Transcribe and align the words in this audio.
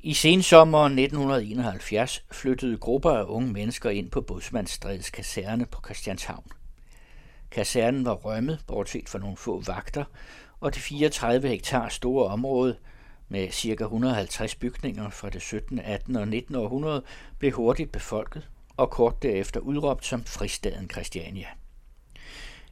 I 0.00 0.14
sensommeren 0.14 0.98
1971 0.98 2.24
flyttede 2.30 2.78
grupper 2.78 3.10
af 3.10 3.24
unge 3.24 3.52
mennesker 3.52 3.90
ind 3.90 4.10
på 4.10 4.20
Bådsmandsstrædes 4.20 5.10
kaserne 5.10 5.66
på 5.66 5.80
Christianshavn. 5.84 6.52
Kasernen 7.50 8.04
var 8.04 8.14
rømmet, 8.14 8.64
bortset 8.66 9.08
fra 9.08 9.18
nogle 9.18 9.36
få 9.36 9.62
vagter, 9.66 10.04
og 10.60 10.74
det 10.74 10.82
34 10.82 11.48
hektar 11.48 11.88
store 11.88 12.26
område 12.26 12.76
med 13.28 13.50
ca. 13.50 13.84
150 13.84 14.54
bygninger 14.54 15.10
fra 15.10 15.30
det 15.30 15.42
17., 15.42 15.78
18. 15.78 16.16
og 16.16 16.28
19. 16.28 16.54
århundrede 16.54 17.02
blev 17.38 17.52
hurtigt 17.52 17.92
befolket 17.92 18.48
og 18.76 18.90
kort 18.90 19.22
derefter 19.22 19.60
udråbt 19.60 20.06
som 20.06 20.24
fristaden 20.24 20.90
Christiania. 20.90 21.48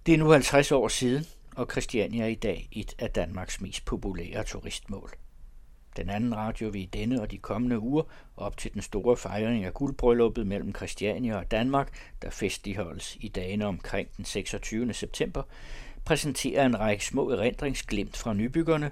Det 0.06 0.14
er 0.14 0.18
nu 0.18 0.30
50 0.30 0.72
år 0.72 0.88
siden, 0.88 1.26
og 1.56 1.66
Christiania 1.70 2.22
er 2.22 2.28
i 2.28 2.34
dag 2.34 2.68
et 2.72 2.94
af 2.98 3.10
Danmarks 3.10 3.60
mest 3.60 3.84
populære 3.84 4.44
turistmål. 4.44 5.10
Den 5.96 6.10
anden 6.10 6.36
radio 6.36 6.68
vil 6.68 6.82
i 6.82 6.86
denne 6.86 7.20
og 7.20 7.30
de 7.30 7.38
kommende 7.38 7.78
uger, 7.78 8.02
op 8.36 8.56
til 8.56 8.74
den 8.74 8.82
store 8.82 9.16
fejring 9.16 9.64
af 9.64 9.74
guldbrylluppet 9.74 10.46
mellem 10.46 10.74
Christiania 10.74 11.36
og 11.36 11.50
Danmark, 11.50 11.88
der 12.22 12.30
festligholdes 12.30 13.16
i 13.20 13.28
dagene 13.28 13.66
omkring 13.66 14.08
den 14.16 14.24
26. 14.24 14.92
september, 14.92 15.42
præsentere 16.04 16.66
en 16.66 16.80
række 16.80 17.06
små 17.06 17.30
erindringsglimt 17.30 18.16
fra 18.16 18.34
nybyggerne, 18.34 18.90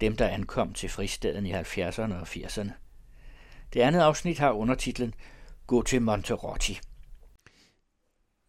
dem 0.00 0.16
der 0.16 0.28
ankom 0.28 0.72
til 0.72 0.88
fristaden 0.88 1.46
i 1.46 1.52
70'erne 1.52 2.14
og 2.14 2.22
80'erne. 2.22 2.70
Det 3.72 3.80
andet 3.80 4.00
afsnit 4.00 4.38
har 4.38 4.52
undertitlen 4.52 5.14
Gå 5.66 5.82
til 5.82 6.02
Monterotti. 6.02 6.78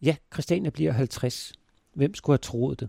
Ja, 0.02 0.16
Christiania 0.32 0.70
bliver 0.70 0.92
50. 0.92 1.52
Hvem 1.94 2.14
skulle 2.14 2.34
have 2.34 2.38
troet 2.38 2.80
det? 2.80 2.88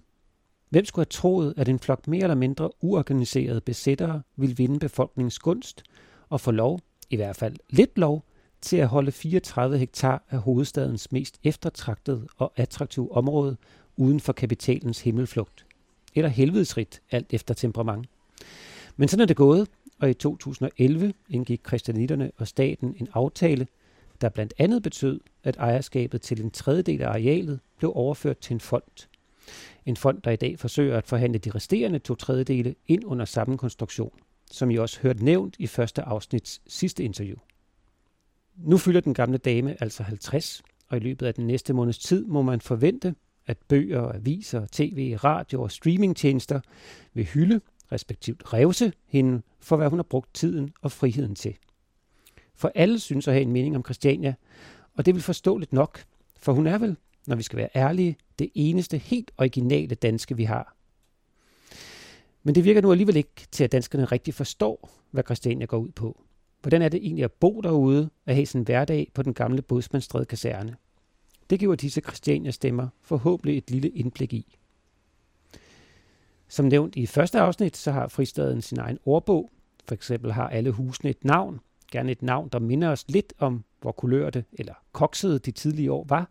Hvem 0.74 0.86
skulle 0.86 1.06
have 1.06 1.10
troet, 1.10 1.54
at 1.58 1.70
en 1.70 1.80
flok 1.80 2.08
mere 2.08 2.24
eller 2.24 2.36
mindre 2.36 2.70
uorganiserede 2.82 3.62
besættere 3.62 4.22
ville 4.36 4.58
vinde 4.58 4.80
befolkningens 4.80 5.40
gunst 5.40 5.84
og 6.30 6.42
få 6.42 6.52
lov, 6.52 6.80
i 7.10 7.16
hvert 7.16 7.36
fald 7.36 7.56
lidt 7.70 7.98
lov, 7.98 8.26
til 8.62 8.78
at 8.78 8.88
holde 8.88 9.12
34 9.12 9.78
hektar 9.78 10.24
af 10.30 10.40
hovedstadens 10.40 11.12
mest 11.12 11.40
eftertragtede 11.44 12.28
og 12.38 12.54
attraktive 12.56 13.12
område 13.12 13.58
uden 13.98 14.20
for 14.20 14.34
kapitalens 14.34 15.02
himmelflugt. 15.02 15.66
Eller 16.16 16.30
helvedesrigt, 16.30 17.02
alt 17.12 17.34
efter 17.34 17.54
temperament. 17.54 18.08
Men 18.96 19.08
sådan 19.08 19.22
er 19.22 19.28
det 19.28 19.38
gået, 19.38 19.68
og 20.00 20.10
i 20.10 20.14
2011 20.14 21.14
indgik 21.30 21.60
kristianitterne 21.64 22.32
og 22.38 22.48
staten 22.48 22.96
en 23.00 23.08
aftale, 23.14 23.68
der 24.22 24.30
blandt 24.30 24.54
andet 24.58 24.84
betød, 24.84 25.20
at 25.44 25.58
ejerskabet 25.58 26.22
til 26.22 26.42
en 26.42 26.52
tredjedel 26.52 27.02
af 27.02 27.10
arealet 27.10 27.60
blev 27.78 27.92
overført 27.96 28.38
til 28.38 28.54
en 28.54 28.60
fond. 28.60 29.08
En 29.86 29.98
fond, 29.98 30.22
der 30.22 30.32
i 30.32 30.36
dag 30.36 30.60
forsøger 30.60 30.98
at 30.98 31.08
forhandle 31.08 31.40
de 31.40 31.52
resterende 31.52 32.00
to 32.00 32.16
tredjedele 32.16 32.76
ind 32.88 33.06
under 33.06 33.26
samme 33.26 33.58
konstruktion, 33.58 34.12
som 34.52 34.72
I 34.72 34.78
også 34.78 35.00
hørte 35.02 35.26
nævnt 35.26 35.56
i 35.60 35.68
første 35.68 36.02
afsnits 36.02 36.62
sidste 36.68 37.04
interview. 37.04 37.38
Nu 38.58 38.78
fylder 38.78 39.02
den 39.02 39.14
gamle 39.14 39.38
dame 39.38 39.76
altså 39.80 40.04
50, 40.04 40.64
og 40.90 40.98
i 40.98 41.00
løbet 41.00 41.26
af 41.26 41.34
den 41.34 41.48
næste 41.48 41.74
måneds 41.74 42.00
tid 42.00 42.26
må 42.26 42.42
man 42.42 42.62
forvente, 42.62 43.16
at 43.48 43.58
bøger, 43.68 44.12
aviser, 44.12 44.66
tv, 44.72 45.18
radio 45.24 45.62
og 45.62 45.72
streamingtjenester 45.72 46.60
vil 47.14 47.26
hylde, 47.26 47.62
respektivt 47.92 48.54
revse 48.54 48.94
hende 49.08 49.42
for, 49.60 49.78
hvad 49.78 49.90
hun 49.90 50.00
har 50.00 50.04
brugt 50.04 50.34
tiden 50.34 50.74
og 50.82 50.92
friheden 50.92 51.36
til. 51.36 51.56
For 52.56 52.72
alle 52.76 53.00
synes 53.00 53.28
at 53.28 53.34
have 53.34 53.42
en 53.42 53.52
mening 53.52 53.76
om 53.76 53.84
Christiania, 53.84 54.34
og 54.94 55.06
det 55.06 55.16
vil 55.16 55.24
forståeligt 55.24 55.74
nok, 55.74 56.04
for 56.40 56.54
hun 56.54 56.68
er 56.68 56.78
vel, 56.78 56.98
når 57.28 57.36
vi 57.36 57.44
skal 57.44 57.58
være 57.58 57.70
ærlige, 57.76 58.18
det 58.40 58.50
eneste 58.56 58.98
helt 58.98 59.32
originale 59.38 59.96
danske, 59.96 60.38
vi 60.38 60.44
har. 60.44 60.76
Men 62.44 62.56
det 62.56 62.66
virker 62.66 62.82
nu 62.82 62.92
alligevel 62.92 63.16
ikke 63.16 63.48
til, 63.52 63.64
at 63.64 63.72
danskerne 63.72 64.06
rigtig 64.06 64.34
forstår, 64.34 64.90
hvad 65.12 65.24
Christiania 65.24 65.66
går 65.66 65.78
ud 65.78 65.90
på. 65.90 66.22
Hvordan 66.62 66.82
er 66.82 66.90
det 66.90 66.98
egentlig 67.04 67.24
at 67.24 67.32
bo 67.32 67.62
derude 67.62 68.10
og 68.26 68.34
have 68.36 68.46
sin 68.46 68.62
hverdag 68.62 69.12
på 69.14 69.24
den 69.24 69.34
gamle 69.34 69.62
Bådsmandsstræde 69.62 70.26
kaserne? 70.26 70.76
Det 71.50 71.60
giver 71.60 71.76
disse 71.76 72.02
Christiania-stemmer 72.02 72.88
forhåbentlig 73.02 73.58
et 73.58 73.72
lille 73.72 73.90
indblik 73.90 74.34
i. 74.34 74.58
Som 76.48 76.66
nævnt 76.66 76.96
i 76.96 77.06
første 77.06 77.40
afsnit, 77.40 77.78
så 77.78 77.92
har 77.92 78.08
fristaden 78.08 78.62
sin 78.62 78.80
egen 78.80 79.00
ordbog. 79.06 79.52
For 79.86 79.96
eksempel 79.96 80.32
har 80.32 80.50
alle 80.50 80.72
husene 80.72 81.10
et 81.10 81.26
navn. 81.26 81.60
Gerne 81.92 82.12
et 82.12 82.22
navn, 82.22 82.50
der 82.50 82.60
minder 82.60 82.90
os 82.90 83.06
lidt 83.08 83.34
om, 83.40 83.64
hvor 83.82 83.92
kulørte 83.92 84.46
eller 84.54 84.74
koksede 84.92 85.40
de 85.40 85.52
tidlige 85.52 85.92
år 85.92 86.06
var. 86.10 86.30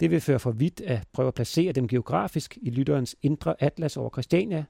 Det 0.00 0.10
vil 0.10 0.20
føre 0.20 0.38
for 0.38 0.50
vidt 0.50 0.80
at 0.80 1.08
prøve 1.12 1.28
at 1.28 1.34
placere 1.34 1.72
dem 1.72 1.88
geografisk 1.88 2.58
i 2.62 2.70
lytterens 2.70 3.16
indre 3.22 3.62
atlas 3.62 3.96
over 3.96 4.10
Christiania, 4.10 4.64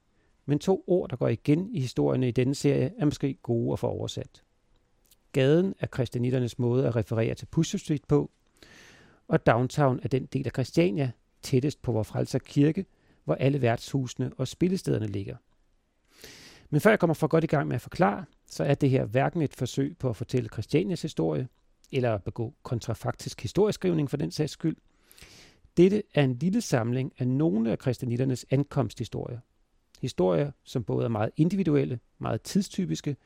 men 0.47 0.59
to 0.59 0.84
ord, 0.87 1.11
der 1.11 1.16
går 1.16 1.28
igen 1.28 1.71
i 1.71 1.81
historierne 1.81 2.28
i 2.28 2.31
denne 2.31 2.55
serie, 2.55 2.93
er 2.99 3.05
måske 3.05 3.34
gode 3.34 3.72
at 3.72 3.78
få 3.78 3.87
oversat. 3.87 4.43
Gaden 5.33 5.75
er 5.81 5.87
christianitternes 5.94 6.59
måde 6.59 6.87
at 6.87 6.97
referere 6.97 7.34
til 7.34 7.47
Pusher 7.47 7.78
Street 7.78 8.05
på, 8.09 8.31
og 9.28 9.47
downtown 9.47 10.00
er 10.03 10.09
den 10.09 10.27
del 10.27 10.47
af 10.47 10.53
Christiania, 10.53 11.11
tættest 11.43 11.83
på 11.83 11.93
vor 11.93 12.03
frelser 12.03 12.38
kirke, 12.38 12.87
hvor 13.25 13.34
alle 13.34 13.62
værtshusene 13.62 14.31
og 14.37 14.49
spillestederne 14.49 15.06
ligger. 15.06 15.37
Men 16.71 16.81
før 16.81 16.91
jeg 16.91 16.99
kommer 16.99 17.15
for 17.15 17.27
godt 17.27 17.44
i 17.44 17.47
gang 17.47 17.69
med 17.69 17.75
at 17.75 17.81
forklare, 17.81 18.25
så 18.47 18.65
er 18.65 18.75
det 18.75 18.91
her 18.91 19.05
hverken 19.05 19.43
et 19.43 19.55
forsøg 19.55 19.97
på 19.99 20.09
at 20.09 20.17
fortælle 20.17 20.49
Christianias 20.53 21.03
historie, 21.03 21.49
eller 21.93 22.15
at 22.15 22.22
begå 22.22 22.55
kontrafaktisk 22.62 23.43
historieskrivning 23.43 24.11
for 24.11 24.17
den 24.17 24.31
sags 24.31 24.53
skyld. 24.53 24.77
Dette 25.78 26.03
er 26.15 26.25
en 26.25 26.39
lille 26.39 26.61
samling 26.61 27.12
af 27.19 27.28
nogle 27.28 27.72
af 27.72 27.78
kristianitternes 27.78 28.47
ankomsthistorier. 28.50 29.39
Historier, 30.00 30.50
som 30.65 30.84
både 30.84 31.05
er 31.05 31.09
meget 31.09 31.31
individuelle, 31.37 32.00
meget 32.19 32.43
tidstypiske, 32.43 33.16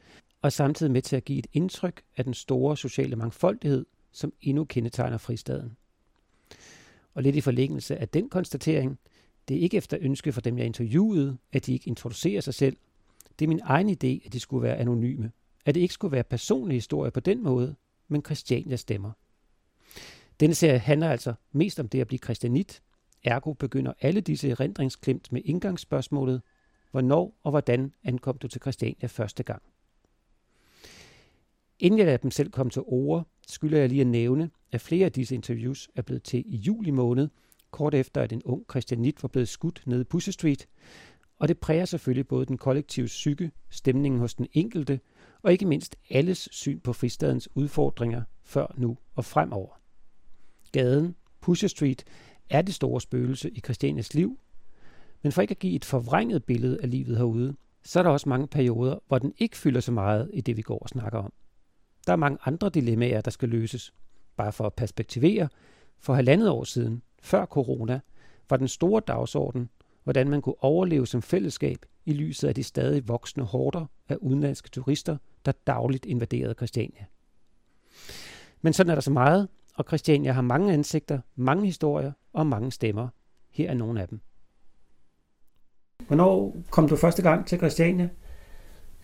og 0.43 0.53
samtidig 0.53 0.93
med 0.93 1.03
til 1.03 1.17
at 1.17 1.25
give 1.25 1.39
et 1.39 1.47
indtryk 1.53 2.03
af 2.17 2.25
den 2.25 2.35
store 2.35 2.77
sociale 2.77 3.17
mangfoldighed, 3.17 3.87
som 4.13 4.33
endnu 4.41 4.65
kendetegner 4.65 5.19
fristaden. 5.19 5.77
Og 7.15 7.23
lidt 7.23 7.37
i 7.37 7.41
forlængelse 7.41 7.97
af 7.97 8.09
den 8.09 8.29
konstatering, 8.29 8.99
det 9.49 9.57
er 9.57 9.61
ikke 9.61 9.77
efter 9.77 9.99
ønske 10.01 10.33
for 10.33 10.41
dem, 10.41 10.59
jeg 10.59 10.67
interviewede, 10.67 11.37
at 11.53 11.67
de 11.67 11.73
ikke 11.73 11.89
introducerer 11.89 12.41
sig 12.41 12.55
selv. 12.55 12.77
Det 13.39 13.45
er 13.45 13.49
min 13.49 13.61
egen 13.65 13.89
idé, 13.89 14.27
at 14.27 14.33
de 14.33 14.41
skulle 14.41 14.63
være 14.63 14.77
anonyme. 14.77 15.33
At 15.65 15.75
det 15.75 15.81
ikke 15.81 15.95
skulle 15.95 16.13
være 16.13 16.25
personlige 16.25 16.77
historier 16.77 17.11
på 17.11 17.21
den 17.21 17.43
måde, 17.43 17.75
men 18.09 18.25
Christiania 18.25 18.77
stemmer. 18.77 19.13
Denne 20.43 20.55
serie 20.55 20.79
handler 20.79 21.11
altså 21.11 21.35
mest 21.53 21.81
om 21.81 21.89
det 21.89 22.01
at 22.01 22.07
blive 22.07 22.19
kristianit. 22.19 22.83
Ergo 23.25 23.53
begynder 23.53 23.93
alle 24.01 24.21
disse 24.21 24.51
erindringsklimt 24.51 25.33
med 25.33 25.43
indgangsspørgsmålet, 25.45 26.43
hvornår 26.91 27.39
og 27.43 27.51
hvordan 27.51 27.93
ankom 28.05 28.39
du 28.39 28.49
til 28.49 28.61
Christiania 28.61 29.07
første 29.07 29.43
gang? 29.43 29.63
Inden 31.79 31.99
jeg 31.99 32.07
lader 32.07 32.19
dem 32.19 32.31
selv 32.31 32.51
komme 32.51 32.71
til 32.71 32.83
ord, 32.87 33.27
skylder 33.49 33.79
jeg 33.79 33.89
lige 33.89 34.01
at 34.01 34.07
nævne, 34.07 34.51
at 34.73 34.81
flere 34.81 35.05
af 35.05 35.13
disse 35.13 35.35
interviews 35.35 35.89
er 35.95 36.03
blevet 36.03 36.23
til 36.23 36.45
i 36.47 36.57
juli 36.57 36.91
måned, 36.91 37.29
kort 37.71 37.95
efter 37.95 38.23
at 38.23 38.33
en 38.33 38.43
ung 38.45 38.65
christianit 38.71 39.23
var 39.23 39.29
blevet 39.29 39.49
skudt 39.49 39.83
nede 39.87 40.01
i 40.01 40.05
Pussy 40.05 40.31
Street, 40.31 40.69
og 41.39 41.49
det 41.49 41.59
præger 41.59 41.85
selvfølgelig 41.85 42.29
både 42.29 42.47
den 42.47 42.59
kollektive 42.59 43.07
psyke, 43.07 43.51
stemningen 43.71 44.21
hos 44.21 44.35
den 44.35 44.47
enkelte, 44.53 45.01
og 45.43 45.53
ikke 45.53 45.67
mindst 45.67 45.97
alles 46.11 46.49
syn 46.53 46.81
på 46.81 46.93
fristadens 46.93 47.49
udfordringer 47.55 48.23
før, 48.45 48.75
nu 48.77 48.99
og 49.15 49.25
fremover. 49.25 49.82
Gaden, 50.73 51.17
Pusher 51.41 51.69
Street, 51.69 52.05
er 52.51 52.63
det 52.63 52.75
store 52.75 53.01
spøgelse 53.01 53.51
i 53.51 53.61
Christianias 53.61 54.15
liv, 54.15 54.39
men 55.23 55.33
for 55.33 55.43
ikke 55.43 55.53
at 55.53 55.59
give 55.59 55.75
et 55.75 55.85
forvrænget 55.85 56.45
billede 56.45 56.79
af 56.83 56.91
livet 56.91 57.17
herude, 57.17 57.57
så 57.85 57.99
er 57.99 58.03
der 58.03 58.11
også 58.11 58.29
mange 58.29 58.47
perioder, 58.47 58.99
hvor 59.09 59.19
den 59.19 59.33
ikke 59.39 59.57
fylder 59.57 59.81
så 59.81 59.93
meget 59.93 60.31
i 60.33 60.41
det, 60.41 60.57
vi 60.57 60.63
går 60.63 60.79
og 60.79 60.89
snakker 60.89 61.19
om. 61.19 61.33
Der 62.07 62.13
er 62.13 62.17
mange 62.17 62.39
andre 62.45 62.69
dilemmaer, 62.69 63.21
der 63.21 63.31
skal 63.31 63.49
løses. 63.49 63.95
Bare 64.37 64.53
for 64.53 64.65
at 64.67 64.75
perspektivere, 64.75 65.49
for 65.99 66.15
halvandet 66.15 66.49
år 66.51 66.65
siden, 66.65 67.03
før 67.23 67.47
corona, 67.47 68.01
var 68.51 68.57
den 68.57 68.69
store 68.69 69.03
dagsorden, 69.07 69.69
hvordan 70.05 70.29
man 70.29 70.43
kunne 70.43 70.65
overleve 70.65 71.07
som 71.07 71.23
fællesskab 71.23 71.87
i 72.07 72.13
lyset 72.13 72.49
af 72.49 72.55
de 72.55 72.63
stadig 72.63 73.09
voksende 73.09 73.47
horder 73.47 73.87
af 74.09 74.17
udenlandske 74.17 74.69
turister, 74.69 75.17
der 75.47 75.53
dagligt 75.67 76.07
invaderede 76.07 76.55
Christiania. 76.55 77.05
Men 78.63 78.73
sådan 78.73 78.91
er 78.91 78.95
der 78.95 79.03
så 79.03 79.11
meget, 79.11 79.49
og 79.75 79.85
Christiania 79.89 80.33
har 80.33 80.43
mange 80.43 80.73
ansigter, 80.73 81.19
mange 81.37 81.67
historier 81.67 82.13
og 82.33 82.47
mange 82.47 82.73
stemmer. 82.73 83.09
Her 83.51 83.71
er 83.71 83.75
nogle 83.75 84.03
af 84.03 84.09
dem. 84.09 84.21
Hvornår 86.07 86.57
kom 86.71 86.89
du 86.89 86.97
første 86.97 87.23
gang 87.23 87.47
til 87.47 87.59
Christiania? 87.59 88.09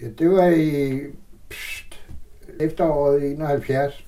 Ja, 0.01 0.09
det 0.11 0.31
var 0.31 0.49
i 0.49 1.01
pst, 1.49 2.11
efteråret 2.61 3.33
71, 3.33 4.07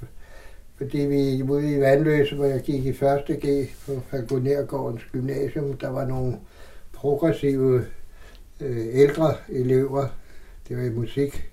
fordi 0.77 0.99
vi 0.99 1.43
ude 1.43 1.77
i 1.77 1.81
Vandløse, 1.81 2.35
hvor 2.35 2.45
jeg 2.45 2.61
gik 2.61 2.85
i 2.85 2.89
1. 2.89 2.97
G 3.27 3.69
på 3.87 4.01
Falconergårdens 4.01 5.03
gymnasium, 5.13 5.77
der 5.77 5.89
var 5.89 6.07
nogle 6.07 6.39
progressive 6.93 7.87
øh, 8.61 8.87
ældre 8.93 9.35
elever, 9.49 10.07
det 10.69 10.77
var 10.77 10.83
i 10.83 10.91
musik 10.91 11.51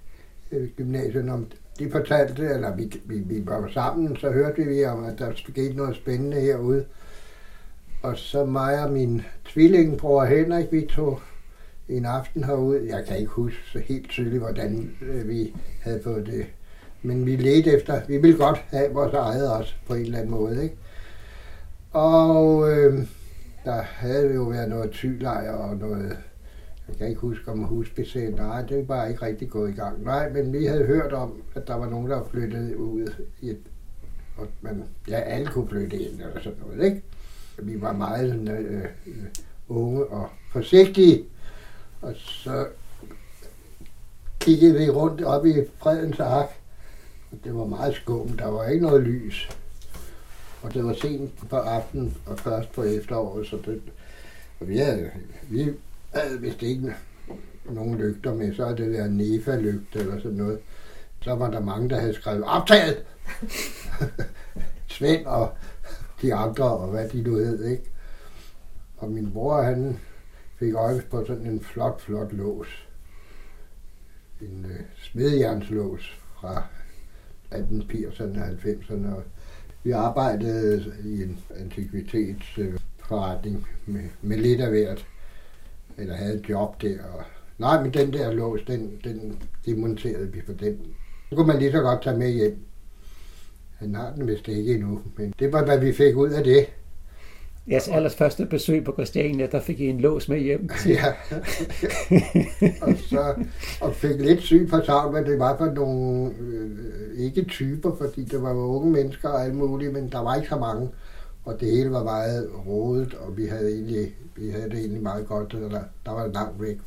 øh, 0.51 0.69
gymnasiet, 0.69 1.29
om 1.29 1.47
de 1.79 1.91
fortalte, 1.91 2.43
eller 2.43 2.75
vi, 2.75 3.01
vi, 3.05 3.19
vi 3.19 3.45
var 3.45 3.69
sammen, 3.73 4.15
så 4.15 4.31
hørte 4.31 4.63
vi 4.63 4.85
om, 4.85 5.03
at 5.03 5.19
der 5.19 5.31
skete 5.35 5.77
noget 5.77 5.95
spændende 5.95 6.39
herude. 6.39 6.85
Og 8.01 8.17
så 8.17 8.45
mig 8.45 8.83
og 8.83 8.91
min 8.91 9.21
tvillingbror 9.45 10.25
Henrik, 10.25 10.71
vi 10.71 10.87
tog 10.89 11.21
en 11.89 12.05
aften 12.05 12.43
herude. 12.43 12.87
Jeg 12.89 13.05
kan 13.05 13.17
ikke 13.17 13.31
huske 13.31 13.57
så 13.73 13.79
helt 13.79 14.09
tydeligt, 14.09 14.41
hvordan 14.41 14.91
øh, 15.01 15.27
vi 15.27 15.55
havde 15.81 16.01
fået 16.03 16.25
det. 16.25 16.45
Men 17.01 17.25
vi 17.25 17.35
ledte 17.35 17.71
efter, 17.71 18.01
vi 18.07 18.17
ville 18.17 18.37
godt 18.37 18.57
have 18.57 18.93
vores 18.93 19.13
eget 19.13 19.51
også 19.51 19.73
på 19.87 19.93
en 19.93 20.01
eller 20.01 20.17
anden 20.17 20.31
måde. 20.31 20.63
Ikke? 20.63 20.75
Og 21.91 22.71
øh, 22.71 23.07
der 23.65 23.81
havde 23.81 24.33
jo 24.33 24.43
været 24.43 24.69
noget 24.69 24.91
tylejr 24.91 25.51
og 25.51 25.77
noget, 25.77 26.17
jeg 26.87 26.97
kan 26.97 27.07
ikke 27.07 27.21
huske 27.21 27.51
om 27.51 27.59
husbesæt. 27.59 28.35
Nej, 28.35 28.61
det 28.61 28.87
var 28.87 29.05
ikke 29.05 29.21
rigtig 29.21 29.49
gået 29.49 29.69
i 29.69 29.73
gang. 29.73 30.03
Nej, 30.03 30.29
men 30.29 30.53
vi 30.53 30.65
havde 30.65 30.85
hørt 30.85 31.13
om, 31.13 31.41
at 31.55 31.67
der 31.67 31.75
var 31.75 31.89
nogen, 31.89 32.09
der 32.09 32.23
flyttede 32.31 32.77
ud 32.77 33.13
i 33.41 33.49
et, 33.49 33.61
og 34.37 34.47
man, 34.61 34.83
ja, 35.07 35.19
alle 35.19 35.47
kunne 35.47 35.67
flytte 35.67 35.99
ind 35.99 36.21
eller 36.21 36.41
sådan 36.41 36.59
noget, 36.65 36.85
ikke? 36.85 37.01
Vi 37.57 37.81
var 37.81 37.93
meget 37.93 38.29
sådan, 38.29 38.47
øh, 38.47 38.85
øh, 39.07 39.25
unge 39.67 40.05
og 40.05 40.29
forsigtige, 40.51 41.25
og 42.01 42.13
så 42.15 42.67
kiggede 44.39 44.77
vi 44.77 44.89
rundt 44.89 45.21
op 45.21 45.45
i 45.45 45.53
Fredens 45.77 46.19
Ark, 46.19 46.49
og 47.31 47.37
det 47.43 47.55
var 47.55 47.65
meget 47.65 47.95
skum, 47.95 48.29
der 48.29 48.47
var 48.47 48.67
ikke 48.67 48.85
noget 48.85 49.03
lys. 49.03 49.49
Og 50.61 50.73
det 50.73 50.85
var 50.85 50.93
sent 50.93 51.49
på 51.49 51.55
aftenen 51.55 52.17
og 52.25 52.39
først 52.39 52.71
på 52.71 52.83
efteråret, 52.83 53.47
så 53.47 53.57
det, 53.65 53.81
og 54.59 54.67
vi 54.67 54.77
havde, 54.77 55.11
vi 55.49 55.73
havde 56.19 56.41
vist 56.41 56.63
ikke 56.63 56.95
nogen 57.65 57.97
lygter 57.97 58.33
med, 58.33 58.55
så 58.55 58.63
havde 58.65 58.77
det 58.77 58.91
været 58.91 59.11
NEFA-lygte 59.11 59.99
eller 59.99 60.19
sådan 60.19 60.37
noget. 60.37 60.59
Så 61.21 61.35
var 61.35 61.51
der 61.51 61.59
mange, 61.59 61.89
der 61.89 61.99
havde 61.99 62.13
skrevet 62.13 62.43
optaget! 62.43 63.03
Svend 64.87 65.25
og 65.25 65.53
de 66.21 66.33
andre, 66.33 66.77
og 66.77 66.87
hvad 66.87 67.09
de 67.09 67.21
nu 67.21 67.35
hed, 67.35 67.65
ikke? 67.65 67.83
Og 68.97 69.11
min 69.11 69.31
bror, 69.31 69.61
han 69.61 69.99
fik 70.59 70.73
øje 70.73 71.03
på 71.11 71.25
sådan 71.27 71.45
en 71.45 71.61
flot, 71.61 72.01
flot 72.01 72.33
lås. 72.33 72.87
En 74.41 74.65
øh, 74.69 74.79
smedjernslås 74.97 76.19
fra 76.39 76.63
1880'erne 77.51 78.41
og 78.41 78.47
90'erne. 78.47 79.21
Vi 79.83 79.91
arbejdede 79.91 80.93
i 81.05 81.23
en 81.23 81.39
antikvitetsforretning 81.59 83.55
øh, 83.57 83.93
med, 83.93 84.03
med 84.21 84.37
lidt 84.37 84.61
af 84.61 84.69
hvert. 84.69 85.07
Eller 85.97 86.15
havde 86.15 86.35
et 86.35 86.49
job 86.49 86.81
der. 86.81 87.03
Og, 87.13 87.23
nej, 87.57 87.83
men 87.83 87.93
den 87.93 88.13
der 88.13 88.31
lås, 88.31 88.59
den, 88.67 88.91
den 89.03 89.41
demonterede 89.65 90.33
vi 90.33 90.41
for 90.45 90.53
den. 90.53 90.77
Så 91.29 91.35
kunne 91.35 91.47
man 91.47 91.59
lige 91.59 91.71
så 91.71 91.81
godt 91.81 92.03
tage 92.03 92.17
med 92.17 92.31
hjem. 92.31 92.57
Han 93.75 93.95
har 93.95 94.13
den 94.15 94.27
vist 94.27 94.47
ikke 94.47 94.73
endnu, 94.73 95.01
men 95.17 95.33
det 95.39 95.53
var, 95.53 95.65
hvad 95.65 95.79
vi 95.79 95.93
fik 95.93 96.15
ud 96.15 96.29
af 96.29 96.43
det. 96.43 96.67
Jeres 97.71 97.87
allers 97.87 98.15
første 98.15 98.45
besøg 98.45 98.83
på 98.83 98.91
Christiania, 98.91 99.47
der 99.51 99.59
fik 99.59 99.79
I 99.79 99.87
en 99.87 99.99
lås 99.99 100.29
med 100.29 100.39
hjem. 100.39 100.69
ja. 100.85 101.13
og 102.81 102.93
så 102.97 103.35
og 103.81 103.95
fik 103.95 104.19
lidt 104.19 104.41
syg 104.41 104.67
for 104.69 104.81
savn, 104.85 105.11
hvad 105.11 105.25
det 105.25 105.39
var 105.39 105.57
for 105.57 105.65
nogle, 105.65 106.31
øh, 106.39 107.25
ikke 107.25 107.43
typer, 107.43 107.95
fordi 107.95 108.23
det 108.23 108.41
var 108.41 108.53
unge 108.53 108.91
mennesker 108.91 109.29
og 109.29 109.43
alt 109.43 109.55
muligt, 109.55 109.93
men 109.93 110.09
der 110.11 110.19
var 110.19 110.35
ikke 110.35 110.47
så 110.47 110.57
mange. 110.57 110.89
Og 111.47 111.59
det 111.59 111.71
hele 111.71 111.91
var 111.91 112.03
meget 112.03 112.51
rodet, 112.67 113.13
og 113.13 113.37
vi 113.37 113.45
havde, 113.45 113.73
egentlig, 113.73 114.15
vi 114.35 114.49
havde 114.49 114.69
det 114.69 114.79
egentlig 114.79 115.03
meget 115.03 115.27
godt. 115.27 115.51
Der, 115.51 115.83
der 116.05 116.11
var 116.11 116.27
langt 116.27 116.61
væk 116.61 116.77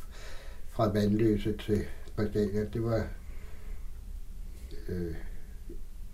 fra 0.69 0.91
Vandløse 0.91 1.57
til 1.57 1.81
Christiania. 2.13 2.65
Det 2.73 2.83
var, 2.83 3.07
øh, 4.89 5.15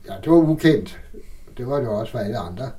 ja, 0.08 0.16
det 0.24 0.32
var 0.32 0.38
ukendt. 0.38 1.02
Det 1.58 1.68
var 1.68 1.80
det 1.80 1.88
også 1.88 2.12
for 2.12 2.20
alle 2.20 2.38
andre. 2.38 2.72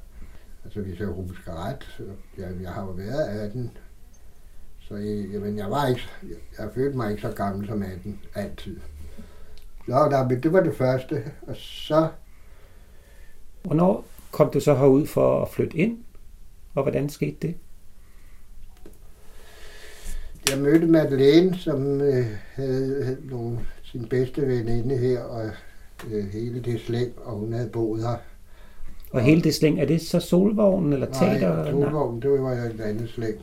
Altså 0.64 0.80
hvis 0.80 1.00
jeg 1.00 1.08
husker 1.08 1.66
ret, 1.66 2.00
jeg, 2.38 2.50
jeg 2.62 2.70
har 2.70 2.82
jo 2.82 2.90
været 2.90 3.28
18, 3.28 3.78
så 4.80 4.96
jeg, 4.96 5.28
jamen, 5.32 5.58
jeg 5.58 5.70
var 5.70 5.86
ikke, 5.86 6.08
jeg, 6.22 6.36
jeg 6.58 6.70
følte 6.74 6.96
mig 6.96 7.10
ikke 7.10 7.22
så 7.22 7.32
gammel 7.32 7.66
som 7.66 7.82
18, 7.82 8.20
altid. 8.34 8.80
Nå, 9.86 9.96
der, 9.96 10.28
det 10.28 10.52
var 10.52 10.60
det 10.60 10.74
første, 10.74 11.24
og 11.42 11.56
så... 11.56 12.08
Hvornår 13.62 14.04
kom 14.30 14.50
du 14.50 14.60
så 14.60 14.74
herud 14.74 15.06
for 15.06 15.42
at 15.42 15.50
flytte 15.50 15.76
ind, 15.76 15.98
og 16.74 16.82
hvordan 16.82 17.08
skete 17.08 17.36
det? 17.42 17.54
Jeg 20.50 20.58
mødte 20.58 20.86
Madeleine, 20.86 21.58
som 21.58 22.00
øh, 22.00 22.26
havde, 22.54 23.16
nogle, 23.30 23.58
sin 23.82 24.08
bedste 24.08 24.46
veninde 24.46 24.96
her, 24.96 25.20
og 25.20 25.50
øh, 26.10 26.28
hele 26.32 26.62
det 26.62 26.80
slæng, 26.80 27.12
og 27.18 27.36
hun 27.36 27.52
havde 27.52 27.68
boet 27.68 28.02
her 28.02 28.16
og 29.10 29.20
hele 29.20 29.42
det 29.42 29.54
slæng, 29.54 29.80
er 29.80 29.84
det 29.84 30.00
så 30.00 30.20
solvognen 30.20 30.92
eller 30.92 31.06
teater? 31.06 31.54
Nej, 31.54 31.70
solvognen, 31.70 32.22
det 32.22 32.30
var 32.30 32.54
jo 32.54 32.64
et 32.64 32.80
andet 32.80 33.08
slæng. 33.08 33.38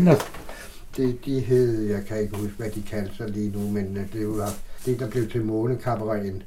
Nå. 0.00 0.10
det, 0.96 1.24
de 1.24 1.40
hed, 1.40 1.82
jeg 1.82 2.04
kan 2.04 2.20
ikke 2.20 2.36
huske, 2.36 2.56
hvad 2.56 2.70
de 2.70 2.82
kaldte 2.82 3.16
sig 3.16 3.30
lige 3.30 3.50
nu, 3.50 3.70
men 3.70 3.96
øh, 3.96 4.12
det 4.12 4.28
var 4.28 4.50
det, 4.86 5.00
der 5.00 5.10
blev 5.10 5.30
til 5.30 5.44
månekabaretten. 5.44 6.42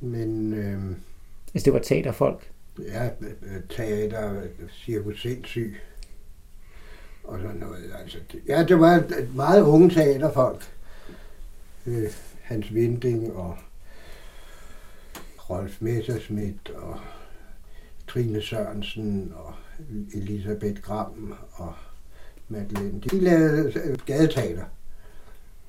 Men... 0.00 0.52
Øh, 0.52 0.82
altså 1.54 1.64
det 1.64 1.72
var 1.72 1.78
teaterfolk? 1.78 2.50
Ja, 2.78 3.10
øh, 3.20 3.62
teater, 3.68 4.42
cirkus 4.70 5.22
sindssyg 5.22 5.76
og 7.24 7.40
sådan 7.40 7.56
noget. 7.56 7.92
Altså, 8.02 8.18
ja, 8.48 8.64
det 8.64 8.80
var 8.80 8.94
et 8.94 9.34
meget 9.34 9.62
unge 9.62 9.90
teaterfolk. 9.90 10.72
Øh, 11.86 12.10
Hans 12.42 12.74
Vinding 12.74 13.32
og 13.32 13.58
Rolf 15.50 15.76
Messerschmidt 15.80 16.70
og 16.70 17.00
Trine 18.08 18.42
Sørensen 18.42 19.32
og 19.36 19.54
Elisabeth 20.14 20.82
Gram 20.82 21.34
og 21.52 21.74
Madeleine. 22.48 23.00
De 23.00 23.20
lavede 23.20 23.80
øh, 23.84 23.98
gadeteater. 24.06 24.64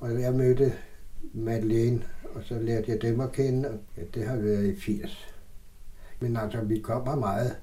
Og 0.00 0.20
jeg 0.20 0.34
mødte 0.34 0.72
Madeleine, 1.32 2.02
og 2.34 2.42
så 2.44 2.58
lærte 2.58 2.90
jeg 2.90 3.02
dem 3.02 3.20
at 3.20 3.32
kende, 3.32 3.68
og 3.68 3.78
ja, 3.96 4.02
det 4.14 4.26
har 4.26 4.36
været 4.36 4.66
i 4.66 4.80
80. 4.80 5.33
Men 6.24 6.36
altså, 6.36 6.60
vi 6.60 6.78
kommer 6.78 7.16
meget 7.16 7.56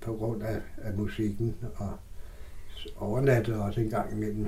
på 0.00 0.12
grund 0.12 0.42
af, 0.42 0.56
af 0.82 0.94
musikken, 0.94 1.54
og 1.76 1.90
overnattede 2.96 3.62
også 3.62 3.80
en 3.80 3.90
gang 3.90 4.12
imellem. 4.12 4.46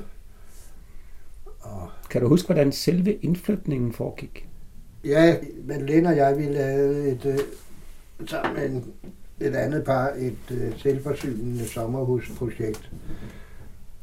Og 1.60 1.90
kan 2.10 2.20
du 2.20 2.28
huske, 2.28 2.46
hvordan 2.46 2.72
selve 2.72 3.14
indflytningen 3.14 3.92
foregik? 3.92 4.48
Ja, 5.04 5.36
Madeleine 5.64 6.08
og 6.08 6.16
jeg, 6.16 6.38
vi 6.38 6.44
lavede 6.44 7.10
et, 7.10 7.26
øh, 7.26 7.38
sammen 8.28 8.54
med 8.54 8.70
en 8.70 8.94
et 9.40 9.54
andet 9.54 9.84
par 9.84 10.12
et 10.16 10.50
øh, 10.50 10.78
selvforsynende 10.78 11.68
sommerhusprojekt. 11.68 12.90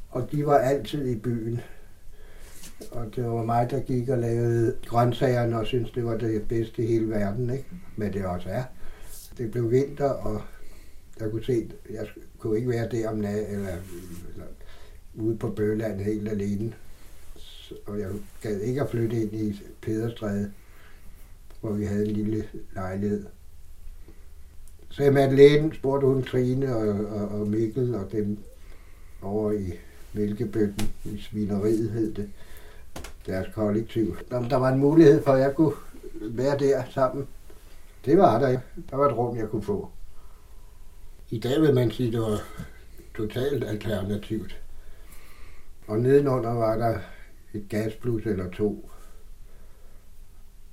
Og 0.10 0.32
de 0.32 0.46
var 0.46 0.58
altid 0.58 1.08
i 1.08 1.20
byen. 1.20 1.60
Og 2.92 3.16
det 3.16 3.24
var 3.24 3.44
mig, 3.44 3.72
der 3.72 3.80
gik 3.80 4.10
og 4.10 4.18
lavede 4.18 4.76
grøntsagerne 4.86 5.60
og 5.60 5.66
syntes, 5.66 5.92
det 5.92 6.06
var 6.06 6.18
det 6.18 6.48
bedste 6.48 6.84
i 6.84 6.88
hele 6.88 7.10
verden, 7.10 7.50
ikke? 7.50 7.66
Men 7.96 8.14
det 8.14 8.26
også 8.26 8.50
er. 8.50 8.64
Det 9.38 9.52
blev 9.52 9.72
vinter, 9.72 10.10
og 10.10 10.42
jeg 11.20 11.32
kunne 11.32 11.44
se, 11.44 11.70
jeg 11.90 12.08
kunne 12.40 12.58
ikke 12.58 12.70
være 12.70 12.90
der 12.90 13.10
om 13.10 13.18
natten, 13.18 13.56
eller, 13.56 13.78
eller 14.34 14.46
ude 15.16 15.38
på 15.38 15.50
Bøland 15.50 16.02
helt 16.02 16.30
alene. 16.30 16.74
Og 17.86 18.00
jeg 18.00 18.10
gad 18.42 18.60
ikke 18.60 18.82
at 18.82 18.90
flytte 18.90 19.22
ind 19.22 19.34
i 19.34 19.62
Pederstræde, 19.82 20.52
hvor 21.62 21.72
vi 21.72 21.86
havde 21.86 22.06
en 22.06 22.12
lille 22.12 22.48
lejlighed. 22.74 23.26
Så 24.90 25.12
Madeleine 25.12 25.74
spurgte 25.74 26.08
hun 26.08 26.24
Trine 26.24 26.76
og, 26.76 27.06
og, 27.06 27.28
og 27.28 27.48
Mikkel 27.48 27.96
og 27.96 28.12
dem 28.12 28.38
over 29.22 29.52
i 29.52 29.74
Mælkebøtten, 30.14 30.90
i 31.06 31.22
Svineriet 31.22 31.90
hed 31.90 32.14
det, 32.14 32.30
deres 33.26 33.48
kollektiv. 33.54 34.18
Om 34.32 34.50
der 34.50 34.58
var 34.58 34.70
en 34.70 34.80
mulighed 34.80 35.24
for, 35.24 35.32
at 35.32 35.42
jeg 35.42 35.56
kunne 35.56 35.74
være 36.22 36.60
der 36.60 36.84
sammen. 36.90 37.28
Det 38.06 38.18
var 38.18 38.40
der. 38.40 38.60
Der 38.90 38.96
var 38.96 39.10
et 39.10 39.18
rum, 39.18 39.38
jeg 39.38 39.50
kunne 39.50 39.64
få. 39.64 39.92
I 41.30 41.40
dag 41.40 41.62
vil 41.62 41.74
man 41.74 41.92
sige, 41.92 42.08
at 42.08 42.14
det 42.14 42.22
var 42.22 42.40
totalt 43.16 43.64
alternativt. 43.64 44.62
Og 45.88 46.00
nedenunder 46.00 46.54
var 46.54 46.78
der 46.78 47.00
et 47.54 47.66
gasplus 47.70 48.26
eller 48.26 48.52
to, 48.52 48.90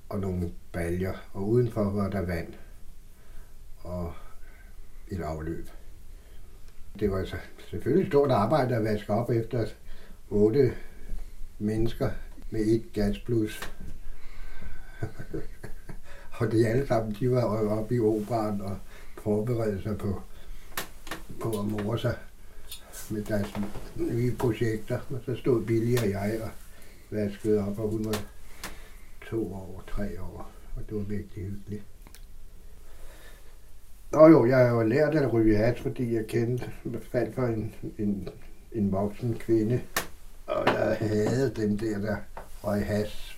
og 0.08 0.20
nogle 0.20 0.52
baljer, 0.72 1.14
og 1.32 1.48
udenfor 1.48 1.90
var 1.90 2.10
der 2.10 2.20
vand 2.20 2.54
og 3.82 4.12
et 5.08 5.20
afløb. 5.20 5.68
Det 7.00 7.10
var 7.10 7.18
altså 7.18 7.36
selvfølgelig 7.70 8.04
et 8.04 8.12
stort 8.12 8.30
arbejde 8.30 8.76
at 8.76 8.84
vaske 8.84 9.12
op 9.12 9.30
efter 9.30 9.66
otte 10.30 10.74
mennesker 11.58 12.10
med 12.50 12.60
et 12.60 12.92
gasplus 12.92 13.72
og 16.40 16.52
de 16.52 16.68
alle 16.68 16.86
sammen, 16.86 17.16
de 17.20 17.30
var 17.30 17.44
oppe 17.44 17.94
i 17.94 18.00
operan 18.00 18.60
og 18.60 18.76
forberedte 19.22 19.82
sig 19.82 19.98
på, 19.98 20.22
på 21.40 21.50
at 21.50 21.66
more 21.66 21.98
sig 21.98 22.14
med 23.10 23.24
deres 23.24 23.54
nye 23.96 24.34
projekter. 24.36 24.98
Og 25.10 25.20
så 25.26 25.36
stod 25.36 25.64
Billy 25.64 25.96
og 25.98 26.10
jeg 26.10 26.40
og 26.42 26.50
vaskede 27.10 27.66
op, 27.66 27.78
og 27.78 27.88
hun 27.88 28.04
var 28.04 28.16
to 29.30 29.54
år, 29.54 29.84
tre 29.88 30.20
år, 30.20 30.50
og 30.76 30.82
det 30.88 30.96
var 30.96 31.02
virkelig 31.02 31.44
hyggeligt. 31.44 31.84
Nå 34.12 34.28
jo, 34.28 34.46
jeg 34.46 34.58
har 34.58 34.74
jo 34.74 34.82
lært 34.82 35.14
at 35.14 35.32
ryge 35.32 35.56
hat, 35.56 35.80
fordi 35.80 36.14
jeg 36.14 36.26
kendte, 36.26 36.70
faldt 37.12 37.34
for 37.34 37.46
en, 37.46 37.74
en, 37.98 38.28
en 38.72 38.92
voksen 38.92 39.34
kvinde. 39.34 39.80
Og 40.46 40.66
jeg 40.66 40.96
havde 41.00 41.52
dem 41.56 41.78
der, 41.78 41.98
der 41.98 42.16
røg 42.62 42.86
has. 42.86 43.36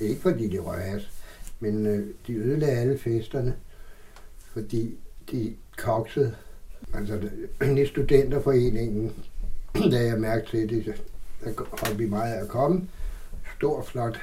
Ikke 0.00 0.20
fordi 0.20 0.48
de 0.48 0.58
røg 0.58 0.82
has, 0.82 1.13
men 1.60 1.86
øh, 1.86 2.06
de 2.26 2.32
ødelagde 2.32 2.78
alle 2.78 2.98
festerne, 2.98 3.54
fordi 4.52 4.98
de 5.30 5.54
koksede. 5.76 6.34
Altså, 6.94 7.30
i 7.76 7.86
studenterforeningen, 7.92 9.12
da 9.92 10.04
jeg 10.04 10.20
mærke 10.20 10.46
til 10.46 10.70
det, 10.70 10.84
der 11.44 11.84
holdt 11.84 11.98
vi 11.98 12.06
meget 12.06 12.34
af 12.34 12.42
at 12.42 12.48
komme. 12.48 12.88
Stor, 13.56 13.82
flot 13.82 14.18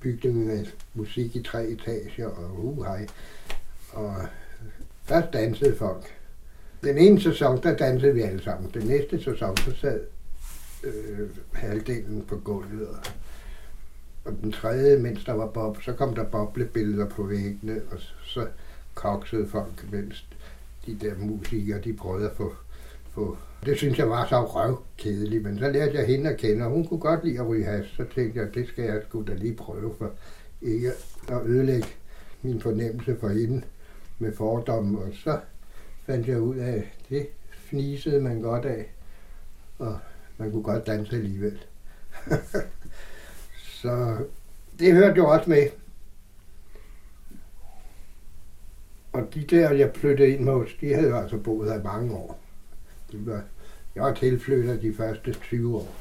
bygning 0.00 0.46
med 0.46 0.66
musik 0.94 1.36
i 1.36 1.42
tre 1.42 1.66
etager 1.66 2.26
og 2.26 2.64
uhej. 2.64 3.06
Og 3.92 4.14
der 5.08 5.30
dansede 5.30 5.76
folk. 5.76 6.04
Den 6.82 6.98
ene 6.98 7.20
sæson, 7.20 7.62
der 7.62 7.76
dansede 7.76 8.14
vi 8.14 8.20
alle 8.20 8.42
sammen. 8.42 8.70
Den 8.74 8.86
næste 8.86 9.22
sæson, 9.22 9.56
så 9.56 9.76
sad 9.80 10.00
øh, 10.84 11.28
halvdelen 11.52 12.24
på 12.28 12.36
gulvet. 12.36 12.88
Og, 12.88 12.96
og 14.26 14.32
den 14.42 14.52
tredje, 14.52 14.98
mens 14.98 15.24
der 15.24 15.32
var 15.32 15.46
bob, 15.46 15.82
så 15.82 15.92
kom 15.92 16.14
der 16.14 16.24
boblebilleder 16.24 17.08
på 17.08 17.22
væggene, 17.22 17.80
og 17.90 17.98
så 18.24 18.46
koksede 18.94 19.48
folk, 19.48 19.92
mens 19.92 20.26
de 20.86 20.98
der 21.00 21.14
musikere, 21.18 21.80
de 21.80 21.92
prøvede 21.92 22.30
at 22.30 22.36
få, 22.36 22.54
få 23.10 23.36
det 23.66 23.76
synes 23.76 23.98
jeg 23.98 24.10
var 24.10 24.26
så 24.26 24.44
røvkedeligt, 24.44 25.42
men 25.42 25.58
så 25.58 25.70
lærte 25.70 25.98
jeg 25.98 26.06
hende 26.06 26.30
at 26.30 26.36
kende, 26.36 26.64
og 26.64 26.70
hun 26.70 26.86
kunne 26.86 27.00
godt 27.00 27.24
lide 27.24 27.38
at 27.38 27.48
ryge 27.48 27.64
has. 27.64 27.86
Så 27.86 28.04
tænkte 28.14 28.40
jeg, 28.40 28.54
det 28.54 28.68
skal 28.68 28.84
jeg 28.84 29.02
sgu 29.08 29.24
da 29.26 29.34
lige 29.34 29.54
prøve, 29.54 29.94
for 29.98 30.10
ikke 30.62 30.90
at 31.28 31.46
ødelægge 31.46 31.88
min 32.42 32.60
fornemmelse 32.60 33.16
for 33.20 33.28
hende 33.28 33.62
med 34.18 34.32
fordomme. 34.32 34.98
Og 34.98 35.08
så 35.24 35.40
fandt 36.06 36.28
jeg 36.28 36.40
ud 36.40 36.56
af, 36.56 36.72
at 36.72 37.08
det 37.08 37.26
fnisede 37.50 38.20
man 38.20 38.40
godt 38.40 38.64
af, 38.64 38.92
og 39.78 39.98
man 40.38 40.52
kunne 40.52 40.62
godt 40.62 40.86
danse 40.86 41.16
alligevel. 41.16 41.58
så 43.82 44.24
det 44.78 44.92
hørte 44.92 45.16
jo 45.16 45.28
også 45.28 45.50
med. 45.50 45.68
Og 49.12 49.34
de 49.34 49.44
der, 49.44 49.70
jeg 49.70 49.92
flyttede 49.94 50.30
ind 50.30 50.48
hos, 50.48 50.76
de 50.80 50.94
havde 50.94 51.14
altså 51.14 51.38
boet 51.38 51.72
her 51.72 51.82
mange 51.82 52.14
år. 52.14 52.40
De 53.12 53.26
var, 53.26 53.44
jeg 53.94 54.02
var 54.02 54.14
tilflyttet 54.14 54.82
de 54.82 54.94
første 54.94 55.32
20 55.32 55.76
år. 55.76 55.94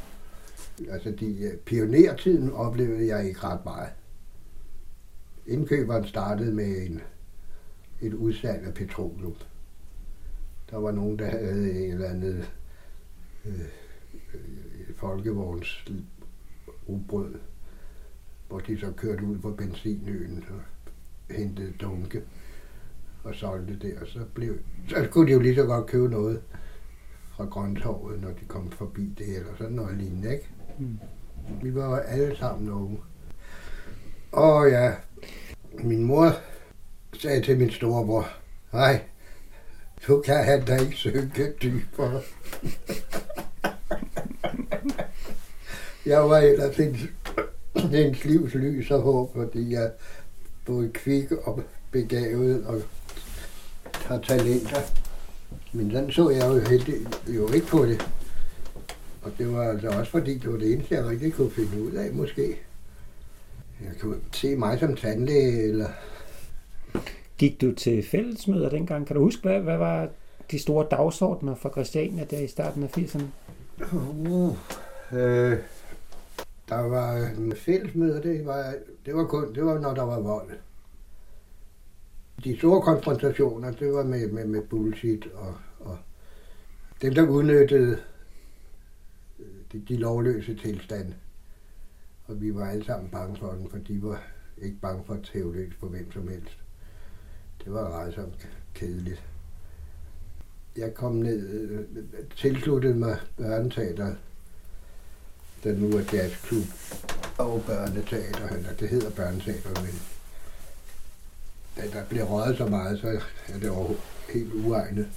Altså 0.90 1.12
de, 1.12 1.44
øh, 1.44 1.58
pionertiden 1.58 2.52
oplevede 2.52 3.08
jeg 3.08 3.28
ikke 3.28 3.40
ret 3.40 3.66
meget. 3.66 3.90
Indkøberen 5.48 6.08
startede 6.08 6.54
med 6.54 6.78
en, 6.86 7.02
et 8.02 8.14
udsalg 8.14 8.68
af 8.68 8.74
petroleum. 8.74 9.36
Der 10.72 10.78
var 10.78 10.92
nogen, 10.92 11.20
der 11.20 11.30
havde 11.30 11.86
en 11.86 11.92
eller 11.92 12.10
andet 12.10 12.50
øh, 13.46 13.54
øh, 13.54 13.60
øh, 14.34 14.96
folkevogns 14.96 15.86
ubrød, 16.88 17.36
hvor 18.48 18.60
de 18.60 18.80
så 18.80 18.92
kørte 18.98 19.24
ud 19.24 19.38
på 19.38 19.52
benzinøen 19.52 20.46
og 20.50 20.62
hentede 21.36 21.74
dunke 21.82 22.22
og 23.24 23.36
solgte 23.36 23.80
det, 23.82 23.98
og 24.02 24.08
så, 24.08 24.20
blev, 24.34 24.54
så 24.90 25.08
kunne 25.12 25.28
de 25.28 25.32
jo 25.32 25.40
lige 25.40 25.56
så 25.56 25.66
godt 25.66 25.88
købe 25.88 26.10
noget 26.10 26.42
fra 27.36 27.46
Grøntorvet, 27.46 28.22
når 28.22 28.30
de 28.30 28.46
kom 28.48 28.72
forbi 28.72 29.14
det, 29.18 29.36
eller 29.36 29.52
sådan 29.58 29.74
noget 29.74 29.98
lignende, 29.98 30.34
ikke? 30.34 30.50
Mm. 30.80 31.00
Vi 31.62 31.76
var 31.76 32.00
alle 32.00 32.38
sammen 32.38 32.70
unge. 32.70 32.98
Og 34.32 34.70
ja, 34.70 34.94
min 35.84 36.04
mor 36.04 36.32
sagde 37.14 37.42
til 37.42 37.58
min 37.58 37.72
storebror, 37.72 38.28
nej, 38.74 39.02
du 40.08 40.22
kan 40.22 40.44
han 40.44 40.66
da 40.66 40.76
ikke 40.76 40.96
synke 40.96 41.54
dybere. 41.62 42.22
jeg 46.06 46.30
var 46.30 46.38
ellers 46.38 46.80
en, 46.80 47.10
en 47.76 48.16
livs 48.24 48.54
lys 48.54 48.92
og 48.92 49.02
håb, 49.02 49.34
fordi 49.36 49.74
jeg 49.74 49.92
både 50.66 50.90
kvik 50.94 51.32
og 51.32 51.64
begavet 51.92 52.66
og 52.66 52.82
har 53.94 54.20
talenter. 54.20 54.80
Men 55.74 55.92
sådan 55.92 56.12
så 56.12 56.30
jeg 56.30 56.48
jo, 56.48 56.60
heldig, 56.70 56.96
jo 57.28 57.54
ikke 57.54 57.68
på 57.68 57.86
det. 57.86 58.10
Og 59.22 59.32
det 59.38 59.54
var 59.54 59.64
altså 59.64 59.88
også 59.88 60.12
fordi, 60.12 60.38
det 60.38 60.52
var 60.52 60.58
det 60.58 60.74
eneste, 60.74 60.96
jeg 60.96 61.06
rigtig 61.06 61.34
kunne 61.34 61.52
finde 61.52 61.84
ud 61.84 61.92
af, 61.92 62.14
måske. 62.14 62.58
Jeg 63.82 63.92
kunne 64.00 64.16
se 64.32 64.56
mig 64.56 64.80
som 64.80 64.96
tandlæge, 64.96 65.64
eller... 65.64 65.88
Gik 67.38 67.62
du 67.62 67.74
til 67.74 68.04
fællesmøder 68.04 68.70
dengang? 68.70 69.08
Kan 69.08 69.16
du 69.16 69.22
huske, 69.22 69.42
hvad, 69.42 69.60
hvad 69.60 69.78
var 69.78 70.10
de 70.52 70.60
store 70.60 70.88
dagsordner 70.92 71.56
for 71.56 71.70
Christiania 71.70 72.24
der 72.24 72.40
i 72.40 72.48
starten 72.48 72.84
af 72.84 72.98
80'erne? 72.98 73.24
Uh, 73.96 74.58
øh, 75.14 75.58
der 76.70 76.82
var 76.82 77.32
fællesmøder, 77.56 78.22
det 78.22 78.46
var, 78.46 78.76
det 79.06 79.16
var 79.16 79.26
kun, 79.26 79.56
det 79.56 79.66
var 79.66 79.80
når 79.80 79.94
der 79.94 80.04
var 80.04 80.20
vold. 80.20 80.52
De 82.44 82.58
store 82.58 82.82
konfrontationer, 82.82 83.72
det 83.72 83.94
var 83.94 84.04
med, 84.04 84.32
med, 84.32 84.46
med 84.46 84.62
bullshit 84.62 85.28
og, 85.34 85.56
og 85.80 85.98
dem, 87.02 87.14
der 87.14 87.28
udnyttede 87.28 88.00
øh, 89.40 89.46
de, 89.72 89.80
de 89.88 89.98
lovløse 89.98 90.56
tilstande. 90.56 91.16
Og 92.28 92.42
vi 92.42 92.56
var 92.56 92.66
alle 92.66 92.86
sammen 92.86 93.10
bange 93.10 93.38
for 93.40 93.52
den, 93.52 93.70
for 93.70 93.78
de 93.78 94.04
var 94.04 94.24
ikke 94.58 94.78
bange 94.82 95.04
for 95.06 95.14
at 95.14 95.30
tæve 95.34 95.56
løs 95.56 95.74
på 95.80 95.88
hvem 95.88 96.12
som 96.12 96.28
helst. 96.28 96.58
Det 97.64 97.74
var 97.74 98.00
ret 98.00 98.50
kedeligt. 98.74 99.24
Jeg 100.78 100.94
kom 100.94 101.16
ned, 101.16 101.50
øh, 101.50 101.86
tilsluttede 102.36 102.96
mig 102.96 103.18
børneteateret 103.38 104.18
der 105.66 105.78
nu 105.78 105.98
er 105.98 106.04
jazzklub 106.14 106.66
og 107.38 107.64
børneteater, 107.68 108.48
eller 108.50 108.74
det 108.80 108.90
hedder 108.90 109.10
børneteater, 109.10 109.82
men 109.82 110.02
da 111.78 111.98
der 111.98 112.06
bliver 112.06 112.24
røget 112.24 112.58
så 112.58 112.66
meget, 112.66 113.00
så 113.00 113.08
er 113.48 113.60
det 113.60 113.70
over 113.70 113.94
helt 114.34 114.54
uegnet. 114.54 115.08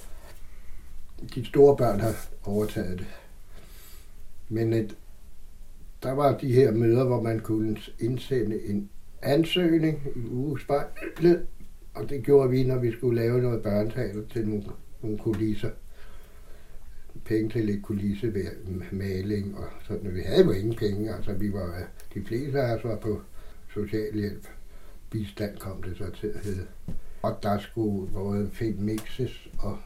De 1.34 1.44
store 1.44 1.76
børn 1.76 2.00
har 2.00 2.26
overtaget 2.44 2.98
det. 2.98 3.06
Men 4.48 4.72
et, 4.72 4.96
der 6.02 6.12
var 6.12 6.38
de 6.38 6.52
her 6.52 6.72
møder, 6.72 7.04
hvor 7.04 7.22
man 7.22 7.40
kunne 7.40 7.76
indsende 7.98 8.66
en 8.66 8.90
ansøgning 9.22 10.02
i 10.16 10.28
ugespejlet, 10.28 11.46
og 11.94 12.08
det 12.08 12.22
gjorde 12.22 12.50
vi, 12.50 12.64
når 12.64 12.78
vi 12.78 12.92
skulle 12.92 13.20
lave 13.22 13.42
noget 13.42 13.62
børneteater 13.62 14.22
til 14.32 14.48
nogle, 14.48 14.64
nogle 15.02 15.18
kulisser. 15.18 15.70
Penge 17.24 17.50
til 17.50 17.64
lidt 17.64 17.82
kulissemaling 17.82 19.58
og 19.58 19.68
sådan. 19.86 20.14
Vi 20.14 20.20
havde 20.20 20.44
jo 20.44 20.50
ingen 20.50 20.74
penge, 20.76 21.14
altså 21.14 21.32
vi 21.32 21.52
var, 21.52 21.82
de 22.14 22.24
fleste 22.24 22.60
af 22.60 22.76
os 22.76 22.84
var 22.84 22.96
på 22.96 23.20
socialhjælp 23.74 24.46
bistand 25.10 25.58
kom 25.58 25.82
det 25.82 25.96
så 25.96 26.10
til 26.20 26.26
at 26.26 26.40
hedde. 26.44 26.66
Og 27.22 27.38
der 27.42 27.58
skulle 27.58 28.12
både 28.12 28.50
film 28.52 28.82
mixes 28.82 29.48
og 29.58 29.78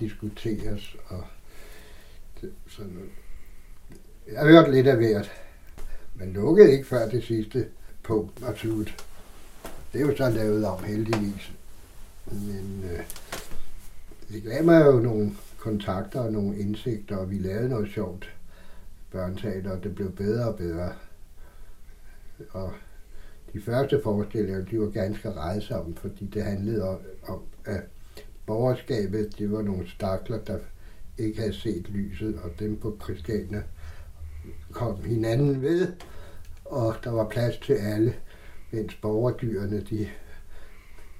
diskuteres 0.00 0.96
og 1.06 1.24
sådan 2.68 2.92
noget. 2.92 3.10
Jeg 4.32 4.40
har 4.40 4.46
hørt 4.46 4.74
lidt 4.74 4.86
af 4.86 4.96
hvert. 4.96 5.32
Man 6.14 6.32
lukkede 6.32 6.72
ikke 6.72 6.86
før 6.86 7.08
det 7.08 7.24
sidste 7.24 7.66
punkt 8.02 8.42
var 8.42 8.54
slut. 8.54 9.04
Det 9.92 10.00
er 10.00 10.06
jo 10.06 10.16
så 10.16 10.30
lavet 10.30 10.66
om 10.66 10.84
heldigvis. 10.84 11.52
Men 12.26 12.84
øh, 12.92 13.00
det 14.28 14.42
gav 14.42 14.64
mig 14.64 14.86
jo 14.86 14.92
nogle 14.92 15.32
kontakter 15.64 16.20
og 16.20 16.32
nogle 16.32 16.58
indsigter, 16.58 17.16
og 17.16 17.30
vi 17.30 17.38
lavede 17.38 17.68
noget 17.68 17.88
sjovt 17.88 18.36
børneteater, 19.10 19.70
og 19.70 19.82
det 19.84 19.94
blev 19.94 20.12
bedre 20.12 20.48
og 20.48 20.56
bedre. 20.56 20.92
Og 22.50 22.72
de 23.52 23.60
første 23.60 24.00
forestillinger, 24.02 24.64
de 24.64 24.80
var 24.80 24.90
ganske 24.90 25.32
rejsomme, 25.32 25.94
fordi 25.96 26.26
det 26.26 26.44
handlede 26.44 26.88
om, 26.88 26.98
om 27.28 27.42
at 27.64 27.82
borgerskabet, 28.46 29.38
det 29.38 29.52
var 29.52 29.62
nogle 29.62 29.90
stakler, 29.90 30.38
der 30.38 30.58
ikke 31.18 31.40
havde 31.40 31.54
set 31.54 31.88
lyset, 31.88 32.38
og 32.44 32.50
dem 32.58 32.76
på 32.76 32.98
Christiania 33.02 33.62
kom 34.72 35.04
hinanden 35.04 35.62
ved, 35.62 35.92
og 36.64 36.94
der 37.04 37.10
var 37.10 37.28
plads 37.28 37.58
til 37.58 37.72
alle, 37.72 38.14
mens 38.70 38.94
borgerdyrene, 38.94 39.80
de, 39.80 40.08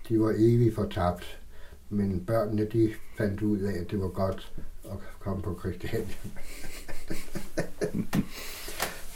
de 0.09 0.21
var 0.21 0.35
evigt 0.37 0.75
fortabt. 0.75 1.44
Men 1.95 2.25
børnene, 2.27 2.65
de 2.65 2.93
fandt 3.19 3.43
ud 3.43 3.59
af, 3.59 3.81
at 3.81 3.91
det 3.91 4.01
var 4.01 4.09
godt 4.09 4.53
at 4.85 4.97
komme 5.21 5.43
på 5.43 5.59
Christiania. 5.61 6.15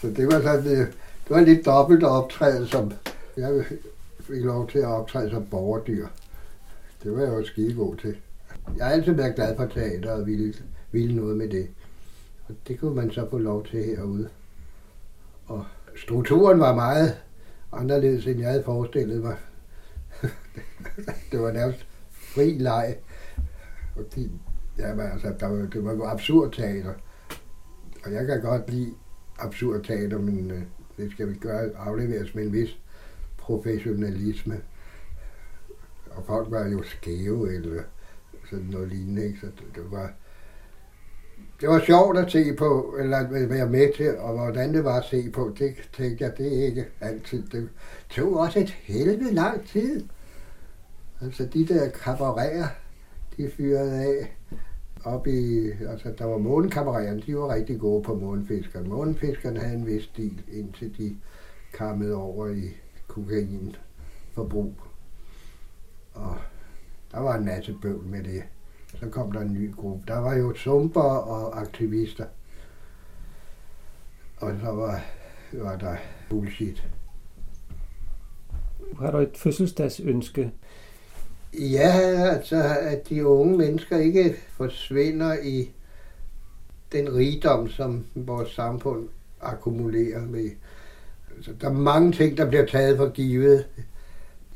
Så 0.00 0.06
det 0.06 0.26
var 0.26 0.40
sådan, 0.40 0.64
det, 0.64 0.78
det 1.25 1.30
var 1.30 1.40
lidt 1.40 1.66
dobbelt 1.66 2.04
optræde, 2.04 2.68
som 2.68 2.92
jeg 3.37 3.64
fik 4.20 4.44
lov 4.44 4.70
til 4.70 4.78
at 4.78 4.85
optræde 4.85 5.30
som 5.30 5.47
borgerdyr. 5.47 6.06
Det 7.02 7.12
var 7.12 7.20
jeg 7.20 7.28
jo 7.28 7.44
skide 7.44 7.75
god 7.75 7.97
til. 7.97 8.16
Jeg 8.76 8.87
har 8.87 8.92
altid 8.92 9.12
været 9.12 9.35
glad 9.35 9.56
for 9.56 9.66
teater 9.66 10.12
og 10.12 10.26
ville, 10.26 10.54
ville 10.92 11.16
noget 11.16 11.37
med 11.37 11.49
det. 11.49 11.68
Og 12.49 12.54
det 12.68 12.80
kunne 12.80 12.94
man 12.94 13.11
så 13.11 13.30
få 13.30 13.38
lov 13.38 13.66
til 13.66 13.85
herude. 13.85 14.28
Og 15.47 15.64
strukturen 15.97 16.61
var 16.61 16.75
meget 16.75 17.16
anderledes, 17.73 18.26
end 18.26 18.40
jeg 18.40 18.49
havde 18.49 18.64
forestillet 18.64 19.23
mig. 19.23 19.37
det 21.32 21.40
var 21.40 21.52
nærmest 21.52 21.88
fri 22.38 22.59
leg. 22.59 22.97
Fordi, 23.97 24.30
jamen, 24.78 25.07
altså, 25.07 25.35
der 25.40 25.47
var, 25.47 25.66
det 25.66 25.85
var 25.85 25.92
jo 25.92 26.04
absurd 26.04 26.52
teater. 26.52 26.95
Og 28.04 28.12
jeg 28.12 28.26
kan 28.26 28.40
godt 28.40 28.71
lide 28.71 28.95
absurd 29.38 29.85
teater, 29.85 30.18
men 30.18 30.50
øh, 30.50 30.62
det 30.97 31.12
skal 31.12 31.28
vi 31.28 31.35
gøre 31.35 31.71
afleveres 31.76 32.35
med 32.35 32.45
en 32.45 32.52
vis 32.52 32.78
professionalisme. 33.38 34.61
Og 36.11 36.25
folk 36.26 36.50
var 36.50 36.66
jo 36.66 36.83
skæve, 36.83 37.54
eller 37.54 37.83
sådan 38.50 38.64
noget 38.64 38.88
lignende, 38.88 39.26
ikke? 39.26 39.38
Så 39.40 39.47
det, 39.47 39.64
det 39.75 39.90
var, 39.90 40.12
det 41.61 41.68
var 41.68 41.80
sjovt 41.87 42.18
at 42.18 42.33
se 42.33 42.54
på, 42.54 42.97
eller 42.99 43.47
være 43.49 43.68
med 43.68 43.92
til, 43.97 44.18
og 44.18 44.33
hvordan 44.33 44.75
det 44.75 44.85
var 44.85 44.99
at 44.99 45.04
se 45.04 45.30
på, 45.30 45.54
det 45.59 45.75
tænkte 45.97 46.25
jeg, 46.25 46.38
det 46.38 46.59
er 46.59 46.66
ikke 46.66 46.87
altid. 47.00 47.42
Det 47.47 47.68
tog 48.11 48.37
også 48.37 48.59
et 48.59 48.71
helvede 48.71 49.35
lang 49.35 49.66
tid. 49.66 50.09
Altså 51.20 51.46
de 51.46 51.66
der 51.66 51.90
kabarerer, 51.90 52.68
de 53.37 53.50
fyrede 53.50 53.92
af 53.92 54.37
op 55.04 55.26
i, 55.26 55.70
altså 55.70 56.14
der 56.18 56.25
var 56.25 56.38
månekabaretterne, 56.38 57.22
de 57.26 57.37
var 57.37 57.54
rigtig 57.54 57.80
gode 57.80 58.02
på 58.02 58.14
månefiskerne. 58.14 58.88
Månefiskerne 58.88 59.60
havde 59.60 59.78
en 59.78 59.87
vis 59.87 60.02
stil, 60.02 60.42
indtil 60.52 60.98
de 60.98 61.16
kammede 61.75 62.14
over 62.14 62.48
i 62.48 62.76
kokainforbrug. 63.06 64.75
Og 66.14 66.37
der 67.12 67.18
var 67.20 67.37
en 67.37 67.44
masse 67.44 67.76
bøvl 67.82 68.04
med 68.04 68.25
det. 68.25 68.42
Så 68.94 69.08
kom 69.08 69.32
der 69.32 69.40
en 69.40 69.52
ny 69.52 69.75
gruppe. 69.75 70.04
Der 70.08 70.18
var 70.18 70.34
jo 70.34 70.54
sumper 70.54 71.00
og 71.00 71.60
aktivister. 71.60 72.26
Og 74.37 74.52
så 74.60 74.70
var, 74.70 75.04
var 75.52 75.76
der 75.76 75.96
bullshit. 76.30 76.88
Har 78.98 79.10
du 79.10 79.18
et 79.18 79.37
fødselsdagsønske? 79.37 80.52
Ja, 81.55 81.93
altså 82.35 82.76
at 82.81 83.09
de 83.09 83.26
unge 83.26 83.59
mennesker 83.59 83.99
ikke 83.99 84.37
forsvinder 84.57 85.37
i 85.43 85.71
den 86.93 87.14
rigdom, 87.14 87.69
som 87.69 88.07
vores 88.14 88.50
samfund 88.50 89.09
akkumulerer 89.40 90.26
med. 90.26 90.50
Altså, 91.37 91.50
der 91.61 91.69
er 91.69 91.73
mange 91.73 92.12
ting, 92.12 92.37
der 92.37 92.47
bliver 92.47 92.67
taget 92.67 92.97
for 92.97 93.09
givet. 93.09 93.67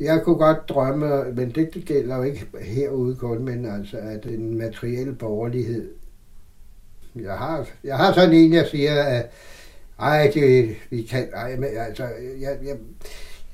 Jeg 0.01 0.23
kunne 0.25 0.37
godt 0.37 0.69
drømme, 0.69 1.33
men 1.33 1.51
det, 1.51 1.75
det 1.75 1.85
gælder 1.85 2.17
jo 2.17 2.23
ikke 2.23 2.47
herude 2.61 3.17
kun, 3.17 3.45
men 3.45 3.67
altså, 3.67 3.97
at 3.97 4.25
den 4.25 4.59
materielle 4.59 5.15
borgerlighed. 5.15 5.91
Jeg 7.15 7.39
har, 7.39 7.69
jeg 7.85 7.97
har 7.97 8.13
sådan 8.13 8.35
en, 8.35 8.53
jeg 8.53 8.67
siger, 8.67 9.03
at 9.03 9.31
ej, 9.99 10.31
det, 10.35 10.77
vi 10.91 11.03
kan, 11.03 11.29
ej, 11.35 11.57
men, 11.57 11.69
altså, 11.77 12.05
jeg, 12.41 12.59
jeg, 12.65 12.77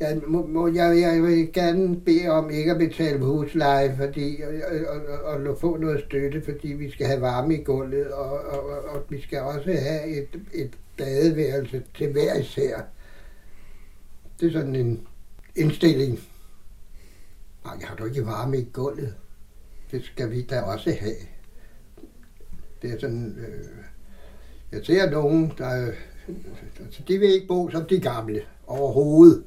jeg, 0.01 0.21
må, 0.27 0.47
må, 0.47 0.69
jeg, 0.69 1.01
jeg 1.01 1.23
vil 1.23 1.53
gerne 1.53 2.01
bede 2.01 2.29
om 2.29 2.51
ikke 2.51 2.71
at 2.71 2.79
betale 2.79 3.19
husleje, 3.25 3.97
fordi, 3.97 4.41
og, 4.43 4.53
og, 4.89 5.01
og, 5.25 5.41
og 5.47 5.59
få 5.61 5.77
noget 5.77 6.05
støtte, 6.09 6.43
fordi 6.43 6.69
vi 6.69 6.91
skal 6.91 7.07
have 7.07 7.21
varme 7.21 7.55
i 7.55 7.63
gulvet, 7.63 8.13
og, 8.13 8.31
og, 8.31 8.71
og, 8.71 8.85
og 8.85 9.05
vi 9.09 9.21
skal 9.21 9.41
også 9.41 9.73
have 9.73 10.07
et, 10.07 10.41
et 10.55 10.79
badeværelse 10.97 11.83
til 11.95 12.13
hver 12.13 12.35
især. 12.35 12.81
Det 14.41 14.49
er 14.49 14.53
sådan 14.53 14.77
en 14.77 15.07
indstilling. 15.57 16.21
Nej, 17.65 17.79
har 17.81 17.97
du 17.97 18.05
ikke 18.05 18.27
varme 18.27 18.59
i 18.59 18.69
gulvet? 18.73 19.15
Det 19.91 20.05
skal 20.05 20.31
vi 20.31 20.43
da 20.43 20.61
også 20.61 20.97
have. 21.01 21.15
Det 22.83 22.93
er 22.93 22.99
sådan... 22.99 23.37
Øh, 23.39 23.65
jeg 24.73 24.87
ser 24.87 25.11
nogen, 25.11 25.53
der... 25.59 25.87
Øh, 25.87 25.95
altså, 26.81 27.03
de 27.09 27.19
vil 27.19 27.29
ikke 27.29 27.47
bo 27.47 27.71
som 27.71 27.85
de 27.85 28.01
gamle 28.01 28.43
overhovedet. 28.67 29.45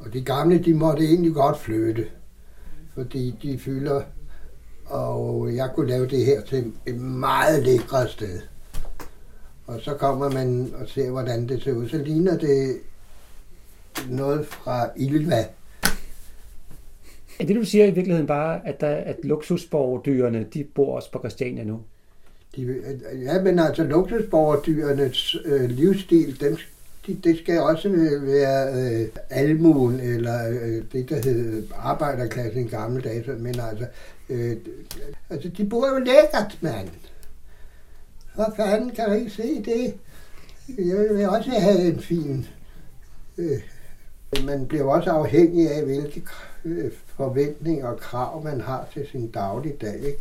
Og 0.00 0.12
de 0.12 0.20
gamle, 0.20 0.58
de 0.58 0.74
måtte 0.74 1.04
egentlig 1.04 1.34
godt 1.34 1.58
flytte, 1.58 2.06
fordi 2.94 3.34
de 3.42 3.58
fylder, 3.58 4.02
og 4.86 5.54
jeg 5.54 5.70
kunne 5.74 5.88
lave 5.88 6.06
det 6.06 6.24
her 6.24 6.40
til 6.40 6.72
et 6.86 7.00
meget 7.00 7.62
lækre 7.62 8.08
sted. 8.08 8.40
Og 9.66 9.80
så 9.80 9.94
kommer 9.94 10.30
man 10.30 10.72
og 10.80 10.88
ser, 10.88 11.10
hvordan 11.10 11.48
det 11.48 11.62
ser 11.62 11.72
ud. 11.72 11.88
Så 11.88 11.98
ligner 11.98 12.38
det 12.38 12.76
noget 14.08 14.46
fra 14.46 14.90
Ilva. 14.96 15.44
Er 17.40 17.44
det, 17.46 17.56
du 17.56 17.64
siger 17.64 17.84
i 17.84 17.90
virkeligheden 17.90 18.26
bare, 18.26 18.66
at, 18.66 18.80
der, 18.80 18.88
at 18.96 19.16
luksusborgerdyrene, 19.22 20.46
de 20.54 20.64
bor 20.64 20.96
også 20.96 21.12
på 21.12 21.18
Christiania 21.18 21.64
nu? 21.64 21.80
De, 22.56 22.82
ja, 23.22 23.42
men 23.42 23.58
altså 23.58 23.84
luksusborgerdyrenes 23.84 25.36
øh, 25.44 25.70
livsstil, 25.70 26.40
den, 26.40 26.58
det, 27.06 27.24
det 27.24 27.38
skal 27.38 27.60
også 27.60 27.88
være 28.22 28.74
øh, 28.74 29.08
almuen, 29.30 30.00
eller 30.00 30.48
øh, 30.48 30.84
det, 30.92 31.08
der 31.08 31.22
hed 31.24 31.66
arbejderklassen 31.76 32.66
i 32.66 32.68
gamle 32.68 33.02
dage. 33.02 33.32
Men 33.32 33.60
altså, 33.60 33.86
øh, 34.28 34.56
altså, 35.30 35.48
de 35.48 35.68
bor 35.68 35.88
jo 35.88 35.98
lækkert, 35.98 36.58
mand. 36.60 36.88
Hvor 38.34 38.52
fanden 38.56 38.90
kan 38.90 39.06
du 39.06 39.12
ikke 39.12 39.30
se 39.30 39.62
det? 39.64 39.94
Jeg 40.68 40.96
vil 40.98 41.28
også 41.28 41.50
have 41.50 41.80
en 41.80 42.00
fin... 42.00 42.46
Øh, 43.38 43.62
man 44.44 44.66
bliver 44.66 44.84
også 44.84 45.10
afhængig 45.10 45.70
af, 45.70 45.84
hvilke 45.84 46.22
øh, 46.64 46.92
forventninger 47.16 47.86
og 47.86 48.00
krav, 48.00 48.44
man 48.44 48.60
har 48.60 48.88
til 48.92 49.06
sin 49.12 49.30
dagligdag. 49.30 49.94
Ikke? 49.94 50.20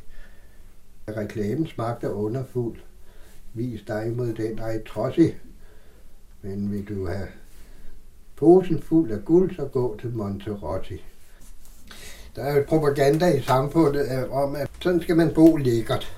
Reklamens 1.17 1.77
magt 1.77 2.03
er 2.03 2.09
underfuld. 2.09 2.77
Vis 3.53 3.81
dig 3.87 4.07
imod 4.07 4.33
den, 4.33 4.57
der 4.57 4.63
er 4.63 4.79
trodsig 4.87 5.35
men 6.41 6.71
vil 6.71 6.87
du 6.89 7.07
have 7.07 7.27
posen 8.35 8.81
fuld 8.81 9.11
af 9.11 9.25
guld, 9.25 9.55
så 9.55 9.65
gå 9.65 9.97
til 10.01 10.09
Monterotti. 10.09 11.03
Der 12.35 12.43
er 12.43 12.55
jo 12.55 12.63
propaganda 12.67 13.27
i 13.27 13.41
samfundet 13.41 14.29
om, 14.29 14.55
at 14.55 14.69
sådan 14.81 15.01
skal 15.01 15.15
man 15.17 15.33
bo 15.33 15.55
lækkert. 15.55 16.15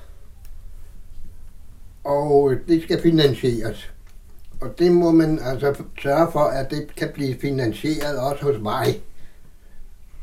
Og 2.03 2.55
det 2.67 2.84
skal 2.84 3.01
finansieres. 3.01 3.91
Og 4.62 4.79
det 4.79 4.91
må 4.91 5.12
man 5.12 5.39
altså 5.39 5.84
sørge 6.01 6.31
for, 6.31 6.39
at 6.39 6.71
det 6.71 6.95
kan 6.95 7.10
blive 7.13 7.39
finansieret 7.39 8.19
også 8.19 8.43
hos 8.43 8.62
mig. 8.62 9.01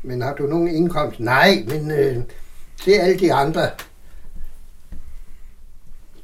Men 0.03 0.21
har 0.21 0.35
du 0.35 0.43
nogen 0.43 0.67
indkomst? 0.67 1.19
Nej, 1.19 1.65
men 1.67 1.91
øh, 1.91 2.17
se 2.75 2.91
alle 2.91 3.19
de 3.19 3.33
andre. 3.33 3.69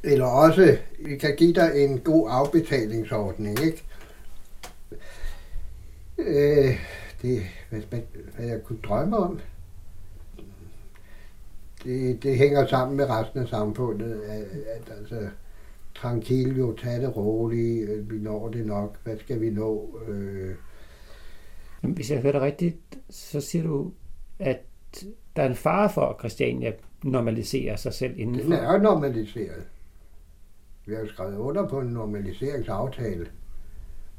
Eller 0.04 0.26
også, 0.26 0.78
vi 1.06 1.18
kan 1.18 1.36
give 1.36 1.54
dig 1.54 1.72
en 1.76 2.00
god 2.00 2.28
afbetalingsordning, 2.32 3.60
ikke? 3.64 3.84
Øh, 6.18 6.80
det, 7.22 7.42
hvad, 7.70 7.82
hvad, 7.90 8.00
hvad 8.36 8.46
jeg 8.46 8.64
kunne 8.64 8.80
drømme 8.84 9.18
om, 9.18 9.40
det, 11.84 12.24
det 12.24 12.38
hænger 12.38 12.68
sammen 12.68 12.98
med 12.98 13.10
resten 13.10 13.40
af 13.40 13.48
samfundet, 13.48 14.22
at, 14.22 14.42
at 14.68 14.98
altså, 15.00 15.28
tranquil, 15.96 16.58
jo, 16.58 16.76
tag 16.76 17.02
det 17.02 17.18
roligt, 17.18 17.90
øh, 17.90 18.12
vi 18.12 18.18
når 18.18 18.50
det 18.50 18.66
nok, 18.66 18.98
hvad 19.04 19.18
skal 19.18 19.42
vi 19.42 19.50
nå? 19.50 20.00
Øh. 20.08 20.56
Hvis 21.82 22.12
jeg 22.12 22.22
hører 22.22 22.34
det 22.34 22.42
rigtigt, 22.42 22.78
så 23.10 23.42
siger 23.42 23.64
du, 23.64 23.92
at 24.40 24.60
der 25.36 25.44
er 25.44 25.50
en 25.50 25.56
fare 25.56 25.90
for, 25.90 26.02
at 26.02 26.20
Christiania 26.20 26.72
normaliserer 27.04 27.76
sig 27.76 27.94
selv 27.94 28.14
indenfor. 28.20 28.44
Den 28.44 28.54
er 28.54 28.74
jo 28.74 28.78
normaliseret. 28.78 29.64
Vi 30.86 30.96
har 30.96 31.08
skrevet 31.14 31.38
under 31.38 31.68
på 31.68 31.80
en 31.80 31.88
normaliseringsaftale. 31.88 33.28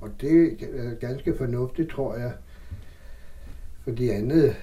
Og 0.01 0.11
det 0.21 0.63
er 0.63 0.95
ganske 0.95 1.37
fornuftigt, 1.37 1.91
tror 1.91 2.17
jeg. 2.17 2.33
For 3.85 3.91
de 3.91 4.13
andet, 4.13 4.57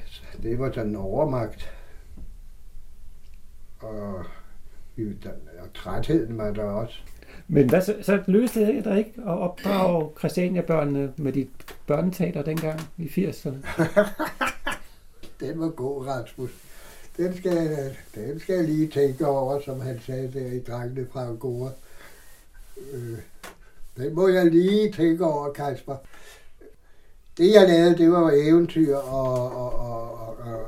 det 0.43 0.59
var 0.59 0.71
sådan 0.71 0.89
en 0.89 0.95
overmagt. 0.95 1.71
Og, 3.79 4.25
og 5.59 5.73
trætheden 5.73 6.37
var 6.37 6.51
der 6.51 6.63
også. 6.63 6.99
Men 7.47 7.69
hvad, 7.69 7.81
så, 7.81 7.95
så 8.01 8.23
løste 8.27 8.67
det 8.67 8.85
dig 8.85 8.97
ikke 8.97 9.13
at 9.17 9.39
opdrage 9.39 10.09
Christiania-børnene 10.19 11.13
med 11.17 11.33
dit 11.33 11.49
børneteater 11.87 12.41
dengang 12.41 12.79
i 12.97 13.05
80'erne? 13.05 13.57
den 15.39 15.59
var 15.59 15.69
god, 15.69 16.05
Rasmus. 16.07 16.51
Den 17.17 17.37
skal, 17.37 17.77
den 18.15 18.39
skal 18.39 18.55
jeg 18.55 18.63
lige 18.63 18.87
tænke 18.87 19.27
over, 19.27 19.59
som 19.59 19.81
han 19.81 19.99
sagde 19.99 20.31
der 20.33 20.51
i 20.51 20.59
Drengene 20.59 21.07
fra 21.11 21.25
Angora. 21.25 21.69
Øh, 22.93 23.17
det 23.97 24.13
må 24.13 24.27
jeg 24.27 24.45
lige 24.45 24.91
tænke 24.91 25.25
over, 25.25 25.53
Kasper. 25.53 25.95
Det 27.37 27.53
jeg 27.53 27.67
lavede, 27.67 27.97
det 27.97 28.11
var 28.11 28.31
eventyr, 28.35 28.95
og, 28.95 29.51
og, 29.51 29.73
og, 29.73 30.37
og 30.37 30.65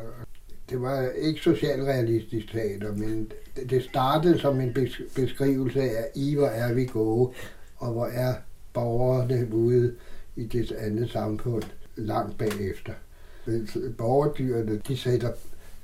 det 0.70 0.82
var 0.82 1.10
ikke 1.10 1.40
socialrealistisk 1.40 2.52
teater, 2.52 2.96
men 2.96 3.32
det 3.70 3.84
startede 3.84 4.40
som 4.40 4.62
en 4.62 4.74
beskrivelse 5.16 5.82
af, 5.82 6.10
I 6.16 6.36
hvor 6.36 6.48
er 6.48 6.74
vi 6.74 6.86
gode, 6.86 7.34
og 7.78 7.92
hvor 7.92 8.06
er 8.06 8.34
borgerne 8.74 9.54
ude 9.54 9.96
i 10.36 10.44
det 10.44 10.72
andet 10.72 11.10
samfund 11.12 11.64
langt 11.96 12.38
bagefter. 12.38 12.94
Borgerdyrene, 13.98 14.82
de 14.88 14.98
sætter 14.98 15.32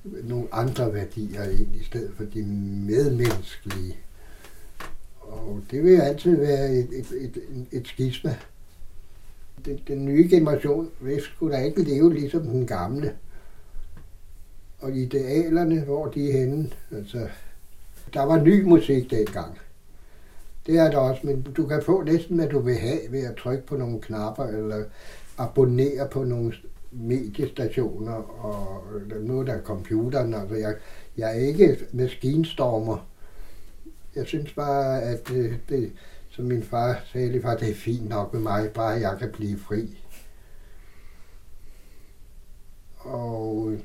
nogle 0.04 0.48
andre 0.52 0.94
værdier 0.94 1.44
ind, 1.44 1.76
i 1.76 1.84
stedet 1.84 2.12
for 2.18 2.24
de 2.24 2.44
medmenneskelige. 2.88 3.98
Og 5.32 5.62
det 5.72 5.84
vil 5.84 6.02
altid 6.02 6.38
være 6.38 6.72
et, 6.72 6.90
et, 6.92 7.08
et, 7.12 7.38
et, 7.72 7.88
skisme. 7.88 8.30
skisma. 8.30 8.36
Den, 9.66 9.80
den 9.88 10.06
nye 10.06 10.28
generation 10.30 10.90
vil 11.02 11.22
skulle 11.22 11.56
da 11.56 11.62
ikke 11.62 11.84
leve 11.84 12.14
ligesom 12.14 12.44
den 12.44 12.68
gamle. 12.68 13.16
Og 14.80 14.92
idealerne, 14.92 15.82
hvor 15.82 16.08
de 16.08 16.30
er 16.30 16.40
henne, 16.40 16.70
altså, 16.92 17.28
der 18.14 18.24
var 18.24 18.44
ny 18.44 18.64
musik 18.64 19.12
dengang. 19.12 19.58
Det 20.66 20.78
er 20.78 20.92
der 20.92 20.98
også, 20.98 21.22
men 21.24 21.42
du 21.42 21.68
kan 21.68 21.84
få 21.84 22.04
næsten, 22.04 22.36
hvad 22.36 22.50
du 22.50 22.60
vil 22.60 22.76
have 22.76 23.00
ved 23.10 23.24
at 23.24 23.36
trykke 23.36 23.66
på 23.66 23.78
nogle 23.78 24.02
knapper, 24.02 24.44
eller 24.44 24.84
abonnere 25.38 26.08
på 26.12 26.24
nogle 26.24 26.54
mediestationer, 26.92 28.14
og 28.46 28.84
noget 29.22 29.48
der 29.48 29.62
computeren. 29.62 30.34
Altså, 30.34 30.56
jeg, 30.56 30.76
jeg 31.18 31.30
er 31.30 31.42
ikke 31.42 31.78
maskinstormer. 31.92 33.11
Jeg 34.16 34.26
synes 34.26 34.54
bare, 34.54 35.02
at 35.02 35.28
det, 35.28 35.60
det 35.70 35.92
som 36.30 36.46
min 36.46 36.64
far 36.64 37.02
sagde, 37.12 37.32
lige 37.32 37.42
det 37.60 37.70
er 37.70 37.76
fint 37.76 38.10
nok 38.10 38.34
med 38.34 38.42
mig, 38.42 38.72
bare 38.74 38.90
jeg 38.90 39.18
kan 39.20 39.32
blive 39.32 39.60
fri. 39.60 39.98
Og 42.98 43.72
øh, 43.72 43.80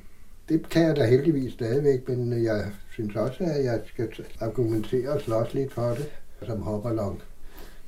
det 0.49 0.69
kan 0.69 0.83
jeg 0.83 0.95
da 0.95 1.05
heldigvis 1.05 1.53
stadigvæk, 1.53 2.07
men 2.07 2.43
jeg 2.43 2.71
synes 2.91 3.15
også, 3.15 3.43
at 3.43 3.63
jeg 3.63 3.81
skal 3.85 4.25
argumentere 4.39 5.09
og 5.09 5.21
slås 5.21 5.53
lidt 5.53 5.73
for 5.73 5.89
det, 5.89 6.09
som 6.45 6.61
hopperlong. 6.61 7.21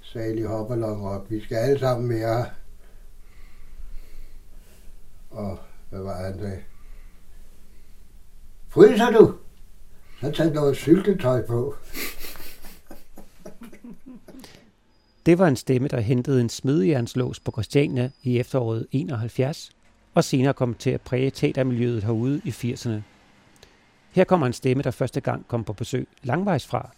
Salig 0.01 0.45
hopperlong 0.45 1.07
op. 1.07 1.31
Vi 1.31 1.41
skal 1.41 1.55
alle 1.57 1.79
sammen 1.79 2.09
være 2.09 2.45
og 5.29 5.57
hvad 5.89 5.99
var 5.99 6.23
han 6.23 6.39
sagde? 6.39 6.59
Fryser 8.69 9.11
du? 9.11 9.33
Så 10.21 10.31
tag 10.31 10.53
noget 10.53 10.75
syltetøj 10.75 11.45
på. 11.45 11.75
Det 15.29 15.37
var 15.37 15.47
en 15.47 15.55
stemme, 15.55 15.87
der 15.87 15.99
hentede 15.99 16.41
en 16.41 16.49
smedjernslås 16.49 17.39
på 17.39 17.51
Christiania 17.51 18.09
i 18.23 18.39
efteråret 18.39 18.87
71, 18.91 19.71
og 20.13 20.23
senere 20.23 20.53
kom 20.53 20.73
til 20.73 20.89
at 20.89 21.01
præge 21.01 21.31
teatermiljøet 21.31 22.03
herude 22.03 22.41
i 22.45 22.49
80'erne. 22.49 23.01
Her 24.11 24.23
kommer 24.23 24.47
en 24.47 24.53
stemme, 24.53 24.83
der 24.83 24.91
første 24.91 25.21
gang 25.21 25.47
kom 25.47 25.63
på 25.63 25.73
besøg 25.73 26.07
langvejs 26.23 26.67
fra. 26.67 26.91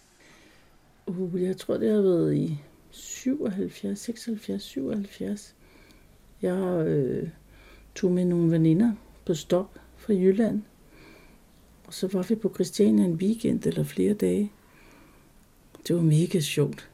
Uh, 1.06 1.42
jeg 1.42 1.56
tror, 1.56 1.76
det 1.76 1.90
har 1.90 2.02
været 2.02 2.34
i 2.34 2.58
77, 2.90 3.98
76, 3.98 4.62
77. 4.62 5.54
Jeg 6.42 6.86
øh, 6.86 7.28
tog 7.94 8.12
med 8.12 8.24
nogle 8.24 8.50
veninder 8.50 8.92
på 9.26 9.34
stop 9.34 9.78
fra 9.96 10.12
Jylland. 10.12 10.62
Og 11.86 11.94
så 11.94 12.08
var 12.12 12.22
vi 12.22 12.34
på 12.34 12.52
Christiania 12.54 13.04
en 13.04 13.14
weekend 13.14 13.66
eller 13.66 13.84
flere 13.84 14.14
dage. 14.14 14.52
Det 15.88 15.96
var 15.96 16.02
mega 16.02 16.40
sjovt. 16.40 16.91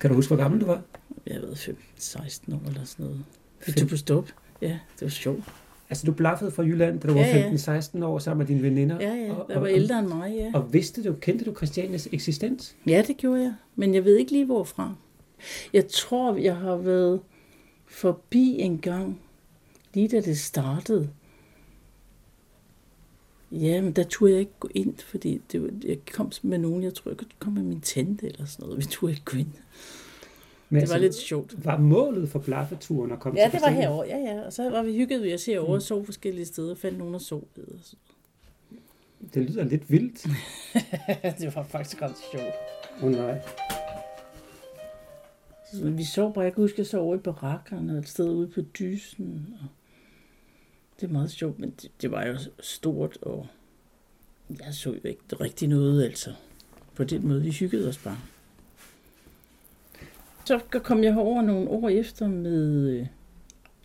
Kan 0.00 0.10
du 0.10 0.16
huske, 0.16 0.34
hvor 0.34 0.42
gammel 0.42 0.60
du 0.60 0.66
var? 0.66 0.82
Jeg 1.26 1.42
været 1.42 1.68
15-16 1.98 2.54
år 2.54 2.68
eller 2.68 2.84
sådan 2.84 3.06
noget. 3.06 3.24
Vi 3.66 3.72
tog 3.72 3.88
på 3.88 3.96
stop. 3.96 4.28
Ja, 4.62 4.68
det 4.68 5.02
var 5.02 5.08
sjovt. 5.08 5.44
Altså, 5.90 6.06
du 6.06 6.12
blaffede 6.12 6.50
fra 6.50 6.62
Jylland, 6.62 7.00
da 7.00 7.08
du 7.08 7.14
Ja, 7.14 7.32
var 7.32 7.50
ja. 7.68 7.80
15-16 7.80 8.04
år 8.04 8.18
sammen 8.18 8.38
med 8.38 8.46
dine 8.46 8.62
veninder. 8.62 8.98
Ja, 9.00 9.14
ja, 9.14 9.32
og, 9.32 9.46
der 9.48 9.58
var 9.58 9.66
ældre 9.66 9.98
end 9.98 10.08
mig, 10.08 10.34
ja. 10.34 10.50
Og 10.54 10.72
vidste 10.72 11.04
du, 11.04 11.12
kendte 11.12 11.44
du 11.44 11.54
Christianias 11.54 12.08
eksistens? 12.12 12.76
Ja, 12.86 13.02
det 13.06 13.16
gjorde 13.16 13.42
jeg. 13.42 13.54
Men 13.76 13.94
jeg 13.94 14.04
ved 14.04 14.16
ikke 14.16 14.32
lige 14.32 14.44
hvorfra. 14.44 14.94
Jeg 15.72 15.88
tror, 15.88 16.36
jeg 16.36 16.56
har 16.56 16.76
været 16.76 17.20
forbi 17.88 18.56
en 18.58 18.78
gang, 18.78 19.20
lige 19.94 20.08
da 20.08 20.20
det 20.20 20.38
startede. 20.38 21.08
Ja, 23.52 23.80
men 23.80 23.92
der 23.92 24.02
turde 24.02 24.32
jeg 24.32 24.40
ikke 24.40 24.58
gå 24.60 24.68
ind, 24.74 24.98
fordi 24.98 25.40
det 25.52 25.62
var, 25.62 25.70
jeg 25.84 25.98
kom 26.12 26.32
med 26.42 26.58
nogen, 26.58 26.82
jeg 26.82 26.94
tror, 26.94 27.10
jeg 27.10 27.18
kom 27.38 27.52
med 27.52 27.62
min 27.62 27.80
tante 27.80 28.26
eller 28.26 28.44
sådan 28.44 28.62
noget. 28.66 28.78
Vi 28.78 28.84
turde 28.90 29.12
ikke 29.12 29.24
gå 29.24 29.36
ind. 29.36 29.52
Men 30.68 30.82
Det 30.82 30.90
var 30.90 30.98
lidt 30.98 31.14
sjovt. 31.14 31.64
Var 31.64 31.78
målet 31.78 32.28
for 32.28 32.38
blaffeturen 32.38 33.12
at 33.12 33.20
komme 33.20 33.40
Ja, 33.40 33.44
til 33.44 33.52
det 33.52 33.60
var 33.62 33.70
herovre, 33.70 34.06
ja, 34.06 34.16
ja. 34.16 34.40
Og 34.40 34.52
så 34.52 34.70
var 34.70 34.82
vi 34.82 34.96
hygget 34.96 35.22
ved 35.22 35.30
at 35.30 35.40
se 35.40 35.60
over 35.60 35.74
og 35.74 35.82
sove 35.82 36.04
forskellige 36.04 36.46
steder, 36.46 36.74
fandt 36.74 36.98
nogen 36.98 37.14
at 37.14 37.20
sove 37.20 37.44
ved. 37.56 37.66
Det 39.34 39.50
lyder 39.50 39.64
lidt 39.64 39.90
vildt. 39.90 40.26
det 41.40 41.56
var 41.56 41.62
faktisk 41.62 42.02
ret 42.02 42.14
sjovt. 42.32 42.54
Åh 43.02 43.04
oh, 43.04 43.12
nej. 43.12 43.40
Så 45.72 45.90
vi 45.90 46.04
sov 46.04 46.34
bare, 46.34 46.44
jeg 46.44 46.54
kan 46.54 46.64
huske, 46.64 46.74
jeg 46.78 46.86
sov 46.86 47.04
over 47.04 47.14
i 47.14 47.18
barakkerne 47.18 47.98
et 47.98 48.08
sted 48.08 48.30
ude 48.30 48.48
på 48.48 48.60
dysen. 48.60 49.54
Og 49.60 49.66
det 51.00 51.06
er 51.06 51.12
meget 51.12 51.30
sjovt, 51.30 51.58
men 51.58 51.70
det, 51.70 51.90
det 52.02 52.10
var 52.10 52.26
jo 52.26 52.38
stort, 52.60 53.18
og 53.22 53.46
jeg 54.58 54.74
så 54.74 54.90
jo 54.90 55.00
ikke 55.04 55.20
rigtig 55.40 55.68
noget, 55.68 56.04
altså. 56.04 56.34
På 56.94 57.04
den 57.04 57.28
måde, 57.28 57.42
vi 57.42 57.50
hyggede 57.50 57.88
os 57.88 57.98
bare. 57.98 58.18
Så 60.44 60.60
kom 60.84 61.04
jeg 61.04 61.14
herover 61.14 61.42
nogle 61.42 61.68
år 61.68 61.88
efter 61.88 62.28
med, 62.28 62.88
øh, 62.88 63.06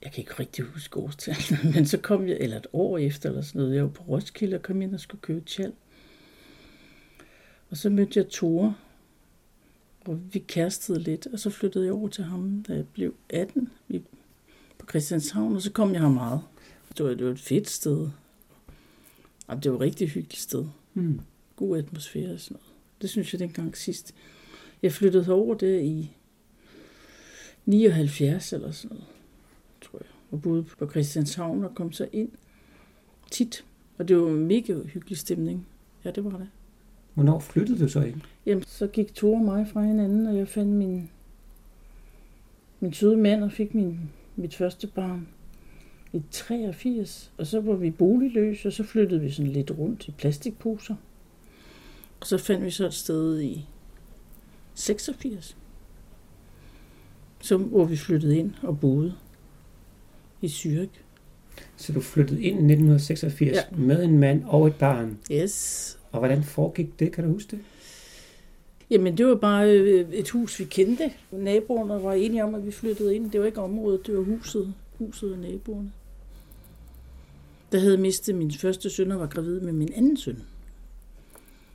jeg 0.04 0.12
kan 0.12 0.22
ikke 0.22 0.34
rigtig 0.40 0.66
huske 0.66 0.98
årstallet, 0.98 1.60
men 1.76 1.86
så 1.86 1.98
kom 1.98 2.28
jeg, 2.28 2.38
eller 2.40 2.58
et 2.58 2.68
år 2.74 2.98
efter 2.98 3.30
eller 3.30 3.42
sådan 3.42 3.62
noget, 3.62 3.76
jeg 3.76 3.84
var 3.84 3.90
på 3.90 4.04
Roskilde 4.04 4.56
og 4.56 4.62
kom 4.62 4.82
ind 4.82 4.94
og 4.94 5.00
skulle 5.00 5.22
købe 5.22 5.46
tjal. 5.46 5.74
Og 7.70 7.78
så 7.78 7.90
mødte 7.90 8.20
jeg 8.20 8.30
Tore, 8.30 8.76
og 10.06 10.20
vi 10.34 10.40
kærestede 10.40 11.00
lidt, 11.00 11.28
og 11.28 11.40
så 11.40 11.50
flyttede 11.50 11.86
jeg 11.86 11.94
over 11.94 12.08
til 12.08 12.24
ham, 12.24 12.64
da 12.68 12.74
jeg 12.74 12.88
blev 12.88 13.16
18 13.30 13.70
vi, 13.88 14.02
på 14.78 14.86
Christianshavn, 14.90 15.56
og 15.56 15.62
så 15.62 15.72
kom 15.72 15.94
jeg 15.94 16.02
her 16.02 16.10
meget. 16.10 16.42
Det 16.98 17.06
var, 17.06 17.14
det 17.14 17.26
var 17.26 17.32
et 17.32 17.40
fedt 17.40 17.70
sted. 17.70 18.10
Og 19.48 19.64
det 19.64 19.72
var 19.72 19.78
et 19.78 19.82
rigtig 19.82 20.10
hyggeligt 20.10 20.42
sted. 20.42 20.66
Mm. 20.94 21.20
God 21.56 21.78
atmosfære 21.78 22.34
og 22.34 22.40
sådan 22.40 22.56
noget. 22.56 22.74
Det 23.02 23.10
synes 23.10 23.34
jeg 23.34 23.40
dengang 23.40 23.78
sidst. 23.78 24.16
Jeg 24.82 24.92
flyttede 24.92 25.24
herover 25.24 25.56
der 25.56 25.80
i 25.80 26.12
79 27.66 28.54
eller 28.54 28.72
sådan 28.72 28.98
noget, 28.98 29.10
tror 29.82 30.00
jeg. 30.00 30.08
Og 30.32 30.42
boede 30.42 30.64
på 30.64 30.90
Christianshavn 30.90 31.64
og 31.64 31.76
kom 31.76 31.92
så 31.92 32.08
ind 32.14 32.32
tit. 33.32 33.66
Og 33.98 34.08
det 34.08 34.18
var 34.18 34.28
en 34.28 34.48
mega 34.48 34.74
hyggelig 34.74 35.18
stemning. 35.18 35.68
Ja, 36.06 36.12
det 36.12 36.24
var 36.24 36.38
det. 36.38 36.50
Hvornår 37.14 37.40
flyttede 37.40 37.80
du 37.80 37.88
så 37.90 38.02
ind? 38.02 38.22
Jamen, 38.46 38.64
så 38.64 38.88
gik 38.88 39.14
Tore 39.16 39.40
og 39.40 39.46
mig 39.46 39.68
fra 39.68 39.84
hinanden, 39.84 40.28
og 40.28 40.38
jeg 40.38 40.48
fandt 40.48 40.72
min, 40.72 41.10
min 42.80 42.94
søde 42.94 43.18
mand 43.18 43.44
og 43.44 43.52
fik 43.52 43.76
min, 43.76 44.00
mit 44.36 44.56
første 44.56 44.88
barn 44.88 45.28
i 46.16 46.22
83. 46.32 47.32
Og 47.38 47.48
så 47.48 47.60
var 47.62 47.74
vi 47.74 47.92
boligløse, 47.92 48.68
og 48.70 48.74
så 48.74 48.84
flyttede 48.84 49.22
vi 49.22 49.32
sådan 49.32 49.52
lidt 49.52 49.72
rundt 49.78 50.08
i 50.08 50.12
plastikposer. 50.12 50.96
Og 52.20 52.28
så 52.28 52.38
fandt 52.38 52.66
vi 52.66 52.70
så 52.70 52.86
et 52.86 52.94
sted 52.94 53.42
i 53.42 53.66
86. 54.74 55.58
Så 57.42 57.58
hvor 57.58 57.86
vi 57.86 57.98
flyttede 57.98 58.38
ind 58.38 58.52
og 58.62 58.80
boede 58.80 59.14
i 60.42 60.46
Zürich. 60.48 61.00
Så 61.78 61.94
du 61.94 62.02
flyttede 62.02 62.42
ind 62.42 62.56
i 62.60 62.74
1986 62.74 63.56
Ja. 63.56 63.62
med 63.78 64.04
en 64.04 64.20
mand 64.20 64.44
og 64.46 64.68
et 64.68 64.76
barn. 64.76 65.18
Yes. 65.32 66.00
Og 66.12 66.20
hvordan 66.20 66.44
foregik 66.44 67.00
det? 67.00 67.12
Kan 67.12 67.24
du 67.24 67.32
huske 67.32 67.52
det? 67.52 67.60
Jamen, 68.90 69.18
det 69.18 69.26
var 69.28 69.36
bare 69.36 69.70
øh, 69.72 70.10
et 70.14 70.30
hus, 70.30 70.60
vi 70.60 70.64
kendte. 70.66 71.12
Naboerne 71.32 72.04
var 72.04 72.14
enige 72.14 72.44
om, 72.44 72.56
at 72.56 72.66
vi 72.66 72.72
flyttede 72.72 73.16
ind. 73.16 73.32
Det 73.32 73.40
var 73.40 73.46
ikke 73.46 73.62
området, 73.62 74.08
det 74.08 74.18
var 74.18 74.24
huset. 74.24 74.74
Huset 75.00 75.32
og 75.34 75.40
naboerne. 75.40 75.92
Der 77.72 77.80
havde 77.80 77.98
mistet 77.98 78.36
min 78.36 78.52
første 78.52 78.90
søn 78.90 79.12
og 79.12 79.20
var 79.20 79.28
gravid 79.28 79.60
med 79.60 79.74
min 79.74 79.94
anden 79.94 80.18
søn. 80.18 80.44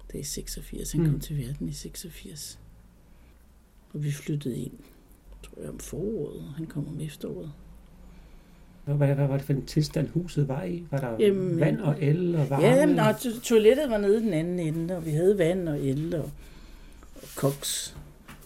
Det 0.06 0.14
er 0.14 0.20
i 0.20 0.22
86. 0.24 0.92
Han 0.92 1.00
Mm. 1.00 1.10
kom 1.10 1.20
til 1.20 1.38
verden 1.38 1.68
i 1.68 1.72
86. 1.72 2.58
Og 3.94 4.04
vi 4.04 4.12
flyttede 4.12 4.56
ind, 4.58 4.72
tror 5.42 5.60
jeg, 5.62 5.70
om 5.70 5.78
foråret. 5.78 6.44
Han 6.56 6.66
kom 6.66 6.88
om 6.88 7.00
efteråret. 7.00 7.52
Hvad, 8.84 8.94
hvad, 8.94 9.14
hvad 9.14 9.26
var 9.26 9.36
det 9.36 9.46
for 9.46 9.52
en 9.52 9.66
tilstand, 9.66 10.08
huset 10.08 10.48
var 10.48 10.62
i? 10.64 10.84
Var 10.90 10.98
der 10.98 11.16
Jamen- 11.20 11.60
vand 11.60 11.80
og 11.80 12.02
el 12.02 12.34
og 12.36 12.50
varme? 12.50 12.66
Ja, 12.66 12.74
jamen, 12.74 12.98
og 12.98 13.20
to- 13.20 13.40
toilettet 13.40 13.90
var 13.90 13.98
nede 13.98 14.16
i 14.20 14.24
den 14.24 14.32
anden 14.32 14.58
ende, 14.58 14.96
og 14.96 15.06
vi 15.06 15.10
havde 15.10 15.38
vand 15.38 15.68
og 15.68 15.80
el 15.86 16.14
og, 16.14 16.30
og 17.14 17.28
koks. 17.36 17.96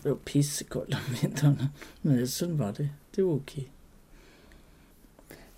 Det 0.02 0.10
var 0.10 0.18
pissekoldt 0.26 0.94
om 0.94 1.00
vinteren, 1.22 1.60
men 2.02 2.26
sådan 2.26 2.58
var 2.58 2.72
det. 2.72 2.90
Det 3.16 3.24
var 3.24 3.30
okay. 3.30 3.62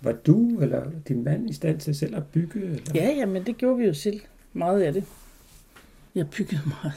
Var 0.01 0.11
du 0.11 0.59
eller 0.59 0.91
din 1.07 1.23
mand 1.23 1.49
i 1.49 1.53
stand 1.53 1.79
til 1.79 1.95
selv 1.95 2.15
at 2.15 2.25
bygge? 2.25 2.61
Eller? 2.63 2.91
Ja, 2.95 3.09
ja, 3.17 3.25
men 3.25 3.45
det 3.45 3.57
gjorde 3.57 3.77
vi 3.77 3.85
jo 3.85 3.93
selv. 3.93 4.19
Meget 4.53 4.81
af 4.81 4.93
det. 4.93 5.03
Jeg 6.15 6.29
byggede 6.29 6.61
meget. 6.65 6.93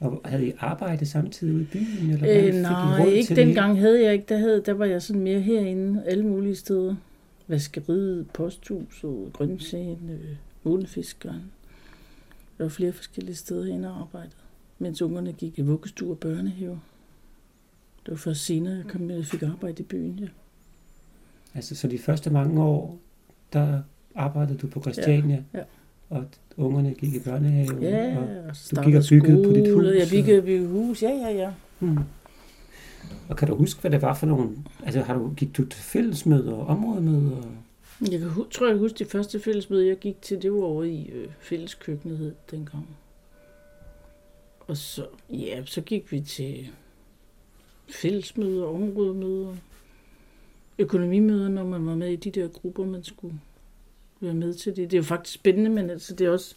Og 0.00 0.20
havde 0.24 0.46
I 0.48 0.52
arbejde 0.58 1.06
samtidig 1.06 1.54
ude 1.54 1.62
i 1.62 1.66
byen? 1.66 2.10
Eller 2.10 2.42
Øh, 2.48 2.58
I 2.58 2.60
nej, 2.62 3.00
råd 3.00 3.12
ikke 3.12 3.36
dengang 3.36 3.78
havde 3.80 4.04
jeg 4.04 4.12
ikke. 4.12 4.24
Der, 4.28 4.36
havde, 4.38 4.62
der 4.66 4.72
var 4.72 4.84
jeg 4.84 5.02
sådan 5.02 5.22
mere 5.22 5.40
herinde, 5.40 6.02
alle 6.06 6.26
mulige 6.26 6.56
steder. 6.56 6.94
Vaskeriet, 7.48 8.30
posthuset, 8.30 9.32
grøntsagen, 9.32 10.10
øh, 10.10 10.36
månefiskeren. 10.62 11.42
Der 12.58 12.64
var 12.64 12.68
flere 12.68 12.92
forskellige 12.92 13.36
steder 13.36 13.64
herinde 13.64 13.90
og 13.90 14.00
arbejdede. 14.00 14.34
Mens 14.78 15.02
ungerne 15.02 15.32
gik 15.32 15.58
i 15.58 15.62
vuggestue 15.62 16.10
og 16.10 16.18
børnehave. 16.18 16.80
Det 18.06 18.10
var 18.10 18.16
først 18.16 18.44
senere, 18.44 18.74
jeg 18.76 18.84
kom 18.88 19.00
med 19.00 19.18
og 19.18 19.24
fik 19.24 19.42
arbejde 19.42 19.82
i 19.82 19.86
byen, 19.86 20.18
ja. 20.18 20.26
Altså, 21.54 21.76
så 21.76 21.88
de 21.88 21.98
første 21.98 22.30
mange 22.30 22.62
år, 22.62 22.98
der 23.52 23.82
arbejdede 24.14 24.58
du 24.58 24.66
på 24.66 24.80
Christiania? 24.80 25.44
Ja, 25.54 25.58
ja. 25.58 25.64
Og 26.10 26.24
ungerne 26.56 26.94
gik 26.94 27.14
i 27.14 27.20
børnehave? 27.20 27.78
Ja, 27.80 28.18
Og, 28.18 28.24
og 28.24 28.76
du 28.76 28.82
gik 28.82 28.94
og 28.94 29.02
byggede 29.10 29.44
på 29.44 29.52
dit 29.52 29.66
skole, 29.66 29.86
hus, 29.88 29.94
Jeg 29.94 30.02
og- 30.02 30.10
byggede, 30.10 30.42
byggede 30.42 30.68
hus, 30.68 31.02
ja, 31.02 31.08
ja, 31.10 31.30
ja. 31.30 31.52
hmm. 31.78 31.98
og 33.28 33.36
kan 33.36 33.48
du 33.48 33.54
huske, 33.56 33.80
hvad 33.80 33.90
det 33.90 34.02
var 34.02 34.14
for 34.14 34.26
nogle... 34.26 34.50
Altså, 34.84 35.00
har 35.00 35.14
du, 35.14 35.32
gik 35.36 35.56
du 35.56 35.64
til 35.64 35.82
fællesmøder 35.82 36.52
og 36.52 36.66
områdemøder? 36.66 37.42
Jeg 38.10 38.20
kan, 38.20 38.30
tror, 38.50 38.68
jeg 38.68 38.76
husker 38.76 39.04
de 39.04 39.10
første 39.10 39.40
fællesmøde, 39.40 39.86
jeg 39.88 39.96
gik 39.98 40.22
til, 40.22 40.42
det 40.42 40.52
var 40.52 40.58
over 40.62 40.84
i 40.84 41.10
øh, 41.12 41.28
fælleskøkkenet 41.40 42.18
hed 42.18 42.26
det 42.26 42.50
dengang. 42.50 42.86
Og 44.60 44.68
Og 44.68 44.76
så, 44.76 45.06
ja, 45.30 45.62
så 45.64 45.80
gik 45.80 46.12
vi 46.12 46.20
til 46.20 46.68
fællesmøder, 47.90 48.64
områdemøder, 48.66 49.54
økonomimøder, 50.78 51.48
når 51.48 51.64
man 51.64 51.86
var 51.86 51.94
med 51.94 52.08
i 52.08 52.16
de 52.16 52.30
der 52.30 52.48
grupper, 52.48 52.86
man 52.86 53.04
skulle 53.04 53.34
være 54.20 54.34
med 54.34 54.54
til 54.54 54.76
det. 54.76 54.90
Det 54.90 54.96
er 54.96 54.98
jo 54.98 55.04
faktisk 55.04 55.34
spændende, 55.34 55.70
men 55.70 55.90
altså, 55.90 56.14
det 56.14 56.26
er 56.26 56.30
også 56.30 56.54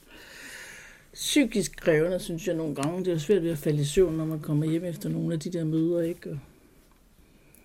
psykisk 1.14 1.76
krævende, 1.78 2.20
synes 2.20 2.48
jeg 2.48 2.56
nogle 2.56 2.76
gange. 2.76 3.06
Det 3.06 3.14
er 3.14 3.18
svært 3.18 3.44
ved 3.44 3.52
at 3.52 3.58
falde 3.58 3.82
i 3.82 3.86
søvn, 3.86 4.18
når 4.18 4.26
man 4.26 4.40
kommer 4.40 4.66
hjem 4.66 4.84
efter 4.84 5.10
nogle 5.10 5.34
af 5.34 5.40
de 5.40 5.50
der 5.50 5.64
møder, 5.64 6.02
ikke? 6.02 6.30
Og 6.32 6.38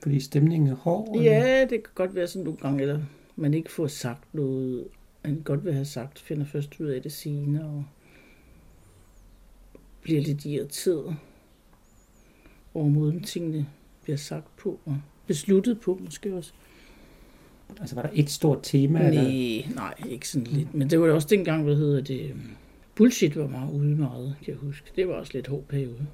Fordi 0.03 0.21
stemningen 0.21 0.69
er 0.69 0.75
hård? 0.75 1.17
eller? 1.17 1.33
Ja, 1.33 1.61
det 1.63 1.71
kan 1.71 1.93
godt 1.95 2.15
være 2.15 2.27
sådan 2.27 2.45
nogle 2.45 2.59
gange, 2.61 2.83
eller 2.83 3.01
man 3.37 3.55
ikke 3.55 3.71
får 3.71 3.87
sagt 3.87 4.35
noget, 4.35 4.89
man 5.25 5.43
godt 5.45 5.65
vil 5.65 5.73
have 5.73 5.85
sagt, 5.85 6.19
finder 6.19 6.47
først 6.47 6.81
ud 6.81 6.87
af 6.87 7.03
det 7.03 7.13
senere, 7.13 7.65
og 7.65 7.85
bliver 10.03 10.21
lidt 10.21 10.45
irriteret 10.45 11.17
over 12.75 12.89
måden 12.89 13.23
tingene 13.23 13.67
bliver 14.03 14.17
sagt 14.17 14.57
på, 14.57 14.81
og 14.85 15.01
besluttet 15.31 15.81
på 15.81 16.01
måske 16.05 16.35
også. 16.35 16.53
Altså 17.81 17.95
var 17.95 18.03
der 18.03 18.11
et 18.12 18.31
stort 18.31 18.59
tema? 18.62 19.07
eller? 19.09 19.23
Nej, 19.23 19.75
nej, 19.75 19.95
ikke 20.09 20.29
sådan 20.29 20.47
lidt. 20.47 20.75
Men 20.75 20.90
det 20.90 21.01
var 21.01 21.07
da 21.07 21.12
også 21.12 21.29
dengang, 21.29 21.64
hvad 21.64 21.77
hedder 21.77 22.01
det, 22.01 22.31
øhm, 22.31 22.51
bullshit 22.95 23.37
var 23.37 23.47
meget 23.47 23.73
ude 23.73 23.97
meget, 23.97 24.37
kan 24.45 24.49
jeg 24.55 24.57
huske. 24.57 24.90
Det 24.97 25.09
var 25.09 25.14
også 25.14 25.33
lidt 25.35 25.47
hård 25.47 25.64
periode. 25.64 26.07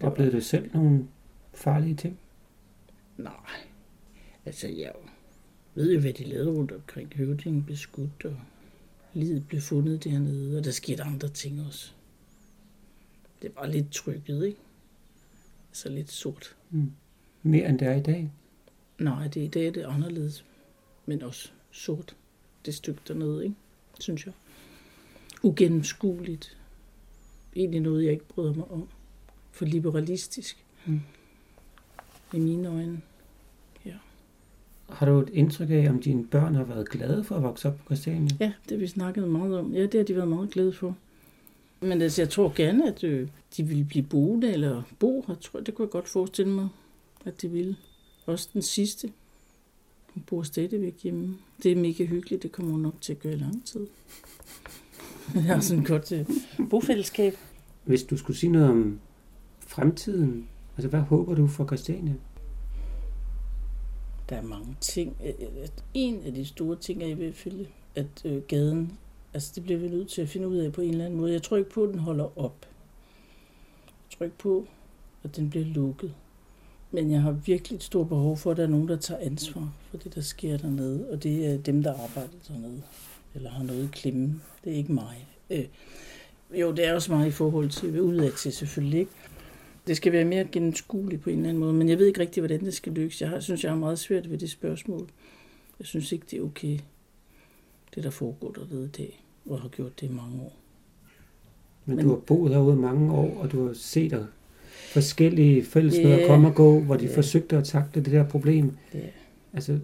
Oplevede 0.00 0.36
du 0.36 0.40
selv 0.40 0.70
nogle 0.74 1.06
farlige 1.54 1.94
ting? 1.94 2.18
Nej, 3.16 3.32
altså 4.46 4.68
jeg 4.68 4.92
ved 5.74 5.92
jo, 5.92 6.00
hvad 6.00 6.12
de 6.12 6.24
lavede 6.24 6.50
rundt 6.50 6.72
omkring. 6.72 7.12
Høvdingen 7.16 7.62
blev 7.62 7.76
skudt, 7.76 8.24
og 8.24 8.36
livet 9.14 9.48
blev 9.48 9.60
fundet 9.60 10.04
dernede, 10.04 10.58
og 10.58 10.64
der 10.64 10.70
skete 10.70 11.02
andre 11.02 11.28
ting 11.28 11.66
også. 11.66 11.92
Det 13.42 13.50
var 13.56 13.66
lidt 13.66 13.92
trykket, 13.92 14.44
ikke? 14.46 14.58
Altså 15.78 15.88
lidt 15.88 16.12
sort. 16.12 16.56
Mm. 16.70 16.92
Mere 17.42 17.68
end 17.68 17.78
det 17.78 17.88
er 17.88 17.94
i 17.94 18.02
dag? 18.02 18.30
Nej, 18.98 19.28
det, 19.28 19.40
i 19.40 19.48
dag 19.48 19.66
er 19.66 19.70
det 19.70 19.82
anderledes, 19.82 20.44
men 21.06 21.22
også 21.22 21.50
sort. 21.70 22.16
Det 22.66 22.74
stykke 22.74 23.00
dernede, 23.08 23.44
ikke? 23.44 23.56
Synes 24.00 24.26
jeg. 24.26 24.34
Ugennemskueligt. 25.42 26.56
Egentlig 27.56 27.80
noget, 27.80 28.04
jeg 28.04 28.12
ikke 28.12 28.28
bryder 28.28 28.54
mig 28.54 28.70
om. 28.70 28.88
For 29.50 29.64
liberalistisk. 29.64 30.64
Mm. 30.86 31.00
I 32.34 32.38
mine 32.38 32.68
øjne. 32.68 33.00
Har 34.88 35.06
du 35.06 35.18
et 35.18 35.30
indtryk 35.32 35.70
af, 35.70 35.86
om 35.88 36.02
dine 36.02 36.26
børn 36.26 36.54
har 36.54 36.64
været 36.64 36.88
glade 36.88 37.24
for 37.24 37.36
at 37.36 37.42
vokse 37.42 37.68
op 37.68 37.76
på 37.76 37.84
Christiania? 37.84 38.36
Ja, 38.40 38.52
det 38.64 38.70
har 38.70 38.76
vi 38.76 38.86
snakket 38.86 39.28
meget 39.28 39.58
om. 39.58 39.74
Ja, 39.74 39.82
det 39.82 39.94
har 39.94 40.04
de 40.04 40.16
været 40.16 40.28
meget 40.28 40.50
glade 40.50 40.72
for. 40.72 40.96
Men 41.80 42.02
altså, 42.02 42.22
jeg 42.22 42.30
tror 42.30 42.52
gerne, 42.56 42.88
at 42.88 43.04
øh, 43.04 43.28
de 43.56 43.62
ville 43.62 43.84
blive 43.84 44.04
boende 44.04 44.52
eller 44.52 44.82
bo 44.98 45.24
her. 45.26 45.34
Tror, 45.34 45.60
det 45.60 45.74
kunne 45.74 45.86
jeg 45.86 45.90
godt 45.90 46.08
forestille 46.08 46.52
mig, 46.52 46.68
at 47.24 47.42
de 47.42 47.48
ville. 47.50 47.76
Også 48.26 48.48
den 48.52 48.62
sidste. 48.62 49.12
Hun 50.14 50.22
bor 50.22 50.42
stadigvæk 50.42 51.02
hjemme. 51.02 51.38
Det 51.62 51.72
er 51.72 51.76
mega 51.76 52.04
hyggeligt. 52.04 52.42
Det 52.42 52.52
kommer 52.52 52.72
hun 52.72 52.80
nok 52.80 53.00
til 53.00 53.12
at 53.12 53.18
gøre 53.18 53.32
i 53.32 53.36
lang 53.36 53.64
tid. 53.66 53.86
Jeg 55.34 55.42
har 55.42 55.60
sådan 55.60 55.82
et 55.82 55.88
godt 55.88 56.12
øh, 56.12 56.26
bofællesskab. 56.70 57.34
Hvis 57.84 58.02
du 58.02 58.16
skulle 58.16 58.36
sige 58.36 58.52
noget 58.52 58.70
om 58.70 59.00
fremtiden, 59.60 60.48
altså 60.76 60.88
hvad 60.88 61.00
håber 61.00 61.34
du 61.34 61.46
for 61.46 61.66
Christiania? 61.66 62.14
Der 64.28 64.36
er 64.36 64.42
mange 64.42 64.76
ting. 64.80 65.16
Øh, 65.24 65.32
øh, 65.40 65.68
En 65.94 66.22
af 66.26 66.34
de 66.34 66.44
store 66.44 66.76
ting 66.76 67.02
er 67.02 67.06
i 67.06 67.12
hvert 67.12 67.34
fald, 67.34 67.66
at 67.94 68.22
øh, 68.24 68.42
gaden, 68.42 68.98
altså 69.38 69.52
det 69.54 69.62
bliver 69.62 69.78
vi 69.78 69.88
nødt 69.88 70.08
til 70.08 70.22
at 70.22 70.28
finde 70.28 70.48
ud 70.48 70.56
af 70.56 70.72
på 70.72 70.80
en 70.80 70.90
eller 70.90 71.04
anden 71.04 71.20
måde. 71.20 71.32
Jeg 71.32 71.42
tror 71.42 71.56
ikke 71.56 71.70
på, 71.70 71.84
at 71.84 71.90
den 71.90 71.98
holder 71.98 72.38
op. 72.38 72.66
Jeg 73.86 74.18
tror 74.18 74.24
ikke 74.24 74.38
på, 74.38 74.66
at 75.24 75.36
den 75.36 75.50
bliver 75.50 75.66
lukket. 75.66 76.14
Men 76.90 77.10
jeg 77.10 77.20
har 77.20 77.30
virkelig 77.30 77.76
et 77.76 77.82
stort 77.82 78.08
behov 78.08 78.36
for, 78.36 78.50
at 78.50 78.56
der 78.56 78.62
er 78.62 78.66
nogen, 78.66 78.88
der 78.88 78.96
tager 78.96 79.20
ansvar 79.20 79.72
for 79.90 79.96
det, 79.96 80.14
der 80.14 80.20
sker 80.20 80.56
dernede. 80.56 81.10
Og 81.10 81.22
det 81.22 81.46
er 81.46 81.58
dem, 81.58 81.82
der 81.82 81.92
arbejder 81.92 82.38
dernede. 82.48 82.82
Eller 83.34 83.50
har 83.50 83.62
noget 83.62 83.84
i 83.84 83.88
klemme. 83.92 84.40
Det 84.64 84.72
er 84.72 84.76
ikke 84.76 84.92
mig. 84.92 85.26
Øh, 85.50 85.64
jo, 86.54 86.72
det 86.72 86.86
er 86.86 86.94
også 86.94 87.12
mig 87.12 87.28
i 87.28 87.30
forhold 87.30 87.70
til, 87.70 88.00
udad 88.00 88.32
til 88.32 88.52
selvfølgelig 88.52 89.00
ikke. 89.00 89.12
Det 89.86 89.96
skal 89.96 90.12
være 90.12 90.24
mere 90.24 90.44
gennemskueligt 90.44 91.22
på 91.22 91.30
en 91.30 91.36
eller 91.36 91.48
anden 91.48 91.60
måde, 91.60 91.72
men 91.72 91.88
jeg 91.88 91.98
ved 91.98 92.06
ikke 92.06 92.20
rigtig, 92.20 92.40
hvordan 92.40 92.60
det 92.60 92.74
skal 92.74 92.92
lykkes. 92.92 93.20
Jeg 93.20 93.28
har, 93.28 93.40
synes, 93.40 93.64
jeg 93.64 93.72
har 93.72 93.78
meget 93.78 93.98
svært 93.98 94.30
ved 94.30 94.38
det 94.38 94.50
spørgsmål. 94.50 95.08
Jeg 95.78 95.86
synes 95.86 96.12
ikke, 96.12 96.26
det 96.30 96.38
er 96.38 96.42
okay, 96.42 96.78
det 97.94 98.04
der 98.04 98.10
foregår 98.10 98.52
dernede 98.52 98.84
i 98.84 98.88
dag, 98.88 99.24
og 99.48 99.60
har 99.60 99.68
gjort 99.68 100.00
det 100.00 100.06
i 100.06 100.10
mange 100.12 100.40
år. 100.42 100.56
Men, 101.86 101.96
Men- 101.96 102.04
du 102.04 102.10
har 102.10 102.18
boet 102.18 102.52
herude 102.52 102.76
mange 102.76 103.12
år, 103.12 103.36
og 103.40 103.52
du 103.52 103.66
har 103.66 103.72
set 103.74 104.12
at 104.12 104.22
forskellige 104.92 105.64
fællesmøder 105.64 106.18
Ja. 106.18 106.26
komme 106.26 106.48
og 106.48 106.54
gå, 106.54 106.80
hvor 106.80 106.96
de 106.96 107.06
Ja. 107.06 107.16
forsøgte 107.16 107.56
at 107.56 107.64
takle 107.64 108.02
det 108.04 108.12
der 108.12 108.24
problem. 108.28 108.72
Ja. 108.94 108.98
Altså, 109.52 109.78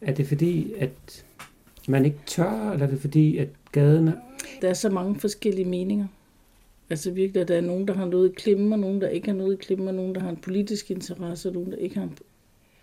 er 0.00 0.14
det 0.14 0.26
fordi, 0.26 0.72
at 0.78 1.24
man 1.88 2.04
ikke 2.04 2.18
tør, 2.26 2.70
eller 2.72 2.86
er 2.86 2.90
det 2.90 3.00
fordi, 3.00 3.36
at 3.36 3.48
gaden 3.72 4.08
er... 4.08 4.12
Der 4.62 4.68
er 4.68 4.74
så 4.74 4.90
mange 4.90 5.20
forskellige 5.20 5.64
meninger. 5.64 6.06
Altså 6.90 7.10
virkelig, 7.10 7.42
at 7.42 7.48
der 7.48 7.56
er 7.56 7.60
nogen, 7.60 7.88
der 7.88 7.94
har 7.94 8.06
noget 8.06 8.30
i 8.30 8.32
klemme, 8.36 8.74
og 8.74 8.78
nogen, 8.78 9.00
der 9.00 9.08
ikke 9.08 9.28
har 9.28 9.36
noget 9.36 9.52
i 9.52 9.56
klemme, 9.56 9.88
og 9.90 9.94
nogen, 9.94 10.14
der 10.14 10.20
har 10.20 10.30
en 10.30 10.36
politisk 10.36 10.90
interesse, 10.90 11.48
og 11.48 11.54
nogen, 11.54 11.70
der 11.70 11.76
ikke 11.76 11.94
har 11.96 12.02
en... 12.02 12.12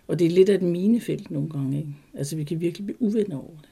Og 0.08 0.18
det 0.18 0.26
er 0.26 0.30
lidt 0.30 0.48
af 0.48 0.54
et 0.54 0.62
minefelt 0.62 1.30
nogle 1.30 1.48
gange, 1.50 1.78
ikke? 1.78 1.88
Altså, 2.14 2.36
vi 2.36 2.44
kan 2.44 2.60
virkelig 2.60 2.86
blive 2.86 3.02
uvenner 3.02 3.36
over 3.36 3.56
det. 3.60 3.68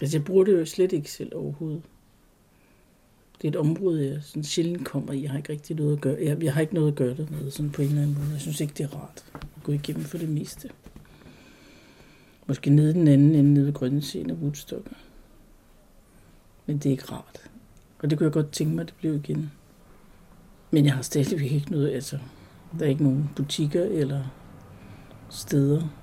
Altså, 0.00 0.16
jeg 0.16 0.24
bruger 0.24 0.44
det 0.44 0.52
jo 0.52 0.64
slet 0.64 0.92
ikke 0.92 1.10
selv 1.10 1.36
overhovedet. 1.36 1.82
Det 3.42 3.48
er 3.48 3.52
et 3.52 3.56
område, 3.56 4.06
jeg 4.06 4.22
sådan 4.22 4.44
sjældent 4.44 4.86
kommer 4.86 5.12
i. 5.12 5.22
Jeg 5.22 5.30
har 5.30 5.38
ikke 5.38 5.52
rigtig 5.52 5.76
noget 5.76 5.92
at 5.92 6.00
gøre. 6.00 6.16
Jeg, 6.20 6.42
jeg 6.42 6.54
har 6.54 6.60
ikke 6.60 6.74
noget 6.74 6.88
at 6.88 6.94
gøre 6.94 7.16
dernede, 7.16 7.50
sådan 7.50 7.70
på 7.70 7.82
en 7.82 7.88
eller 7.88 8.02
anden 8.02 8.16
måde. 8.18 8.30
Jeg 8.32 8.40
synes 8.40 8.60
ikke, 8.60 8.74
det 8.78 8.84
er 8.84 8.96
rart 8.96 9.24
at 9.34 9.62
gå 9.62 9.72
igennem 9.72 10.04
for 10.04 10.18
det 10.18 10.28
meste. 10.28 10.70
Måske 12.46 12.70
nede 12.70 12.94
den 12.94 13.08
anden 13.08 13.34
ende, 13.34 13.54
nede 13.54 13.66
ved 13.66 13.72
Grønneseen 13.72 14.30
og 14.30 14.36
Woodstock. 14.36 14.86
Men 16.66 16.78
det 16.78 16.86
er 16.86 16.90
ikke 16.90 17.12
rart. 17.12 17.50
Og 17.98 18.10
det 18.10 18.18
kunne 18.18 18.24
jeg 18.24 18.32
godt 18.32 18.52
tænke 18.52 18.74
mig, 18.74 18.82
at 18.82 18.88
det 18.88 18.96
blev 18.96 19.14
igen. 19.14 19.50
Men 20.70 20.84
jeg 20.84 20.94
har 20.94 21.02
stadigvæk 21.02 21.52
ikke 21.52 21.70
noget, 21.70 21.90
altså, 21.90 22.18
der 22.78 22.84
er 22.84 22.88
ikke 22.88 23.02
nogen 23.02 23.30
butikker 23.36 23.82
eller 23.82 24.24
steder. 25.30 25.99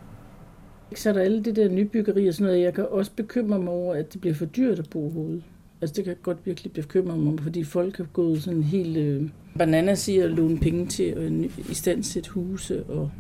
Så 0.96 1.10
er 1.10 1.14
der 1.14 1.22
alle 1.22 1.44
det 1.44 1.56
der 1.56 1.70
nybyggeri 1.70 2.28
og 2.28 2.34
sådan 2.34 2.48
noget. 2.48 2.64
Jeg 2.64 2.74
kan 2.74 2.86
også 2.90 3.12
bekymre 3.16 3.60
mig 3.60 3.74
over, 3.74 3.96
at 3.96 4.14
det 4.14 4.22
bliver 4.22 4.34
for 4.34 4.46
dyrt 4.46 4.80
at 4.80 4.90
bo 4.90 5.12
herude. 5.12 5.42
Altså 5.82 5.94
det 5.94 6.04
kan 6.04 6.14
jeg 6.14 6.22
godt 6.22 6.46
virkelig 6.46 6.72
bekymre 6.72 7.18
mig 7.18 7.28
om, 7.28 7.38
fordi 7.38 7.64
folk 7.64 7.98
har 7.98 8.04
gået 8.04 8.44
sådan 8.44 8.64
helt 8.64 8.98
øh, 8.98 9.30
bananas 9.58 10.08
i 10.08 10.18
at 10.18 10.32
låne 10.32 10.60
penge 10.60 10.88
til 10.88 11.04
at 11.04 11.32
i 11.70 11.74
stand 11.74 12.04
sætte 12.04 12.30
huse 12.30 12.84
og 12.84 13.12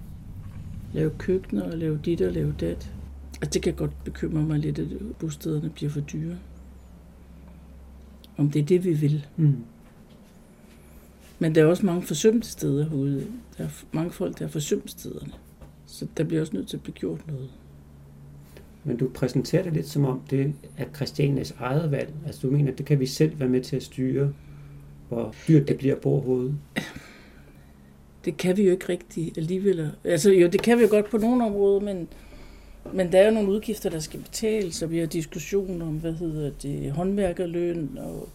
lave 0.93 1.11
køkkener 1.17 1.63
og 1.63 1.77
lave 1.77 1.99
dit 2.05 2.21
og 2.21 2.33
lave 2.33 2.55
dat. 2.59 2.91
Altså 3.41 3.49
det 3.53 3.61
kan 3.61 3.73
godt 3.73 4.03
bekymre 4.03 4.41
mig 4.41 4.59
lidt, 4.59 4.79
at 4.79 4.87
bostederne 5.19 5.69
bliver 5.69 5.89
for 5.89 6.01
dyre. 6.01 6.35
Om 8.37 8.51
det 8.51 8.61
er 8.61 8.65
det, 8.65 8.83
vi 8.83 8.93
vil. 8.93 9.25
Mm. 9.37 9.55
Men 11.39 11.55
der 11.55 11.61
er 11.61 11.65
også 11.65 11.85
mange 11.85 12.01
forsømte 12.01 12.47
steder 12.47 12.89
herude. 12.89 13.27
Der 13.57 13.63
er 13.63 13.69
mange 13.91 14.11
folk, 14.11 14.39
der 14.39 14.45
har 14.45 14.51
forsømt 14.51 14.91
stederne. 14.91 15.31
Så 15.87 16.07
der 16.17 16.23
bliver 16.23 16.41
også 16.41 16.53
nødt 16.53 16.67
til 16.67 16.77
at 16.77 16.83
blive 16.83 16.95
gjort 16.95 17.27
noget. 17.27 17.49
Men 18.83 18.97
du 18.97 19.09
præsenterer 19.09 19.63
det 19.63 19.73
lidt 19.73 19.87
som 19.87 20.05
om, 20.05 20.21
det 20.29 20.53
er 20.77 20.85
Christianias 20.95 21.55
eget 21.59 21.91
valg. 21.91 22.13
Altså 22.25 22.47
du 22.47 22.53
mener, 22.53 22.71
det 22.71 22.85
kan 22.85 22.99
vi 22.99 23.05
selv 23.05 23.39
være 23.39 23.49
med 23.49 23.61
til 23.61 23.75
at 23.75 23.83
styre, 23.83 24.33
hvor 25.09 25.35
dyrt 25.47 25.67
det 25.67 25.77
bliver 25.77 25.95
at 25.95 26.01
bo 26.01 26.21
herude. 26.21 26.57
Det 28.25 28.37
kan 28.37 28.57
vi 28.57 28.63
jo 28.63 28.71
ikke 28.71 28.89
rigtig 28.89 29.37
alligevel. 29.37 29.91
Altså 30.03 30.31
jo, 30.31 30.47
det 30.47 30.61
kan 30.61 30.77
vi 30.77 30.83
jo 30.83 30.89
godt 30.91 31.09
på 31.09 31.17
nogle 31.17 31.45
områder, 31.45 31.79
men, 31.79 32.07
men 32.93 33.11
der 33.11 33.19
er 33.19 33.25
jo 33.25 33.33
nogle 33.33 33.49
udgifter, 33.49 33.89
der 33.89 33.99
skal 33.99 34.19
betales, 34.19 34.81
og 34.81 34.91
vi 34.91 34.97
har 34.97 35.05
diskussioner 35.05 35.87
om, 35.87 35.97
hvad 35.97 36.13
hedder 36.13 36.51
det, 36.61 36.91
håndværkerløn 36.91 37.97
og 37.97 38.29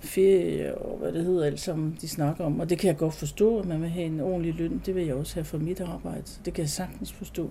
ferie 0.00 0.78
og 0.78 0.98
hvad 0.98 1.12
det 1.12 1.24
hedder 1.24 1.46
alt 1.46 1.60
sammen, 1.60 1.98
de 2.00 2.08
snakker 2.08 2.44
om. 2.44 2.60
Og 2.60 2.70
det 2.70 2.78
kan 2.78 2.88
jeg 2.88 2.96
godt 2.96 3.14
forstå, 3.14 3.58
at 3.58 3.64
man 3.64 3.80
vil 3.80 3.88
have 3.88 4.06
en 4.06 4.20
ordentlig 4.20 4.54
løn. 4.54 4.82
Det 4.86 4.94
vil 4.94 5.06
jeg 5.06 5.14
også 5.14 5.34
have 5.34 5.44
for 5.44 5.58
mit 5.58 5.80
arbejde. 5.80 6.24
Det 6.44 6.54
kan 6.54 6.62
jeg 6.62 6.70
sagtens 6.70 7.12
forstå. 7.12 7.50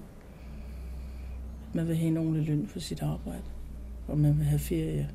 At 1.70 1.76
man 1.76 1.88
vil 1.88 1.96
have 1.96 2.08
en 2.08 2.18
ordentlig 2.18 2.48
løn 2.48 2.68
for 2.68 2.80
sit 2.80 3.02
arbejde. 3.02 3.44
Og 4.08 4.18
man 4.18 4.38
vil 4.38 4.46
have 4.46 4.60
ferie 4.60 5.10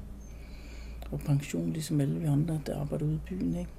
og 1.10 1.20
pension, 1.20 1.72
ligesom 1.72 2.00
alle 2.00 2.20
vi 2.20 2.26
andre, 2.26 2.60
der 2.66 2.80
arbejder 2.80 3.06
ude 3.06 3.14
i 3.14 3.28
byen. 3.28 3.56
Ikke? 3.56 3.70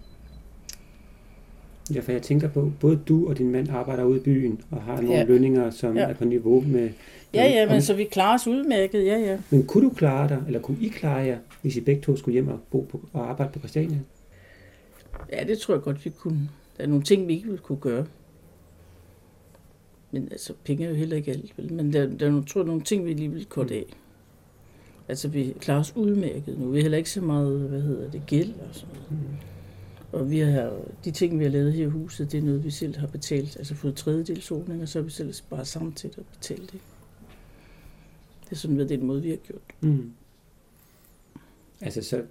Ja, 1.93 1.99
for 1.99 2.11
jeg 2.11 2.21
tænker 2.21 2.47
på, 2.49 2.71
både 2.79 2.99
du 3.07 3.27
og 3.29 3.37
din 3.37 3.51
mand 3.51 3.69
arbejder 3.69 4.03
ude 4.03 4.17
i 4.17 4.23
byen, 4.23 4.61
og 4.71 4.81
har 4.81 4.95
nogle 5.01 5.13
Ja. 5.17 5.23
lønninger, 5.23 5.69
som 5.69 5.97
Ja. 5.97 6.03
er 6.03 6.13
på 6.13 6.25
niveau 6.25 6.61
med... 6.67 6.89
Ja, 7.33 7.43
ja, 7.43 7.69
men 7.71 7.81
så 7.81 7.93
vi 7.93 8.03
klarer 8.03 8.35
os 8.35 8.47
udmærket, 8.47 9.05
ja, 9.05 9.17
ja. 9.17 9.37
Men 9.49 9.65
kunne 9.65 9.89
du 9.89 9.93
klare 9.95 10.29
dig, 10.29 10.43
eller 10.47 10.59
kunne 10.59 10.77
I 10.81 10.87
klare 10.87 11.17
jer, 11.17 11.37
hvis 11.61 11.75
I 11.77 11.81
begge 11.81 12.01
to 12.01 12.15
skulle 12.17 12.33
hjem 12.33 12.47
og 12.47 12.59
bo 12.71 12.81
på, 12.91 13.01
og 13.13 13.29
arbejde 13.29 13.51
på 13.53 13.59
Christiania? 13.59 13.99
Ja, 15.31 15.43
det 15.43 15.57
tror 15.57 15.73
jeg 15.73 15.81
godt, 15.81 16.05
vi 16.05 16.09
kunne. 16.09 16.49
Der 16.77 16.83
er 16.83 16.87
nogle 16.87 17.03
ting, 17.03 17.27
vi 17.27 17.33
ikke 17.33 17.45
ville 17.45 17.57
kunne 17.63 17.77
gøre. 17.77 18.05
Men 20.11 20.27
altså, 20.31 20.53
penge 20.63 20.85
er 20.85 20.89
jo 20.89 20.95
heller 20.95 21.15
ikke 21.15 21.31
alt, 21.31 21.53
vel? 21.57 21.73
Men 21.73 21.93
der, 21.93 22.05
der 22.05 22.25
er 22.25 22.29
nogle, 22.29 22.45
tror 22.45 22.61
jeg, 22.61 22.65
nogle 22.67 22.81
ting, 22.81 23.05
vi 23.05 23.13
lige 23.13 23.31
vil 23.31 23.45
korte 23.45 23.73
af. 23.73 23.85
Altså, 25.07 25.27
vi 25.27 25.53
klarer 25.59 25.79
os 25.79 25.93
udmærket 25.95 26.59
nu. 26.59 26.69
Vi 26.69 26.77
har 26.77 26.81
heller 26.81 26.97
ikke 26.97 27.09
så 27.09 27.21
meget, 27.21 27.59
hvad 27.59 27.81
hedder 27.81 28.11
det, 28.11 28.21
gæld 28.27 28.49
og 28.69 28.75
sådan 28.75 28.95
noget. 28.95 29.11
Mm. 29.11 29.17
Og 30.15 30.31
vi 30.31 30.39
har, 30.39 30.73
de 31.05 31.11
ting, 31.11 31.39
vi 31.39 31.43
har 31.43 31.51
lavet 31.51 31.73
her 31.73 31.85
i 31.85 31.89
huset, 31.89 32.31
det 32.31 32.37
er 32.37 32.41
noget, 32.41 32.63
vi 32.63 32.71
selv 32.71 32.97
har 32.97 33.07
betalt. 33.07 33.57
Altså 33.57 33.75
fået 33.75 33.95
tredjedelsordning, 33.95 34.81
og 34.81 34.87
så 34.87 34.99
har 34.99 35.03
vi 35.03 35.11
selv 35.11 35.33
bare 35.49 35.65
samtidig 35.65 36.17
at 36.17 36.25
betale 36.37 36.61
det. 36.61 36.79
Det 38.43 38.51
er 38.51 38.55
sådan, 38.55 38.79
er 38.79 38.87
den 38.87 39.05
måde, 39.05 39.21
vi 39.21 39.29
har 39.29 39.35
gjort. 39.35 39.61
Mm. 39.81 40.11
Altså, 41.81 42.01
så 42.01 42.21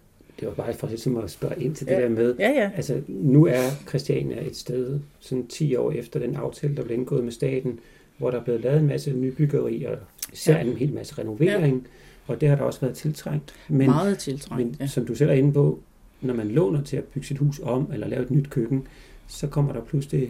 det 0.40 0.48
var 0.48 0.54
bare 0.54 0.74
for 0.74 0.86
ligesom 0.86 1.16
at 1.16 1.30
spørge 1.30 1.62
ind 1.62 1.74
til 1.74 1.86
det 1.86 1.92
ja. 1.92 2.00
der 2.00 2.08
med, 2.08 2.34
ja, 2.38 2.50
ja. 2.50 2.70
altså 2.76 3.02
nu 3.08 3.46
er 3.46 3.70
Christiania 3.88 4.46
et 4.46 4.56
sted, 4.56 5.00
sådan 5.20 5.46
10 5.46 5.76
år 5.76 5.92
efter 5.92 6.20
den 6.20 6.36
aftale, 6.36 6.76
der 6.76 6.84
blev 6.84 6.98
indgået 6.98 7.24
med 7.24 7.32
staten, 7.32 7.80
hvor 8.18 8.30
der 8.30 8.40
er 8.40 8.44
blevet 8.44 8.60
lavet 8.60 8.80
en 8.80 8.86
masse 8.86 9.12
nybyggeri, 9.12 9.84
og 9.84 9.98
især 10.32 10.56
ja. 10.56 10.64
en 10.64 10.76
hel 10.76 10.92
masse 10.92 11.18
renovering, 11.18 11.76
ja. 11.76 12.32
og 12.32 12.40
det 12.40 12.48
har 12.48 12.56
der 12.56 12.62
også 12.62 12.80
været 12.80 12.96
tiltrængt. 12.96 13.54
Men, 13.68 13.86
Meget 13.86 14.18
tiltrængt, 14.18 14.66
Men 14.66 14.76
ja. 14.80 14.86
som 14.86 15.06
du 15.06 15.14
selv 15.14 15.30
er 15.30 15.34
inde 15.34 15.52
på, 15.52 15.80
når 16.24 16.34
man 16.34 16.48
låner 16.48 16.82
til 16.82 16.96
at 16.96 17.04
bygge 17.04 17.26
sit 17.26 17.38
hus 17.38 17.60
om, 17.62 17.90
eller 17.92 18.08
lave 18.08 18.22
et 18.22 18.30
nyt 18.30 18.50
køkken, 18.50 18.87
så 19.28 19.46
kommer 19.46 19.72
der 19.72 19.80
pludselig 19.80 20.22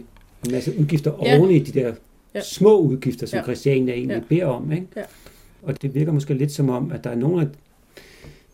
en 0.45 0.51
masse 0.51 0.79
udgifter 0.79 1.13
ja. 1.23 1.37
oven 1.37 1.51
i 1.51 1.59
de 1.59 1.79
der 1.79 1.93
ja. 2.35 2.41
små 2.41 2.79
udgifter, 2.79 3.27
som 3.27 3.37
ja. 3.37 3.43
Christiania 3.43 3.93
egentlig 3.93 4.15
ja. 4.15 4.23
beder 4.29 4.45
om. 4.45 4.71
Ikke? 4.71 4.87
Ja. 4.95 5.03
Og 5.61 5.81
det 5.81 5.95
virker 5.95 6.11
måske 6.11 6.33
lidt 6.33 6.51
som 6.51 6.69
om, 6.69 6.91
at 6.91 7.03
der 7.03 7.09
er 7.09 7.15
nogle 7.15 7.41
af 7.41 7.47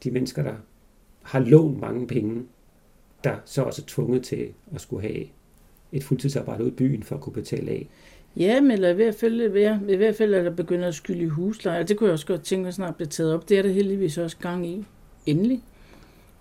de 0.04 0.12
mennesker, 0.12 0.44
der 0.44 0.54
har 1.22 1.40
lånt 1.40 1.80
mange 1.80 2.08
penge, 2.08 2.42
der 3.24 3.36
så 3.46 3.62
også 3.62 3.82
er 3.82 3.86
tvunget 3.88 4.24
til 4.24 4.48
at 4.76 4.82
skulle 4.82 5.08
have 5.08 5.26
et 5.92 6.04
fuldtidsarbejde 6.04 6.64
ud 6.64 6.70
i 6.70 6.74
byen 6.74 7.04
for 7.04 7.16
at 7.16 7.22
kunne 7.22 7.34
betale 7.34 7.72
af. 7.72 7.88
Ja, 8.38 8.62
men 8.62 8.72
i 8.78 8.94
hvert 8.94 9.16
fald, 9.16 9.42
i 9.90 9.96
hvert 9.96 10.16
fald 10.16 10.34
er 10.34 10.44
der 10.44 10.50
begynder 10.50 10.88
at 10.88 10.96
skylde 10.96 11.22
i 11.22 11.28
husleje. 11.28 11.84
Det 11.84 11.98
kunne 11.98 12.08
jeg 12.08 12.14
også 12.14 12.26
godt 12.26 12.44
tænke 12.44 12.64
mig 12.64 12.74
snart 12.74 12.96
blive 12.96 13.08
taget 13.08 13.34
op. 13.34 13.50
Det 13.50 13.58
er 13.58 13.62
der 13.62 13.70
heldigvis 13.70 14.18
også 14.18 14.38
gang 14.38 14.68
i. 14.68 14.86
Endelig. 15.26 15.62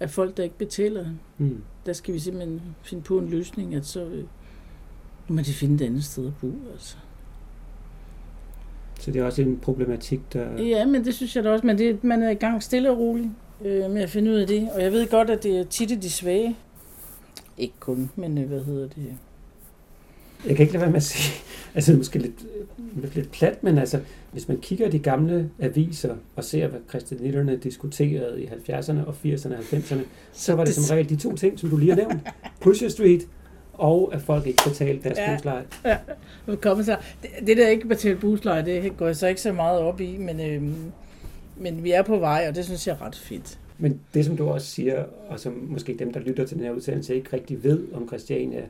At 0.01 0.11
folk, 0.11 0.37
der 0.37 0.43
ikke 0.43 0.59
betaler, 0.59 1.07
mm. 1.39 1.63
der 1.87 1.93
skal 1.93 2.15
vi 2.15 2.19
simpelthen 2.19 2.63
finde 2.83 3.03
på 3.03 3.19
en 3.19 3.29
løsning, 3.29 3.75
at 3.75 3.87
så 3.87 4.05
øh, 4.05 4.25
må 5.29 5.41
de 5.41 5.53
finde 5.53 5.85
et 5.85 5.87
andet 5.89 6.05
sted 6.05 6.27
at 6.27 6.33
bo. 6.41 6.53
Altså. 6.73 6.97
Så 9.01 9.11
det 9.11 9.21
er 9.21 9.25
også 9.25 9.43
en 9.43 9.59
problematik, 9.59 10.21
der... 10.33 10.63
Ja, 10.63 10.87
men 10.87 11.05
det 11.05 11.15
synes 11.15 11.37
jeg 11.37 11.45
da 11.45 11.51
også. 11.51 11.67
Men 11.67 11.79
det, 11.79 12.05
man 12.05 12.23
er 12.23 12.31
i 12.31 12.35
gang 12.35 12.63
stille 12.63 12.91
og 12.91 12.99
roligt 12.99 13.29
øh, 13.65 13.91
med 13.91 14.03
at 14.03 14.11
finde 14.11 14.31
ud 14.31 14.37
af 14.37 14.47
det. 14.47 14.69
Og 14.75 14.83
jeg 14.83 14.93
ved 14.93 15.09
godt, 15.09 15.31
at 15.31 15.43
det 15.43 15.59
er 15.59 15.65
tit 15.65 16.03
de 16.03 16.11
svage. 16.11 16.57
Ikke 17.59 17.75
kun, 17.81 18.11
men 18.17 18.39
øh, 18.39 18.49
hvad 18.49 18.65
hedder 18.65 18.89
det? 18.89 19.17
Jeg 20.47 20.57
kan 20.57 20.63
ikke 20.63 20.73
lade 20.73 20.81
være 20.81 20.91
med 20.91 20.97
at 20.97 21.03
sige, 21.03 21.43
altså 21.75 21.93
måske 21.93 22.19
lidt, 22.19 22.47
lidt, 22.97 23.15
lidt 23.15 23.31
plat, 23.31 23.65
men 23.65 23.79
altså, 23.79 24.01
hvis 24.33 24.49
man 24.49 24.59
kigger 24.59 24.87
i 24.87 24.91
de 24.91 24.99
gamle 24.99 25.51
aviser 25.59 26.17
og 26.37 26.45
ser, 26.45 26.69
hvad 26.69 26.81
christianitterne 26.89 27.57
diskuterede 27.57 28.43
i 28.43 28.47
70'erne 28.47 29.07
og 29.07 29.15
80'erne 29.25 29.53
og 29.53 29.61
90'erne, 29.73 30.01
så 30.33 30.55
var 30.55 30.65
det 30.65 30.75
som 30.75 30.97
regel 30.97 31.09
de 31.09 31.17
to 31.17 31.37
ting, 31.37 31.59
som 31.59 31.71
du 31.71 31.77
lige 31.77 31.91
har 31.91 31.97
nævnt. 31.97 32.29
Pusher 32.61 32.89
Street 32.89 33.27
og 33.81 34.11
at 34.15 34.23
folk 34.23 34.47
ikke 34.47 34.63
betalte 34.69 35.03
deres 35.05 35.19
ja, 35.19 35.35
husleje. 35.35 35.65
Ja, 35.85 35.97
kommer 36.61 36.85
så. 36.85 36.97
Det, 37.23 37.31
det 37.47 37.57
der 37.57 37.69
ikke 37.69 37.89
betalt 37.89 38.21
husleje, 38.21 38.65
det 38.65 38.97
går 38.97 39.07
jeg 39.07 39.17
så 39.17 39.27
ikke 39.27 39.41
så 39.41 39.53
meget 39.53 39.81
op 39.81 40.01
i, 40.01 40.17
men, 40.17 40.41
øhm, 40.41 40.93
men 41.57 41.85
vi 41.85 41.91
er 41.91 42.03
på 42.03 42.19
vej, 42.19 42.47
og 42.49 42.55
det 42.55 42.65
synes 42.65 42.87
jeg 42.87 42.97
er 43.01 43.07
ret 43.07 43.17
fedt. 43.17 43.59
Men 43.79 44.01
det, 44.15 44.25
som 44.25 44.37
du 44.37 44.49
også 44.49 44.67
siger, 44.67 45.05
og 45.29 45.41
som 45.41 45.67
måske 45.69 45.97
dem, 45.99 46.13
der 46.13 46.21
lytter 46.21 46.47
til 46.47 46.57
den 46.57 46.65
her 46.65 46.73
udsendelse, 46.73 47.15
ikke 47.15 47.29
rigtig 47.33 47.65
ved 47.65 47.81
om 47.95 48.09
Christiania, 48.09 48.63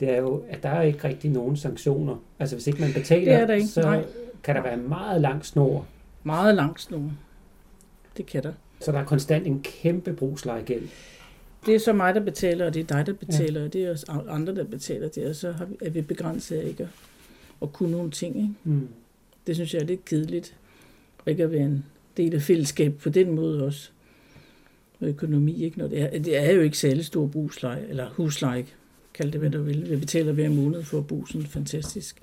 det 0.00 0.10
er 0.10 0.16
jo, 0.16 0.42
at 0.48 0.62
der 0.62 0.68
er 0.68 0.82
ikke 0.82 1.08
rigtig 1.08 1.30
nogen 1.30 1.56
sanktioner. 1.56 2.16
Altså 2.38 2.56
hvis 2.56 2.66
ikke 2.66 2.80
man 2.80 2.92
betaler, 2.92 3.32
det 3.32 3.42
er 3.42 3.46
der 3.46 3.54
ikke. 3.54 3.66
så 3.66 3.80
Nej. 3.80 4.04
kan 4.42 4.56
der 4.56 4.62
være 4.62 4.76
meget 4.76 5.20
lang 5.20 5.44
snor. 5.44 5.86
Meget 6.22 6.54
lang 6.54 6.80
snor. 6.80 7.12
Det 8.16 8.26
kan 8.26 8.42
der. 8.42 8.52
Så 8.80 8.92
der 8.92 8.98
er 8.98 9.04
konstant 9.04 9.46
en 9.46 9.62
kæmpe 9.62 10.12
brugslejegæld. 10.12 10.88
Det 11.66 11.74
er 11.74 11.78
så 11.78 11.92
mig, 11.92 12.14
der 12.14 12.20
betaler, 12.20 12.66
og 12.66 12.74
det 12.74 12.80
er 12.80 12.96
dig, 12.96 13.06
der 13.06 13.12
betaler, 13.12 13.60
ja. 13.60 13.66
og 13.66 13.72
det 13.72 13.84
er 13.84 13.90
også 13.90 14.06
andre, 14.28 14.54
der 14.54 14.64
betaler 14.64 15.08
det, 15.08 15.26
og 15.26 15.36
så 15.36 15.54
er 15.82 15.90
vi 15.90 16.02
begrænset 16.02 16.56
af 16.56 16.68
ikke 16.68 16.82
at, 16.82 16.88
at 17.62 17.72
kunne 17.72 17.90
nogle 17.90 18.10
ting. 18.10 18.36
Ikke? 18.36 18.54
Mm. 18.64 18.88
Det 19.46 19.54
synes 19.54 19.74
jeg 19.74 19.82
er 19.82 19.86
lidt 19.86 20.04
kedeligt, 20.04 20.56
og 21.18 21.30
ikke 21.30 21.42
at 21.42 21.52
være 21.52 21.60
en 21.60 21.84
del 22.16 22.34
af 22.34 22.42
fællesskab 22.42 22.94
på 23.02 23.08
den 23.08 23.30
måde 23.30 23.64
også. 23.64 23.90
Og 25.00 25.08
økonomi, 25.08 25.64
ikke? 25.64 25.78
Når 25.78 25.86
det, 25.86 26.02
er, 26.02 26.18
det 26.18 26.36
er 26.36 26.52
jo 26.52 26.60
ikke 26.60 26.78
særlig 26.78 27.04
stor 27.04 27.26
brugsleje, 27.26 27.84
eller 27.88 28.10
husleje, 28.10 28.66
kald 29.14 29.32
det 29.32 29.40
hvad 29.40 29.50
du 29.50 29.62
vil. 29.62 29.90
Vi 29.90 29.96
betaler 29.96 30.32
hver 30.32 30.50
måned 30.50 30.82
for 30.82 30.98
at 30.98 31.06
bo 31.06 31.26
sådan 31.26 31.40
et 31.40 31.48
fantastisk 31.48 32.22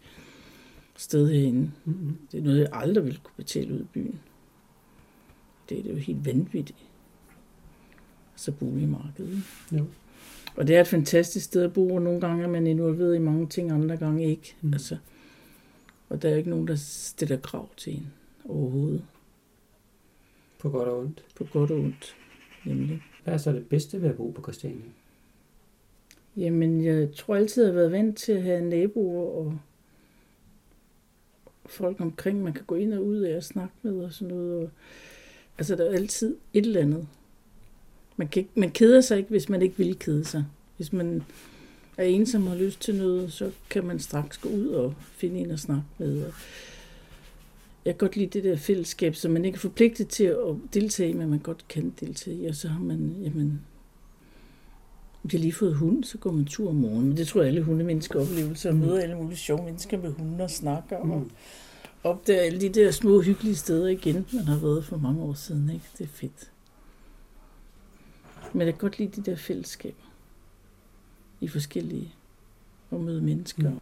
sted 0.97 1.32
herinde. 1.32 1.71
Mm-hmm. 1.86 2.17
Det 2.32 2.38
er 2.38 2.43
noget, 2.43 2.60
jeg 2.60 2.69
aldrig 2.71 3.06
ville 3.06 3.19
kunne 3.23 3.36
betale 3.38 3.73
ud 3.73 3.80
i 3.80 3.88
byen. 3.93 4.19
Det 5.69 5.80
er 5.80 5.84
det 5.84 5.91
jo 5.91 5.95
helt 5.95 6.25
vanvittigt. 6.25 6.80
Så 8.36 8.51
boligmarkedet. 8.51 9.43
Ja. 9.71 9.82
Og 10.56 10.67
det 10.67 10.75
er 10.75 10.82
et 10.82 10.88
fantastisk 10.88 11.45
sted 11.45 11.63
at 11.63 11.73
bo, 11.73 11.95
og 11.95 12.01
nogle 12.01 12.21
gange 12.21 12.43
er 12.43 12.47
man 12.47 12.67
involveret 12.67 13.15
i 13.15 13.19
mange 13.19 13.47
ting, 13.47 13.71
andre 13.71 13.97
gange 13.97 14.25
ikke. 14.25 14.56
Mm. 14.62 14.73
Altså, 14.73 14.97
og 16.10 16.21
der 16.21 16.30
er 16.30 16.36
ikke 16.36 16.49
nogen, 16.49 16.67
der 16.67 16.75
stiller 16.75 17.38
krav 17.38 17.69
til 17.77 17.93
en 17.93 18.13
overhovedet. 18.45 19.06
På 20.60 20.69
godt 20.69 20.89
og 20.89 20.99
ondt? 20.99 21.25
På 21.36 21.43
godt 21.43 21.71
og 21.71 21.80
ondt, 21.80 22.15
nemlig. 22.65 23.01
Hvad 23.23 23.34
er 23.34 23.38
så 23.38 23.51
det 23.51 23.67
bedste 23.67 24.01
ved 24.01 24.10
at 24.10 24.15
bo 24.15 24.32
på 24.32 24.41
Christiania? 24.41 24.89
Jamen, 26.38 26.86
jeg 26.86 27.08
tror 27.15 27.36
altid, 27.36 27.63
jeg 27.63 27.74
har 27.74 27.80
været 27.80 27.91
vant 27.91 28.17
til 28.17 28.32
at 28.32 28.41
have 28.41 28.62
naboer 28.62 29.30
og 29.39 29.58
folk 31.65 32.02
omkring, 32.02 32.44
man 32.44 32.54
kan 32.54 32.65
gå 32.65 32.76
ind 32.76 32.94
og 32.94 33.06
ud 33.06 33.17
af 33.17 33.38
og 33.38 33.44
snakke 33.44 33.74
med 33.82 34.00
og 34.00 34.13
sådan 34.13 34.36
noget. 34.36 34.63
Og, 34.63 34.70
altså, 35.58 35.76
der 35.76 35.86
er 35.86 35.94
altid 35.94 36.36
et 36.54 36.65
eller 36.65 36.82
andet. 36.82 37.08
Man, 38.17 38.28
kan, 38.28 38.48
man 38.56 38.72
keder 38.72 39.02
sig 39.02 39.17
ikke, 39.17 39.30
hvis 39.30 39.50
man 39.50 39.62
ikke 39.62 39.78
vil 39.78 40.00
kede 40.00 40.26
sig. 40.26 40.46
Hvis 40.78 40.94
man 40.94 41.24
er 41.98 42.04
ensom 42.04 42.44
og 42.44 42.52
har 42.52 42.60
lyst 42.60 42.82
til 42.82 42.96
noget, 42.96 43.34
så 43.34 43.52
kan 43.70 43.86
man 43.86 44.00
straks 44.00 44.38
gå 44.38 44.50
ud 44.50 44.67
og 44.67 44.94
finde 44.98 45.39
en 45.39 45.52
at 45.52 45.60
snakke 45.60 45.86
med. 45.98 46.24
Og 46.24 46.34
jeg 47.86 47.94
kan 47.94 48.08
godt 48.08 48.15
lide 48.15 48.30
det 48.30 48.44
der 48.44 48.58
fællesskab, 48.58 49.15
som 49.15 49.32
man 49.32 49.46
ikke 49.46 49.56
er 49.56 49.60
forpligtet 49.60 50.08
til 50.08 50.24
at 50.24 50.56
deltage 50.74 51.10
i, 51.10 51.13
men 51.13 51.30
man 51.30 51.39
godt 51.39 51.65
kan 51.70 51.94
deltage 52.00 52.36
i. 52.36 52.46
Og 52.46 52.56
så 52.56 52.67
har 52.67 52.80
man, 52.80 53.15
jamen, 53.24 53.62
de 55.23 55.38
har 55.38 55.41
lige 55.41 55.53
fået 55.53 55.75
hund, 55.75 56.03
så 56.03 56.17
går 56.17 56.31
man 56.31 56.45
tur 56.45 56.69
om 56.69 56.75
morgenen. 56.75 57.07
Men 57.07 57.17
det 57.17 57.27
tror 57.27 57.41
jeg, 57.41 57.47
alle 57.47 57.62
hundemennesker 57.62 58.21
oplevelser. 58.21 58.69
Og 58.69 58.75
møder 58.75 59.01
alle 59.01 59.15
mulige 59.15 59.38
sjove 59.38 59.63
mennesker 59.63 59.97
med 59.97 60.12
hunde 60.12 60.43
og 60.43 60.51
snakker. 60.51 60.97
Og 60.97 61.07
mm. 61.07 61.31
opdager 62.03 62.41
alle 62.41 62.62
de 62.62 62.69
der 62.69 62.91
små 62.91 63.21
hyggelige 63.21 63.55
steder 63.55 63.88
igen, 63.88 64.25
man 64.34 64.43
har 64.43 64.60
været 64.60 64.86
for 64.86 64.97
mange 64.97 65.21
år 65.21 65.34
siden. 65.34 65.69
Ikke? 65.69 65.86
Det 65.97 66.03
er 66.03 66.07
fedt. 66.07 66.51
Men 68.53 68.67
jeg 68.67 68.73
kan 68.73 68.79
godt 68.79 68.99
lide 68.99 69.21
de 69.21 69.31
der 69.31 69.36
fællesskaber. 69.36 70.12
I 71.41 71.47
forskellige 71.47 72.13
og 72.91 73.01
møde 73.01 73.21
mennesker. 73.21 73.69
Mm. 73.69 73.79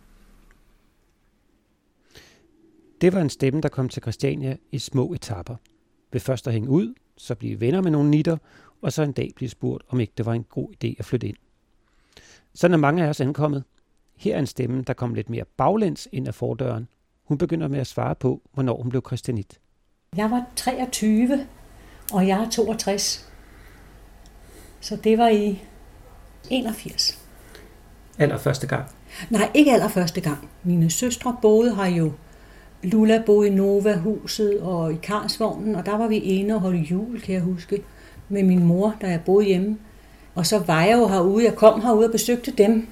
Det 3.02 3.14
var 3.14 3.22
en 3.22 3.30
stemme, 3.30 3.62
der 3.62 3.70
kom 3.70 3.90
til 3.90 4.02
Christiania 4.02 4.58
i 4.72 4.80
små 4.80 5.14
etapper. 5.14 5.56
Ved 6.12 6.20
først 6.20 6.48
at 6.48 6.54
hænge 6.54 6.70
ud, 6.70 6.94
så 7.18 7.36
blive 7.36 7.60
venner 7.60 7.82
med 7.82 7.92
nogle 7.92 8.10
nitter, 8.10 8.38
og 8.82 8.94
så 8.94 9.04
en 9.04 9.12
dag 9.12 9.32
blive 9.36 9.50
spurgt, 9.50 9.84
om 9.90 10.00
ikke 10.00 10.14
det 10.18 10.26
var 10.26 10.34
en 10.34 10.44
god 10.44 10.70
idé 10.70 10.96
at 11.00 11.06
flytte 11.06 11.28
ind. 11.28 11.38
Sådan 12.54 12.74
er 12.74 12.78
mange 12.78 13.04
af 13.04 13.10
os 13.10 13.22
ankommet. 13.22 13.64
Her 14.18 14.36
er 14.36 14.40
en 14.40 14.48
stemme, 14.48 14.82
der 14.82 14.94
kom 14.94 15.14
lidt 15.14 15.30
mere 15.30 15.46
baglæns 15.58 16.08
ind 16.12 16.28
af 16.28 16.36
fordøren. 16.36 16.88
Hun 17.24 17.38
begynder 17.38 17.68
med 17.68 17.80
at 17.80 17.88
svare 17.88 18.16
på, 18.16 18.42
hvornår 18.54 18.82
hun 18.82 18.90
blev 18.90 19.02
kristinit. 19.02 19.60
Jeg 20.16 20.32
var 20.32 20.46
23, 20.56 21.48
og 22.14 22.28
jeg 22.28 22.44
er 22.44 22.50
62. 22.50 23.32
Så 24.80 24.96
det 24.96 25.18
var 25.18 25.28
i 25.28 25.64
81. 26.50 27.26
Allerførste 28.18 28.68
gang? 28.68 28.86
Nej, 29.30 29.52
ikke 29.54 29.72
allerførste 29.72 30.22
gang. 30.22 30.50
Mine 30.64 30.90
søstre 30.90 31.38
boede 31.42 31.76
her 31.76 31.86
jo. 31.86 32.12
Lula 32.84 33.24
boede 33.26 33.48
i 33.48 33.52
Nova-huset 33.52 34.62
og 34.62 34.94
i 34.94 34.98
Karsvognen, 35.04 35.76
og 35.76 35.86
der 35.86 35.98
var 35.98 36.08
vi 36.08 36.22
ene 36.24 36.56
og 36.56 36.62
holde 36.62 36.80
jul, 36.80 37.22
kan 37.22 37.36
jeg 37.36 37.42
huske 37.42 37.84
med 38.30 38.44
min 38.44 38.64
mor, 38.64 38.96
da 39.02 39.08
jeg 39.08 39.22
boede 39.26 39.46
hjemme. 39.46 39.78
Og 40.36 40.46
så 40.46 40.60
var 40.60 40.84
jeg 40.84 40.98
jo 40.98 41.08
herude, 41.08 41.46
jeg 41.46 41.56
kom 41.56 41.82
herude 41.82 42.06
og 42.06 42.12
besøgte 42.12 42.52
dem, 42.52 42.88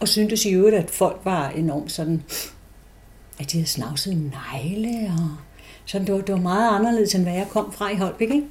og 0.00 0.08
syntes 0.08 0.44
i 0.44 0.50
øvrigt, 0.50 0.76
at 0.76 0.90
folk 0.90 1.20
var 1.24 1.48
enormt 1.48 1.92
sådan, 1.92 2.22
at 3.40 3.52
de 3.52 3.56
havde 3.56 3.68
snavset 3.68 4.16
negle, 4.16 5.12
og 5.12 5.28
sådan, 5.84 6.06
det 6.06 6.14
var, 6.14 6.20
det 6.20 6.34
var 6.34 6.40
meget 6.40 6.76
anderledes, 6.78 7.14
end 7.14 7.22
hvad 7.22 7.34
jeg 7.34 7.46
kom 7.50 7.72
fra 7.72 7.90
i 7.90 7.96
Holbæk, 7.96 8.30
ikke? 8.30 8.46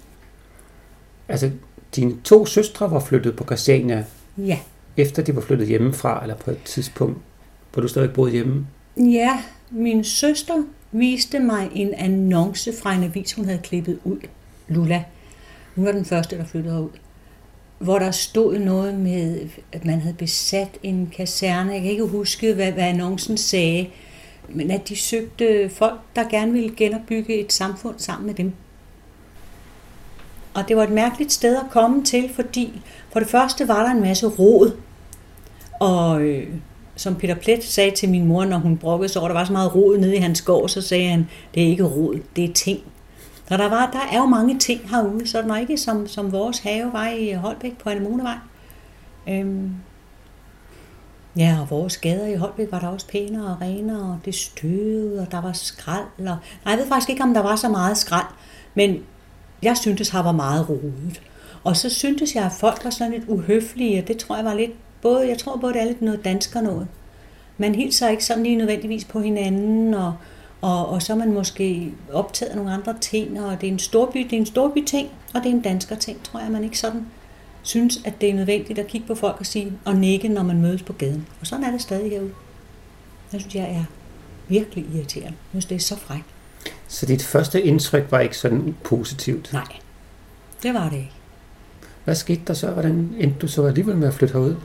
Altså, 1.28 1.51
dine 1.95 2.15
to 2.23 2.45
søstre 2.45 2.91
var 2.91 2.99
flyttet 2.99 3.36
på 3.36 3.43
Christiania? 3.43 4.05
Ja. 4.38 4.59
Efter 4.97 5.23
de 5.23 5.36
var 5.36 5.41
flyttet 5.41 5.67
hjemmefra, 5.67 6.21
eller 6.21 6.36
på 6.36 6.51
et 6.51 6.63
tidspunkt, 6.65 7.17
hvor 7.73 7.82
du 7.82 7.88
stadig 7.88 8.13
boede 8.13 8.32
hjemme? 8.32 8.67
Ja, 8.97 9.43
min 9.71 10.03
søster 10.03 10.63
viste 10.91 11.39
mig 11.39 11.69
en 11.73 11.93
annonce 11.93 12.73
fra 12.82 12.93
en 12.93 13.03
avis, 13.03 13.34
hun 13.34 13.45
havde 13.45 13.59
klippet 13.63 13.99
ud, 14.03 14.17
Lula, 14.67 15.03
hun 15.78 15.86
var 15.86 15.91
den 15.91 16.05
første, 16.05 16.38
der 16.38 16.45
flyttede 16.45 16.82
ud. 16.82 16.89
Hvor 17.80 17.99
der 17.99 18.11
stod 18.11 18.59
noget 18.59 18.93
med, 18.93 19.49
at 19.71 19.86
man 19.86 19.99
havde 19.99 20.15
besat 20.15 20.69
en 20.84 21.13
kaserne. 21.15 21.71
Jeg 21.71 21.82
kan 21.82 21.91
ikke 21.91 22.05
huske, 22.05 22.53
hvad, 22.53 22.71
hvad 22.71 22.84
annoncen 22.84 23.38
sagde. 23.38 23.89
Men 24.49 24.71
at 24.71 24.89
de 24.89 24.95
søgte 24.95 25.69
folk, 25.69 25.99
der 26.15 26.30
gerne 26.30 26.51
ville 26.51 26.75
genopbygge 26.78 27.39
et 27.39 27.53
samfund 27.53 27.95
sammen 27.97 28.28
med 28.28 28.34
dem. 28.34 28.53
Og 30.53 30.67
det 30.67 30.78
var 30.78 30.84
et 30.84 30.89
mærkeligt 30.89 31.32
sted 31.32 31.55
at 31.55 31.71
komme 31.71 32.03
til, 32.03 32.30
fordi 32.36 32.82
for 33.11 33.19
det 33.19 33.30
første 33.30 33.67
var 33.67 33.84
der 33.86 33.91
en 33.91 34.01
masse 34.01 34.28
rod. 34.28 34.71
Og 35.80 36.21
øh, 36.21 36.47
som 36.95 37.15
Peter 37.15 37.36
Plet 37.36 37.63
sagde 37.63 37.91
til 37.91 38.09
min 38.09 38.25
mor, 38.25 38.45
når 38.45 38.57
hun 38.57 38.78
brokkede 38.78 39.09
sig 39.09 39.21
over, 39.21 39.30
der 39.30 39.36
var 39.36 39.45
så 39.45 39.51
meget 39.51 39.75
rod 39.75 39.97
nede 39.97 40.15
i 40.15 40.19
hans 40.19 40.41
gård, 40.41 40.69
så 40.69 40.82
sagde 40.82 41.09
han, 41.09 41.28
det 41.53 41.63
er 41.63 41.67
ikke 41.67 41.84
rod, 41.84 42.19
det 42.36 42.43
er 42.43 42.53
ting. 42.53 42.80
Så 43.47 43.57
der, 43.57 43.69
var, 43.69 43.89
der 43.91 44.17
er 44.17 44.17
jo 44.17 44.25
mange 44.25 44.59
ting 44.59 44.89
herude, 44.89 45.27
så 45.27 45.41
det 45.41 45.49
var 45.49 45.57
ikke 45.57 45.77
som, 45.77 46.07
som 46.07 46.31
vores 46.31 46.59
have 46.59 46.93
var 46.93 47.07
i 47.07 47.31
Holbæk 47.31 47.77
på 47.77 47.89
Anemonevej. 47.89 48.37
Øhm, 49.29 49.75
ja, 51.37 51.57
og 51.61 51.69
vores 51.69 51.97
gader 51.97 52.27
i 52.27 52.35
Holbæk 52.35 52.71
var 52.71 52.79
der 52.79 52.87
også 52.87 53.07
pænere 53.07 53.51
og 53.51 53.61
renere, 53.61 53.99
og 53.99 54.19
det 54.25 54.35
støvede, 54.35 55.21
og 55.21 55.31
der 55.31 55.41
var 55.41 55.53
skrald. 55.53 56.05
Og, 56.17 56.23
nej, 56.25 56.37
jeg 56.65 56.77
ved 56.77 56.87
faktisk 56.87 57.09
ikke, 57.09 57.23
om 57.23 57.33
der 57.33 57.41
var 57.41 57.55
så 57.55 57.69
meget 57.69 57.97
skrald, 57.97 58.27
men 58.75 58.97
jeg 59.63 59.77
syntes, 59.77 60.09
her 60.09 60.23
var 60.23 60.31
meget 60.31 60.69
rodet. 60.69 61.21
Og 61.63 61.77
så 61.77 61.89
syntes 61.89 62.35
jeg, 62.35 62.45
at 62.45 62.51
folk 62.51 62.83
var 62.83 62.89
sådan 62.89 63.13
lidt 63.13 63.23
uhøflige, 63.27 64.01
og 64.01 64.07
det 64.07 64.17
tror 64.17 64.35
jeg 64.35 64.45
var 64.45 64.53
lidt, 64.53 64.71
både, 65.01 65.27
jeg 65.29 65.37
tror 65.37 65.57
både, 65.57 65.73
det 65.73 65.81
er 65.81 65.85
lidt 65.85 66.01
noget 66.01 66.25
dansker 66.25 66.61
noget. 66.61 66.87
Man 67.57 67.75
hilser 67.75 68.09
ikke 68.09 68.25
sådan 68.25 68.43
lige 68.43 68.55
nødvendigvis 68.55 69.05
på 69.05 69.19
hinanden, 69.19 69.93
og, 69.93 70.13
og, 70.62 70.89
og 70.89 71.01
så 71.01 71.14
er 71.14 71.18
man 71.18 71.34
måske 71.34 71.93
optaget 72.14 72.49
af 72.49 72.55
nogle 72.55 72.74
andre 72.74 72.95
ting, 73.01 73.41
og 73.41 73.62
det 73.62 73.68
er 73.68 73.72
en 73.72 73.80
storby, 73.80 74.18
det 74.18 74.34
er 74.34 74.38
en 74.38 74.45
storby 74.45 74.84
ting, 74.86 75.10
og 75.34 75.41
det 75.43 75.49
er 75.49 75.53
en 75.53 75.62
dansker 75.62 75.95
ting, 75.95 76.24
tror 76.24 76.39
jeg, 76.39 76.51
man 76.51 76.64
ikke 76.64 76.80
sådan 76.80 77.05
synes, 77.62 77.99
at 78.05 78.22
det 78.22 78.30
er 78.30 78.34
nødvendigt 78.34 78.80
at 78.80 78.88
kigge 78.88 79.08
på 79.08 79.16
folk 79.16 79.39
og 79.39 79.45
sige, 79.45 79.74
og 79.86 79.95
nikke, 79.95 80.28
når 80.28 80.43
man 80.43 80.62
mødes 80.62 80.84
på 80.84 80.93
gaden. 80.93 81.28
Og 81.41 81.47
sådan 81.47 81.66
er 81.66 81.72
det 81.72 81.82
stadig 81.82 82.12
herude. 82.12 82.32
Jeg 83.34 83.41
synes, 83.41 83.55
jeg 83.55 83.64
er 83.64 83.84
virkelig 84.47 84.86
irriterende. 84.95 85.38
Jeg 85.53 85.62
synes, 85.62 85.66
det 85.66 85.76
er 85.76 85.80
så 85.80 85.95
frækt. 85.95 86.26
Så 86.88 87.05
dit 87.05 87.24
første 87.24 87.62
indtryk 87.62 88.12
var 88.12 88.20
ikke 88.20 88.38
sådan 88.38 88.76
positivt? 88.84 89.53
Nej, 89.53 89.76
det 90.64 90.74
var 90.74 90.89
det 90.89 90.97
ikke. 90.97 91.12
Hvad 92.03 92.16
skete 92.16 92.41
der 92.47 92.53
så? 92.53 92.72
Hvordan 92.72 93.16
endte 93.18 93.39
du 93.39 93.47
så 93.47 93.66
alligevel 93.66 93.97
med 93.97 94.08
at 94.08 94.14
flytte 94.14 94.34
herud? 94.34 94.55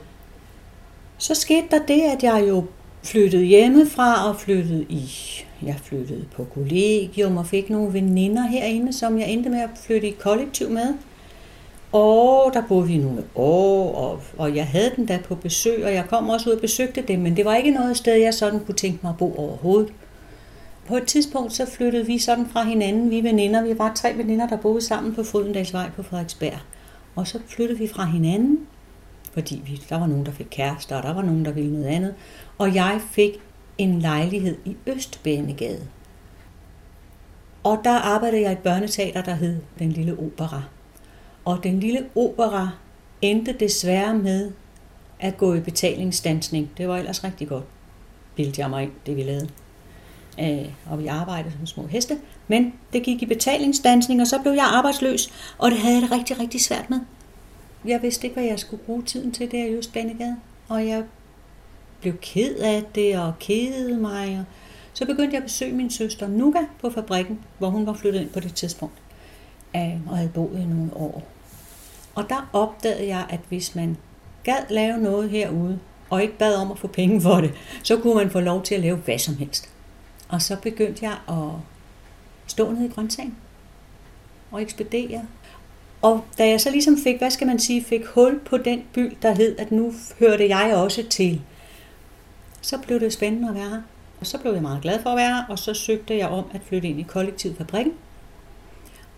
Så 1.17 1.35
skete 1.35 1.67
der 1.71 1.85
det, 1.85 2.01
at 2.01 2.23
jeg 2.23 2.45
jo 2.49 2.65
flyttede 3.03 3.43
hjemmefra 3.43 4.29
og 4.29 4.39
flyttede 4.39 4.85
i, 4.89 5.11
jeg 5.65 5.75
flyttede 5.83 6.25
på 6.35 6.43
kollegium 6.43 7.37
og 7.37 7.45
fik 7.45 7.69
nogle 7.69 7.93
veninder 7.93 8.47
herinde, 8.47 8.93
som 8.93 9.19
jeg 9.19 9.29
endte 9.29 9.49
med 9.49 9.59
at 9.59 9.69
flytte 9.85 10.07
i 10.07 10.11
kollektiv 10.11 10.69
med. 10.69 10.93
Og 11.91 12.51
der 12.53 12.63
boede 12.67 12.87
vi 12.87 12.97
nogle 12.97 13.23
år, 13.35 13.95
og, 13.95 14.21
og 14.37 14.55
jeg 14.55 14.67
havde 14.67 14.91
den 14.95 15.07
der 15.07 15.19
på 15.19 15.35
besøg, 15.35 15.85
og 15.85 15.93
jeg 15.93 16.05
kom 16.09 16.29
også 16.29 16.49
ud 16.49 16.55
og 16.55 16.61
besøgte 16.61 17.01
dem, 17.01 17.19
men 17.19 17.37
det 17.37 17.45
var 17.45 17.55
ikke 17.55 17.71
noget 17.71 17.97
sted, 17.97 18.15
jeg 18.15 18.33
sådan 18.33 18.59
kunne 18.59 18.75
tænke 18.75 18.99
mig 19.01 19.09
at 19.09 19.17
bo 19.17 19.35
overhovedet. 19.37 19.93
På 20.87 20.95
et 20.95 21.03
tidspunkt 21.03 21.53
så 21.53 21.65
flyttede 21.65 22.05
vi 22.05 22.17
sådan 22.17 22.47
fra 22.47 22.63
hinanden, 22.63 23.09
vi 23.09 23.23
veninder, 23.23 23.63
vi 23.63 23.79
var 23.79 23.93
tre 23.95 24.17
veninder, 24.17 24.47
der 24.47 24.57
boede 24.57 24.81
sammen 24.81 25.15
på 25.15 25.23
Frydendalsvej 25.23 25.89
på 25.95 26.03
Frederiksberg. 26.03 26.59
Og 27.15 27.27
så 27.27 27.39
flyttede 27.47 27.79
vi 27.79 27.87
fra 27.87 28.05
hinanden, 28.05 28.59
fordi 29.33 29.61
vi, 29.65 29.81
der 29.89 29.99
var 29.99 30.07
nogen, 30.07 30.25
der 30.25 30.31
fik 30.31 30.47
kærester, 30.51 30.95
og 30.95 31.03
der 31.03 31.13
var 31.13 31.21
nogen, 31.21 31.45
der 31.45 31.51
ville 31.51 31.73
noget 31.73 31.85
andet. 31.85 32.13
Og 32.57 32.75
jeg 32.75 32.99
fik 33.11 33.31
en 33.77 33.99
lejlighed 33.99 34.57
i 34.65 34.75
Østbanegade. 34.87 35.87
Og 37.63 37.81
der 37.83 37.91
arbejdede 37.91 38.41
jeg 38.41 38.51
i 38.51 38.53
et 38.53 38.59
børneteater, 38.59 39.21
der 39.21 39.35
hed 39.35 39.61
Den 39.79 39.91
Lille 39.91 40.19
Opera. 40.19 40.63
Og 41.45 41.63
Den 41.63 41.79
Lille 41.79 42.05
Opera 42.15 42.69
endte 43.21 43.53
desværre 43.53 44.13
med 44.13 44.51
at 45.19 45.37
gå 45.37 45.53
i 45.53 45.59
betalingsstandsning. 45.59 46.69
Det 46.77 46.87
var 46.87 46.97
ellers 46.97 47.23
rigtig 47.23 47.47
godt, 47.47 47.63
bildte 48.35 48.61
jeg 48.61 48.69
mig 48.69 48.83
ind, 48.83 48.91
det 49.05 49.15
vi 49.15 49.23
lavede. 49.23 49.49
Øh, 50.39 50.69
og 50.89 50.99
vi 50.99 51.07
arbejdede 51.07 51.53
som 51.57 51.65
små 51.65 51.87
heste. 51.87 52.17
Men 52.47 52.73
det 52.93 53.03
gik 53.03 53.21
i 53.21 53.25
betalingsdansning, 53.25 54.21
og 54.21 54.27
så 54.27 54.41
blev 54.41 54.53
jeg 54.53 54.69
arbejdsløs, 54.73 55.33
og 55.57 55.71
det 55.71 55.79
havde 55.79 55.95
jeg 55.95 56.01
det 56.01 56.11
rigtig, 56.11 56.39
rigtig 56.39 56.61
svært 56.61 56.89
med. 56.89 56.99
Jeg 57.85 58.01
vidste 58.01 58.27
ikke, 58.27 58.33
hvad 58.33 58.43
jeg 58.43 58.59
skulle 58.59 58.83
bruge 58.83 59.03
tiden 59.03 59.31
til 59.31 59.51
der 59.51 59.65
i 59.65 59.73
Østbanegade, 59.73 60.37
og 60.69 60.87
jeg 60.87 61.03
blev 62.03 62.17
ked 62.17 62.55
af 62.55 62.83
det 62.95 63.19
og 63.19 63.33
kedede 63.39 63.97
mig. 63.97 64.37
Og 64.39 64.45
så 64.93 65.05
begyndte 65.05 65.33
jeg 65.33 65.37
at 65.37 65.43
besøge 65.43 65.73
min 65.73 65.89
søster 65.89 66.27
Nuga 66.27 66.59
på 66.81 66.89
fabrikken, 66.89 67.39
hvor 67.57 67.69
hun 67.69 67.85
var 67.85 67.93
flyttet 67.93 68.21
ind 68.21 68.29
på 68.29 68.39
det 68.39 68.55
tidspunkt, 68.55 68.95
og 70.07 70.17
havde 70.17 70.29
boet 70.33 70.59
i 70.59 70.65
nogle 70.65 70.89
år. 70.95 71.23
Og 72.15 72.29
der 72.29 72.49
opdagede 72.53 73.07
jeg, 73.07 73.25
at 73.29 73.39
hvis 73.49 73.75
man 73.75 73.97
gad 74.43 74.63
lave 74.69 74.97
noget 74.97 75.29
herude, 75.29 75.79
og 76.09 76.21
ikke 76.21 76.37
bad 76.37 76.55
om 76.55 76.71
at 76.71 76.79
få 76.79 76.87
penge 76.87 77.21
for 77.21 77.35
det, 77.35 77.53
så 77.83 77.97
kunne 77.97 78.15
man 78.15 78.29
få 78.29 78.39
lov 78.39 78.63
til 78.63 78.75
at 78.75 78.81
lave 78.81 78.97
hvad 78.97 79.19
som 79.19 79.35
helst. 79.37 79.69
Og 80.29 80.41
så 80.41 80.57
begyndte 80.61 81.05
jeg 81.05 81.17
at 81.27 81.51
stå 82.47 82.71
nede 82.71 82.85
i 82.85 82.89
grøntsagen 82.89 83.35
og 84.51 84.61
ekspedere. 84.61 85.25
Og 86.01 86.23
da 86.37 86.47
jeg 86.47 86.61
så 86.61 86.71
ligesom 86.71 86.97
fik, 86.97 87.17
hvad 87.17 87.31
skal 87.31 87.47
man 87.47 87.59
sige, 87.59 87.83
fik 87.83 88.05
hul 88.05 88.39
på 88.39 88.57
den 88.57 88.83
by, 88.93 89.17
der 89.21 89.35
hed, 89.35 89.55
at 89.59 89.71
nu 89.71 89.93
hørte 90.19 90.47
jeg 90.47 90.75
også 90.75 91.03
til, 91.09 91.41
så 92.63 92.77
blev 92.77 92.99
det 92.99 93.13
spændende 93.13 93.49
at 93.49 93.55
være 93.55 93.69
her. 93.69 93.81
Og 94.19 94.27
så 94.27 94.37
blev 94.37 94.53
jeg 94.53 94.61
meget 94.61 94.81
glad 94.81 95.01
for 95.01 95.09
at 95.09 95.17
være 95.17 95.35
her, 95.35 95.43
og 95.49 95.59
så 95.59 95.73
søgte 95.73 96.17
jeg 96.17 96.27
om 96.27 96.45
at 96.53 96.61
flytte 96.65 96.87
ind 96.87 96.99
i 96.99 97.03
kollektivfabrikken. 97.03 97.93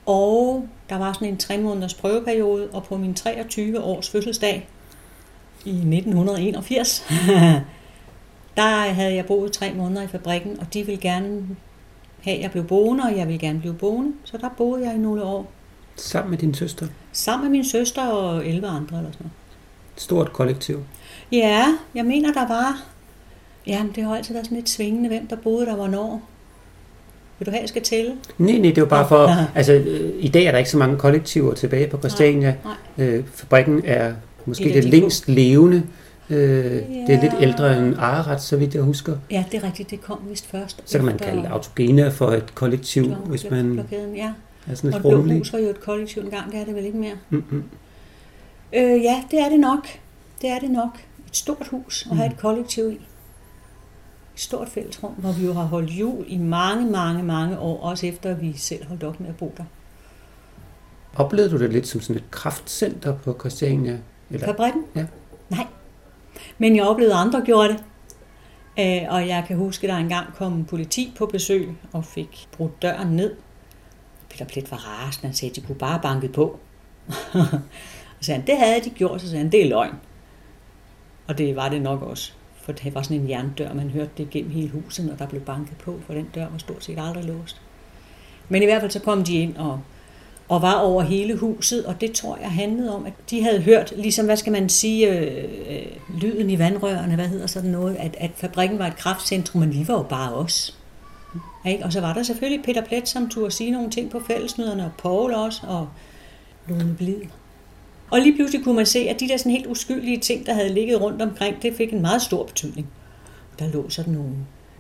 Og 0.06 0.68
der 0.90 0.98
var 0.98 1.14
sådan 1.14 1.28
en 1.28 1.38
tre 1.38 1.58
måneders 1.58 1.94
prøveperiode, 1.94 2.70
og 2.74 2.84
på 2.84 2.98
min 2.98 3.14
23 3.14 3.82
års 3.82 4.10
fødselsdag 4.10 4.70
i 5.66 5.70
1981, 5.70 7.06
der 8.58 8.94
havde 8.94 9.16
jeg 9.16 9.26
boet 9.26 9.52
tre 9.52 9.74
måneder 9.74 10.02
i 10.02 10.08
fabrikken, 10.08 10.60
og 10.60 10.74
de 10.74 10.84
ville 10.84 11.02
gerne 11.02 11.48
have, 12.22 12.38
at 12.38 12.42
jeg 12.42 12.52
blev 12.52 12.68
boende, 12.68 13.04
og 13.04 13.18
jeg 13.18 13.28
ville 13.28 13.40
gerne 13.40 13.60
blive 13.60 13.74
boende. 13.74 14.14
Så 14.24 14.38
der 14.38 14.50
boede 14.58 14.86
jeg 14.86 14.96
i 14.96 14.98
nogle 14.98 15.24
år. 15.24 15.52
Sammen 15.96 16.30
med 16.30 16.38
din 16.38 16.54
søster? 16.54 16.88
Sammen 17.12 17.44
med 17.44 17.52
min 17.52 17.66
søster 17.66 18.08
og 18.08 18.48
11 18.48 18.68
andre 18.68 18.98
eller 18.98 19.12
sådan 19.12 19.24
noget. 19.26 19.32
Stort 19.96 20.34
kollektiv? 20.34 20.84
Ja, 21.32 21.66
jeg 21.96 22.06
mener, 22.06 22.34
der 22.34 22.48
var... 22.48 22.95
Jamen, 23.68 23.92
det 23.96 24.04
har 24.04 24.16
altid 24.16 24.34
været 24.34 24.46
sådan 24.46 24.58
lidt 24.58 24.70
svingende, 24.70 25.10
hvem 25.10 25.28
der 25.28 25.36
boede 25.36 25.66
der 25.66 25.76
hvornår. 25.76 26.22
Vil 27.40 27.46
du 27.46 27.52
have, 27.52 27.62
jeg 27.62 27.70
skal 27.70 27.82
tælle? 27.82 28.12
Nej, 28.38 28.58
nej, 28.58 28.72
det 28.72 28.82
var 28.84 28.90
bare 28.90 29.08
for... 29.08 29.28
altså, 29.56 29.74
øh, 29.74 30.14
i 30.20 30.28
dag 30.28 30.46
er 30.46 30.52
der 30.52 30.58
ikke 30.58 30.70
så 30.70 30.78
mange 30.78 30.98
kollektiver 30.98 31.54
tilbage 31.54 31.88
på 31.88 31.98
Christiania. 31.98 32.56
Nej, 32.64 32.74
nej. 32.98 33.06
Øh, 33.08 33.24
fabrikken 33.34 33.82
er 33.86 34.14
måske 34.46 34.66
Et 34.70 34.74
det 34.76 34.84
de 34.84 34.90
længst 34.90 35.28
levende. 35.30 35.84
Øh, 36.30 36.38
Det 36.38 37.10
er 37.10 37.22
lidt 37.22 37.34
Ja. 37.34 37.42
ældre 37.42 37.78
end 37.78 37.96
Ararat, 37.98 38.42
så 38.44 38.58
vidt 38.58 38.74
jeg 38.76 38.82
husker. 38.84 39.18
Ja, 39.32 39.44
det 39.52 39.58
er 39.58 39.68
rigtigt, 39.68 39.92
det 39.92 40.02
kom 40.02 40.20
vist 40.30 40.46
først. 40.48 40.82
Så 40.86 40.98
kan 40.98 41.06
man 41.06 41.18
kalde 41.18 41.48
autogene 41.48 42.12
for 42.12 42.28
et 42.32 42.56
kollektiv, 42.56 43.04
blok- 43.06 43.28
hvis 43.30 43.50
man 43.52 43.74
blokaden, 43.74 44.16
Ja, 44.16 44.32
er 44.68 44.76
sådan 44.76 44.94
og 44.94 45.14
lidt 45.14 45.26
Blå. 45.26 45.38
Hus 45.38 45.54
var 45.54 45.60
jo 45.60 45.70
et 45.70 45.80
kollektiv 45.82 46.22
engang, 46.22 46.52
det 46.52 46.60
er 46.62 46.66
det 46.66 46.76
vel 46.76 46.86
ikke 46.86 46.98
mere. 46.98 47.14
Mm-mm. 47.30 47.64
Øh, 48.74 49.04
ja, 49.04 49.24
det 49.32 49.40
er 49.40 49.50
det 49.50 49.60
nok. 49.60 49.88
Det 50.42 50.50
er 50.50 50.60
det 50.60 50.72
nok. 50.72 50.98
Et 51.28 51.38
stort 51.38 51.68
hus 51.72 52.08
at 52.12 52.18
have 52.18 52.32
et 52.32 52.38
kollektiv 52.38 52.92
i. 52.92 53.00
Stort 54.36 54.70
fællesrum, 54.70 55.14
hvor 55.14 55.32
vi 55.32 55.46
jo 55.46 55.54
har 55.54 55.64
holdt 55.64 55.90
jul 55.90 56.26
i 56.28 56.38
mange, 56.38 56.92
mange, 56.92 57.24
mange 57.24 57.60
år, 57.60 57.82
også 57.82 58.08
efter 58.08 58.32
at 58.32 58.42
vi 58.42 58.54
selv 58.58 58.88
holdt 58.88 59.04
op 59.04 59.20
med 59.20 59.30
at 59.30 59.38
bo 59.38 59.54
der. 59.58 59.64
Oplevede 61.16 61.52
du 61.52 61.60
det 61.60 61.74
lidt 61.74 61.88
som 61.88 62.02
sådan 62.02 62.16
et 62.16 62.32
kraftcenter 62.32 63.18
på 63.18 63.36
Christiania? 63.40 64.00
Eller? 64.30 64.48
Fabrikken? 64.48 64.84
Ja. 64.96 65.06
Nej. 65.50 65.68
Men 66.58 66.76
jeg 66.76 66.84
oplevede, 66.84 67.14
at 67.14 67.22
andre 67.22 67.42
gjorde 67.46 67.70
det. 67.70 67.84
Øh, 68.80 69.14
og 69.14 69.28
jeg 69.28 69.44
kan 69.48 69.58
huske, 69.58 69.88
at 69.88 69.94
der 69.94 70.00
engang 70.00 70.34
kom 70.34 70.66
politi 70.66 71.14
på 71.18 71.26
besøg 71.26 71.76
og 71.92 72.06
fik 72.06 72.48
brudt 72.52 72.82
døren 72.82 73.08
ned. 73.08 73.36
Peter 74.30 74.46
Plet 74.46 74.72
var 74.72 74.78
rasende. 74.78 75.28
Han 75.28 75.36
sagde, 75.36 75.50
at 75.50 75.56
de 75.56 75.62
kunne 75.62 75.78
bare 75.78 76.00
banke 76.02 76.28
på. 76.28 76.44
og 77.34 77.46
så 78.20 78.26
sagde 78.26 78.40
han, 78.40 78.48
det 78.48 78.58
havde 78.58 78.82
de 78.84 78.90
gjort. 78.90 79.22
Så 79.22 79.28
sagde 79.28 79.44
han, 79.44 79.52
det 79.52 79.66
er 79.66 79.70
løgn. 79.70 79.96
Og 81.28 81.38
det 81.38 81.56
var 81.56 81.70
det 81.70 81.82
nok 81.82 82.02
også. 82.02 82.34
For 82.66 82.72
det 82.72 82.96
var 82.96 83.02
sådan 83.02 83.22
en 83.22 83.30
jerndør, 83.30 83.74
man 83.74 83.90
hørte 83.90 84.12
det 84.18 84.30
gennem 84.30 84.52
hele 84.52 84.70
huset, 84.70 85.12
og 85.12 85.20
der 85.20 85.28
blev 85.28 85.42
banket 85.42 85.78
på, 85.78 86.00
for 86.06 86.14
den 86.14 86.28
dør 86.36 86.48
var 86.50 86.58
stort 86.58 86.84
set 86.84 87.00
aldrig 87.00 87.24
låst. 87.24 87.62
Men 88.50 88.62
i 88.62 88.66
hvert 88.66 88.82
fald 88.82 88.92
så 88.92 89.00
kom 89.00 89.24
de 89.24 89.34
ind 89.34 89.58
og, 89.58 89.80
og 90.50 90.62
var 90.62 90.74
over 90.74 91.04
hele 91.04 91.36
huset, 91.36 91.86
og 91.86 92.02
det 92.02 92.12
tror 92.12 92.38
jeg 92.38 92.52
handlede 92.52 92.96
om, 92.96 93.06
at 93.06 93.14
de 93.30 93.44
havde 93.44 93.62
hørt, 93.62 93.94
ligesom, 93.98 94.26
hvad 94.26 94.38
skal 94.38 94.52
man 94.52 94.70
sige, 94.70 95.20
øh, 95.20 95.44
øh, 95.70 96.22
lyden 96.22 96.50
i 96.50 96.60
vandrørene, 96.60 97.16
hvad 97.16 97.28
hedder 97.28 97.48
sådan 97.48 97.70
noget, 97.70 97.96
at, 97.96 98.16
at 98.20 98.32
fabrikken 98.36 98.80
var 98.80 98.88
et 98.88 98.96
kraftcentrum, 98.96 99.62
men 99.62 99.74
vi 99.74 99.88
var 99.88 99.94
jo 99.94 100.04
bare 100.04 100.34
os. 100.34 100.80
Ikke? 101.66 101.86
Og 101.86 101.94
så 101.94 102.02
var 102.02 102.14
der 102.14 102.24
selvfølgelig 102.24 102.66
Peter 102.66 102.86
Plet, 102.86 103.08
som 103.08 103.30
turde 103.30 103.52
sige 103.52 103.72
nogle 103.72 103.90
ting 103.90 104.12
på 104.12 104.20
fællesmøderne, 104.20 104.86
og 104.86 104.92
Paul 104.98 105.34
også, 105.34 105.62
og 105.68 105.90
Lone 106.68 106.96
Blid. 106.98 107.22
Og 108.12 108.20
lige 108.20 108.36
pludselig 108.36 108.64
kunne 108.64 108.76
man 108.76 108.86
se, 108.86 109.00
at 109.00 109.20
de 109.20 109.28
der 109.28 109.38
sådan 109.38 109.52
helt 109.52 109.68
uskyldige 109.68 110.18
ting, 110.18 110.46
der 110.46 110.54
havde 110.54 110.74
ligget 110.74 111.02
rundt 111.02 111.22
omkring, 111.22 111.62
det 111.62 111.74
fik 111.74 111.94
en 111.94 112.02
meget 112.02 112.22
stor 112.22 112.44
betydning. 112.44 112.88
Der 113.60 113.68
lå 113.68 113.90
sådan 113.90 114.14
nogle 114.14 114.36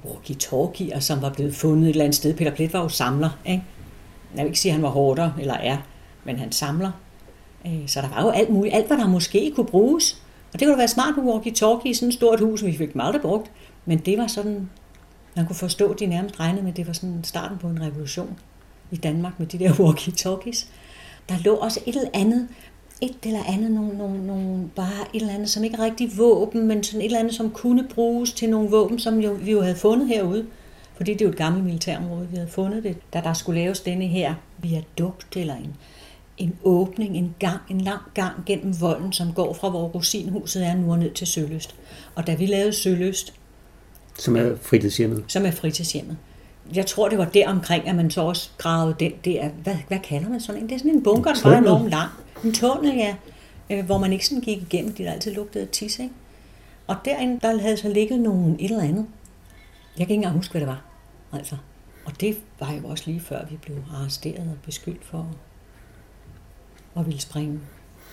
walkie-talkier, 0.05 0.99
som 0.99 1.21
var 1.21 1.29
blevet 1.29 1.55
fundet 1.55 1.83
et 1.83 1.89
eller 1.89 2.03
andet 2.03 2.15
sted. 2.15 2.33
Peter 2.33 2.51
Plet 2.51 2.73
var 2.73 2.81
jo 2.81 2.89
samler, 2.89 3.39
ikke? 3.45 3.63
Jeg 4.35 4.43
vil 4.43 4.49
ikke 4.49 4.59
sige, 4.59 4.69
at 4.69 4.73
han 4.73 4.83
var 4.83 4.89
hårdere 4.89 5.33
eller 5.39 5.53
er, 5.53 5.77
men 6.23 6.39
han 6.39 6.51
samler. 6.51 6.91
Øh, 7.67 7.87
så 7.87 8.01
der 8.01 8.09
var 8.09 8.21
jo 8.21 8.29
alt 8.29 8.49
muligt, 8.49 8.75
alt 8.75 8.87
hvad 8.87 8.97
der 8.97 9.07
måske 9.07 9.53
kunne 9.55 9.65
bruges. 9.65 10.21
Og 10.53 10.59
det 10.59 10.65
kunne 10.65 10.73
da 10.73 10.77
være 10.77 10.87
smart 10.87 11.13
med 11.17 11.33
walkie-talkie 11.33 11.89
i 11.89 11.93
sådan 11.93 12.07
et 12.07 12.13
stort 12.13 12.39
hus, 12.39 12.65
vi 12.65 12.77
fik 12.77 12.93
dem 12.93 13.01
aldrig 13.01 13.21
brugt. 13.21 13.51
Men 13.85 13.97
det 13.97 14.17
var 14.17 14.27
sådan, 14.27 14.69
man 15.35 15.45
kunne 15.45 15.55
forstå, 15.55 15.91
at 15.91 15.99
de 15.99 16.05
nærmest 16.05 16.39
regnede 16.39 16.63
med, 16.63 16.71
at 16.71 16.77
det 16.77 16.87
var 16.87 16.93
sådan 16.93 17.23
starten 17.23 17.57
på 17.57 17.67
en 17.67 17.81
revolution 17.81 18.39
i 18.91 18.95
Danmark 18.95 19.39
med 19.39 19.47
de 19.47 19.59
der 19.59 19.71
walkie-talkies. 19.71 20.67
der 21.29 21.35
lå 21.43 21.55
også 21.55 21.79
et 21.85 21.95
eller 21.95 22.09
andet, 22.13 22.47
et 23.01 23.15
eller 23.23 23.43
andet, 23.47 23.71
nogle, 23.71 23.97
nogle, 23.97 24.27
nogle, 24.27 24.69
bare 24.75 25.05
et 25.13 25.21
eller 25.21 25.33
andet, 25.33 25.49
som 25.49 25.63
ikke 25.63 25.77
er 25.77 25.83
rigtig 25.83 26.17
våben, 26.17 26.67
men 26.67 26.83
sådan 26.83 27.01
et 27.01 27.05
eller 27.05 27.19
andet, 27.19 27.33
som 27.33 27.49
kunne 27.49 27.87
bruges 27.95 28.33
til 28.33 28.49
nogle 28.49 28.69
våben, 28.69 28.99
som 28.99 29.19
jo, 29.19 29.37
vi 29.41 29.51
jo 29.51 29.61
havde 29.61 29.75
fundet 29.75 30.07
herude. 30.07 30.45
Fordi 30.95 31.13
det 31.13 31.21
er 31.21 31.25
jo 31.25 31.31
et 31.31 31.37
gammelt 31.37 31.65
militærområde, 31.65 32.27
vi 32.29 32.35
havde 32.35 32.49
fundet 32.49 32.83
det, 32.83 32.97
da 33.13 33.21
der 33.21 33.33
skulle 33.33 33.61
laves 33.61 33.79
denne 33.79 34.05
her 34.07 34.33
viadukt 34.57 35.37
eller 35.37 35.55
en, 35.55 35.75
en 36.37 36.55
åbning, 36.63 37.17
en 37.17 37.35
gang, 37.39 37.59
en 37.69 37.81
lang 37.81 38.01
gang 38.13 38.33
gennem 38.45 38.81
volden, 38.81 39.13
som 39.13 39.33
går 39.33 39.53
fra 39.53 39.69
hvor 39.69 39.87
rosinhuset 39.87 40.65
er 40.65 40.75
nu 40.75 40.91
og 40.91 40.99
ned 40.99 41.11
til 41.11 41.27
Søløst. 41.27 41.75
Og 42.15 42.27
da 42.27 42.35
vi 42.35 42.45
lavede 42.45 42.73
Søløst, 42.73 43.33
Som 44.19 44.35
er 44.35 44.55
fritidshjemmet. 44.61 45.23
som 45.27 45.45
er 45.45 45.51
fritidshjemmet, 45.51 46.17
jeg 46.75 46.85
tror, 46.85 47.09
det 47.09 47.17
var 47.17 47.25
der 47.25 47.49
omkring, 47.49 47.87
at 47.87 47.95
man 47.95 48.11
så 48.11 48.21
også 48.21 48.49
gravede 48.57 48.95
den 48.99 49.11
der, 49.25 49.49
hvad, 49.63 49.75
hvad 49.87 49.99
kalder 49.99 50.29
man 50.29 50.39
sådan 50.39 50.61
en? 50.61 50.69
Det 50.69 50.75
er 50.75 50.79
sådan 50.79 50.91
en 50.91 51.03
bunker, 51.03 51.33
der 51.33 51.49
var 51.49 51.57
enormt 51.57 51.89
lang. 51.89 52.09
En 52.45 52.53
tunnel, 52.53 52.95
ja. 52.95 53.15
Øh, 53.69 53.85
hvor 53.85 53.97
man 53.97 54.13
ikke 54.13 54.27
sådan 54.27 54.41
gik 54.41 54.61
igennem, 54.61 54.91
fordi 54.91 55.03
der 55.03 55.11
altid 55.11 55.33
lugtede 55.33 55.63
af 55.63 55.69
tis, 55.69 55.99
ikke? 55.99 56.13
Og 56.87 56.95
derinde, 57.05 57.39
der 57.41 57.61
havde 57.61 57.77
så 57.77 57.89
ligget 57.89 58.19
nogen 58.19 58.55
et 58.59 58.71
eller 58.71 58.83
andet. 58.83 59.05
Jeg 59.97 60.07
kan 60.07 60.13
ikke 60.13 60.13
engang 60.13 60.35
huske, 60.35 60.51
hvad 60.51 60.61
det 60.61 60.67
var. 60.67 60.81
Altså. 61.33 61.55
Og 62.05 62.21
det 62.21 62.37
var 62.59 62.73
jo 62.73 62.87
også 62.87 63.03
lige 63.07 63.19
før, 63.19 63.45
vi 63.49 63.57
blev 63.57 63.77
arresteret 63.95 64.39
og 64.39 64.57
beskyldt 64.65 65.05
for 65.05 65.27
at 66.97 67.05
ville 67.05 67.21
springe 67.21 67.59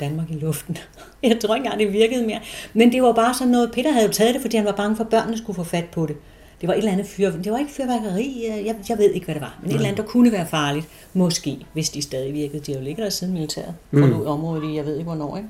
Danmark 0.01 0.31
i 0.31 0.35
luften. 0.35 0.77
Jeg 1.23 1.41
tror 1.41 1.55
ikke 1.55 1.65
engang, 1.67 1.81
det 1.81 1.93
virkede 1.93 2.27
mere. 2.27 2.41
Men 2.75 2.93
det 2.93 3.03
var 3.03 3.13
bare 3.13 3.35
sådan 3.35 3.51
noget, 3.51 3.73
Peter 3.73 3.93
havde 3.93 4.07
jo 4.07 4.13
taget 4.13 4.35
det, 4.35 4.43
fordi 4.43 4.57
han 4.57 4.67
var 4.67 4.73
bange 4.73 4.97
for, 4.97 5.05
at 5.05 5.11
børnene 5.11 5.39
skulle 5.39 5.57
få 5.57 5.65
fat 5.65 5.85
på 5.85 6.07
det. 6.07 6.17
Det 6.63 6.69
var 6.69 6.75
et 6.75 6.79
eller 6.79 6.93
andet 6.93 7.07
fyr, 7.07 7.31
det 7.31 7.53
var 7.53 7.59
ikke 7.59 7.71
fyrværkeri, 7.71 8.47
øh, 8.51 8.67
jeg, 8.67 8.77
jeg 8.89 8.99
ved 8.99 9.11
ikke, 9.11 9.25
hvad 9.25 9.35
det 9.35 9.43
var, 9.43 9.59
men 9.61 9.71
et 9.71 9.75
eller 9.75 9.89
andet, 9.89 10.05
der 10.05 10.11
kunne 10.11 10.33
være 10.33 10.47
farligt. 10.47 10.89
Måske, 11.13 11.67
hvis 11.73 11.91
de 11.91 12.03
stadig 12.03 12.33
virkede. 12.33 12.63
De 12.63 12.73
har 12.73 12.79
jo 12.79 12.85
ligget 12.85 13.05
der 13.05 13.11
siden 13.11 13.33
militæret. 13.33 13.75
Forlod 13.91 14.27
området 14.27 14.71
i, 14.71 14.77
jeg 14.77 14.85
ved 14.85 14.97
ikke 14.97 15.05
hvornår, 15.05 15.37
ikke? 15.37 15.49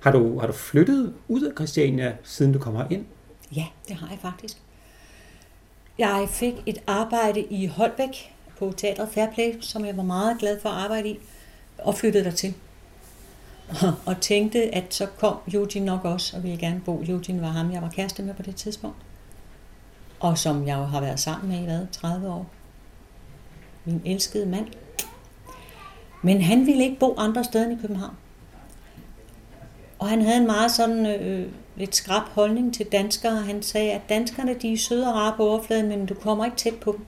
Har 0.00 0.12
du, 0.12 0.38
har 0.38 0.46
du 0.46 0.52
flyttet 0.52 1.14
ud 1.28 1.42
af 1.42 1.52
Christiania, 1.56 2.12
siden 2.22 2.52
du 2.52 2.58
kommer 2.58 2.84
ind? 2.90 3.04
Ja, 3.56 3.64
det 3.88 3.96
har 3.96 4.08
jeg 4.10 4.18
faktisk. 4.22 4.56
Jeg 5.98 6.26
fik 6.30 6.54
et 6.66 6.78
arbejde 6.86 7.40
i 7.40 7.66
Holbæk 7.66 8.34
på 8.58 8.72
Teatret 8.76 9.08
Fairplay, 9.08 9.52
som 9.60 9.84
jeg 9.84 9.96
var 9.96 10.02
meget 10.02 10.38
glad 10.38 10.60
for 10.60 10.68
at 10.68 10.84
arbejde 10.84 11.08
i, 11.08 11.18
og 11.78 11.94
flyttede 11.94 12.24
dertil. 12.24 12.54
Og 14.06 14.20
tænkte, 14.20 14.74
at 14.74 14.94
så 14.94 15.06
kom 15.06 15.36
Eugene 15.52 15.86
nok 15.86 16.04
også, 16.04 16.36
og 16.36 16.42
ville 16.42 16.58
gerne 16.58 16.80
bo. 16.84 17.02
Eugene 17.08 17.40
var 17.42 17.48
ham, 17.48 17.72
jeg 17.72 17.82
var 17.82 17.90
kæreste 17.90 18.22
med 18.22 18.34
på 18.34 18.42
det 18.42 18.56
tidspunkt. 18.56 18.96
Og 20.20 20.38
som 20.38 20.66
jeg 20.66 20.78
jo 20.78 20.84
har 20.84 21.00
været 21.00 21.20
sammen 21.20 21.48
med 21.48 21.58
i 21.58 21.64
hvad, 21.64 21.86
30 21.92 22.28
år. 22.28 22.46
Min 23.84 24.02
elskede 24.04 24.46
mand. 24.46 24.66
Men 26.22 26.42
han 26.42 26.66
ville 26.66 26.84
ikke 26.84 26.98
bo 26.98 27.14
andre 27.18 27.44
steder 27.44 27.64
end 27.64 27.78
i 27.78 27.82
København. 27.82 28.14
Og 29.98 30.08
han 30.08 30.22
havde 30.22 30.36
en 30.36 30.46
meget 30.46 30.70
sådan 30.70 31.06
øh, 31.06 31.48
lidt 31.76 31.96
skrab 31.96 32.22
holdning 32.22 32.74
til 32.74 32.86
danskere. 32.86 33.36
Han 33.36 33.62
sagde, 33.62 33.92
at 33.92 34.00
danskerne 34.08 34.54
de 34.54 34.72
er 34.72 34.76
søde 34.76 35.08
og 35.08 35.14
rare 35.14 35.34
på 35.36 35.48
overfladen, 35.48 35.88
men 35.88 36.06
du 36.06 36.14
kommer 36.14 36.44
ikke 36.44 36.56
tæt 36.56 36.74
på 36.74 36.92
dem. 36.92 37.06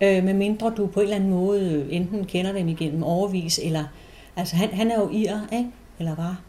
Øh, 0.00 0.24
med 0.24 0.34
mindre 0.34 0.72
du 0.76 0.86
på 0.86 1.00
en 1.00 1.04
eller 1.04 1.16
anden 1.16 1.30
måde 1.30 1.72
øh, 1.72 1.86
enten 1.90 2.24
kender 2.24 2.52
dem 2.52 2.68
igennem 2.68 3.02
overvis, 3.02 3.60
eller... 3.62 3.84
Altså 4.36 4.56
han, 4.56 4.68
han 4.68 4.90
er 4.90 5.00
jo 5.00 5.10
ir, 5.10 5.36
ikke? 5.52 5.70
Eller 5.98 6.14
var. 6.14 6.40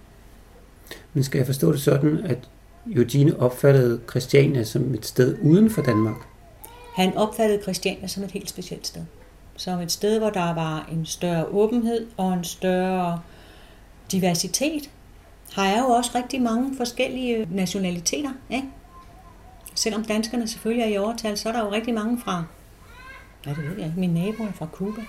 Men 1.14 1.24
skal 1.24 1.38
jeg 1.38 1.46
forstå 1.46 1.72
det 1.72 1.82
sådan, 1.82 2.18
at 2.26 2.50
Eugene 2.96 3.40
opfattede 3.40 4.02
Christiania 4.10 4.64
som 4.64 4.94
et 4.94 5.06
sted 5.06 5.38
uden 5.42 5.70
for 5.70 5.82
Danmark? 5.82 6.16
Han 6.96 7.18
opfattede 7.18 7.62
Christiania 7.62 8.08
som 8.08 8.24
et 8.24 8.32
helt 8.32 8.50
specielt 8.50 8.88
sted. 8.88 9.02
Som 9.56 9.80
et 9.80 9.92
sted, 9.92 10.20
hvor 10.20 10.30
der 10.30 10.54
var 10.54 10.90
en 10.92 11.06
større 11.06 11.46
åbenhed 11.46 12.08
og 12.18 12.34
en 12.34 12.44
større 12.44 13.20
diversitet. 14.12 14.90
Har 15.54 15.66
jeg 15.66 15.84
jo 15.88 15.94
også 15.94 16.12
rigtig 16.16 16.42
mange 16.42 16.78
forskellige 16.78 17.48
nationaliteter, 17.52 18.32
ikke? 18.50 18.68
Selvom 19.76 20.04
danskerne 20.04 20.48
selvfølgelig 20.48 20.84
er 20.84 20.88
i 20.88 20.98
overtal, 20.98 21.38
så 21.38 21.50
er 21.50 21.54
der 21.54 21.66
jo 21.66 21.72
rigtig 21.72 21.94
mange 21.94 22.20
fra, 22.24 22.44
hvad 23.44 23.56
det 23.56 23.64
ved 23.64 23.78
jeg 23.78 23.94
ikke, 23.98 24.14
nabo 24.14 24.44
er 24.44 24.52
fra 24.52 24.68
Cuba. 24.72 25.02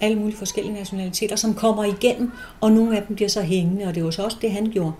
Alle 0.00 0.18
mulige 0.18 0.36
forskellige 0.36 0.74
nationaliteter, 0.74 1.36
som 1.36 1.54
kommer 1.54 1.84
igennem, 1.84 2.32
og 2.60 2.72
nogle 2.72 2.96
af 2.96 3.06
dem 3.06 3.16
bliver 3.16 3.28
så 3.28 3.42
hængende, 3.42 3.84
og 3.84 3.94
det 3.94 4.04
var 4.04 4.10
så 4.10 4.24
også 4.24 4.38
det, 4.40 4.52
han 4.52 4.70
gjorde. 4.70 4.92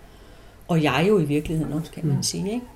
Og 0.68 0.82
jeg 0.82 1.04
jo 1.08 1.18
i 1.18 1.24
virkeligheden 1.24 1.72
også, 1.72 1.92
kan 1.92 2.06
man 2.06 2.22
sige, 2.22 2.52
ikke? 2.52 2.66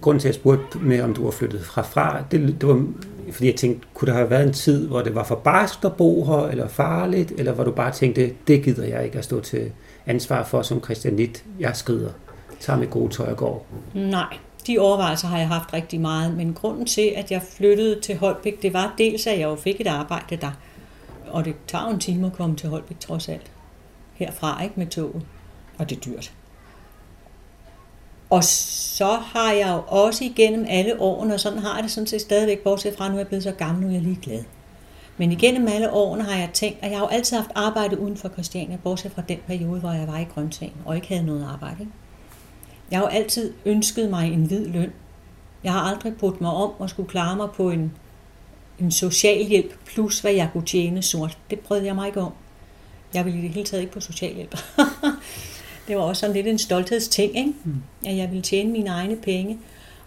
Grunden 0.00 0.20
til, 0.20 0.28
at 0.28 0.34
jeg 0.34 0.40
spurgte 0.40 0.78
med, 0.78 1.00
om 1.00 1.14
du 1.14 1.24
var 1.24 1.30
flyttet 1.30 1.64
fra 1.64 1.82
fra, 1.82 2.22
det, 2.30 2.60
det 2.60 2.68
var, 2.68 2.86
fordi 3.32 3.46
jeg 3.46 3.56
tænkte, 3.56 3.86
kunne 3.94 4.06
der 4.06 4.14
have 4.14 4.30
været 4.30 4.46
en 4.46 4.52
tid, 4.52 4.88
hvor 4.88 5.02
det 5.02 5.14
var 5.14 5.24
for 5.24 5.34
barskt 5.34 5.84
at 5.84 5.96
bo 5.96 6.24
her, 6.24 6.48
eller 6.48 6.68
farligt, 6.68 7.32
eller 7.38 7.52
hvor 7.52 7.64
du 7.64 7.70
bare 7.70 7.92
tænkte, 7.92 8.34
det 8.46 8.64
gider 8.64 8.84
jeg 8.84 9.04
ikke 9.04 9.18
at 9.18 9.24
stå 9.24 9.40
til 9.40 9.72
ansvar 10.06 10.44
for 10.44 10.62
som 10.62 10.84
christianit. 10.84 11.44
Jeg 11.58 11.76
skrider, 11.76 12.10
tager 12.60 12.78
mit 12.78 12.90
gode 12.90 13.12
tøj 13.12 13.30
og 13.30 13.36
går. 13.36 13.66
Nej, 13.94 14.36
de 14.66 14.78
overvejelser 14.78 15.28
har 15.28 15.38
jeg 15.38 15.48
haft 15.48 15.72
rigtig 15.72 16.00
meget, 16.00 16.36
men 16.36 16.54
grunden 16.54 16.86
til, 16.86 17.12
at 17.16 17.30
jeg 17.30 17.42
flyttede 17.42 18.00
til 18.00 18.16
Holbæk, 18.16 18.62
det 18.62 18.72
var 18.72 18.94
dels, 18.98 19.26
at 19.26 19.38
jeg 19.38 19.44
jo 19.44 19.56
fik 19.56 19.80
et 19.80 19.86
arbejde 19.86 20.36
der, 20.36 20.50
og 21.28 21.44
det 21.44 21.54
tager 21.66 21.88
en 21.88 21.98
time 21.98 22.26
at 22.26 22.32
komme 22.32 22.56
til 22.56 22.68
Holbæk 22.68 23.00
trods 23.00 23.28
alt, 23.28 23.50
herfra, 24.12 24.62
ikke 24.62 24.74
med 24.76 24.86
toget, 24.86 25.22
og 25.78 25.90
det 25.90 25.96
er 25.96 26.00
dyrt. 26.00 26.32
Og 28.30 28.44
så 28.44 29.14
har 29.14 29.52
jeg 29.52 29.68
jo 29.68 29.82
også 29.86 30.24
igennem 30.24 30.66
alle 30.68 31.00
årene, 31.00 31.34
og 31.34 31.40
sådan 31.40 31.58
har 31.58 31.74
jeg 31.74 31.82
det 31.82 31.90
sådan 31.90 32.06
set 32.06 32.20
stadigvæk, 32.20 32.58
bortset 32.58 32.96
fra, 32.96 33.08
nu 33.08 33.14
er 33.14 33.18
jeg 33.18 33.26
blevet 33.26 33.42
så 33.42 33.52
gammel, 33.52 33.82
nu 33.82 33.88
er 33.88 33.92
jeg 33.92 34.02
lige 34.02 34.18
glad. 34.22 34.44
Men 35.16 35.32
igennem 35.32 35.68
alle 35.68 35.92
årene 35.92 36.22
har 36.22 36.38
jeg 36.38 36.50
tænkt, 36.52 36.78
at 36.82 36.90
jeg 36.90 36.98
har 36.98 37.04
jo 37.04 37.08
altid 37.08 37.36
haft 37.36 37.50
arbejde 37.54 38.00
uden 38.00 38.16
for 38.16 38.28
Christiania, 38.28 38.76
bortset 38.76 39.12
fra 39.12 39.22
den 39.28 39.38
periode, 39.46 39.80
hvor 39.80 39.92
jeg 39.92 40.08
var 40.08 40.18
i 40.18 40.24
Grøntsvang 40.24 40.72
og 40.84 40.96
ikke 40.96 41.08
havde 41.08 41.26
noget 41.26 41.48
arbejde. 41.52 41.76
Ikke? 41.80 41.92
Jeg 42.90 42.98
har 42.98 43.04
jo 43.04 43.10
altid 43.10 43.52
ønsket 43.64 44.10
mig 44.10 44.32
en 44.32 44.44
hvid 44.44 44.66
løn. 44.66 44.92
Jeg 45.64 45.72
har 45.72 45.80
aldrig 45.80 46.16
brudt 46.16 46.40
mig 46.40 46.50
om 46.52 46.70
at 46.82 46.90
skulle 46.90 47.08
klare 47.08 47.36
mig 47.36 47.50
på 47.50 47.70
en, 47.70 47.92
en 48.78 48.90
socialhjælp, 48.90 49.74
plus 49.86 50.20
hvad 50.20 50.32
jeg 50.32 50.48
kunne 50.52 50.66
tjene 50.66 51.02
sort. 51.02 51.38
Det 51.50 51.60
prøvede 51.60 51.86
jeg 51.86 51.94
mig 51.94 52.06
ikke 52.06 52.20
om. 52.20 52.32
Jeg 53.14 53.24
ville 53.24 53.38
i 53.38 53.42
det 53.42 53.50
hele 53.50 53.66
taget 53.66 53.80
ikke 53.80 53.92
på 53.92 54.00
socialhjælp. 54.00 54.58
det 55.90 55.98
var 55.98 56.04
også 56.04 56.20
sådan 56.20 56.36
lidt 56.36 56.46
en 56.46 56.58
stolthedsting, 56.58 57.38
ikke? 57.38 57.52
at 58.06 58.16
jeg 58.16 58.28
ville 58.28 58.42
tjene 58.42 58.72
mine 58.72 58.90
egne 58.90 59.16
penge. 59.16 59.58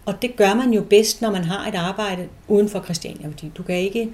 Og 0.06 0.22
det 0.22 0.36
gør 0.36 0.54
man 0.54 0.74
jo 0.74 0.82
bedst, 0.82 1.22
når 1.22 1.32
man 1.32 1.44
har 1.44 1.68
et 1.68 1.76
arbejde 1.76 2.28
uden 2.48 2.70
for 2.70 2.84
Christiania, 2.84 3.28
fordi 3.28 3.52
du 3.58 3.64
kan 3.64 3.76
ikke... 3.76 4.10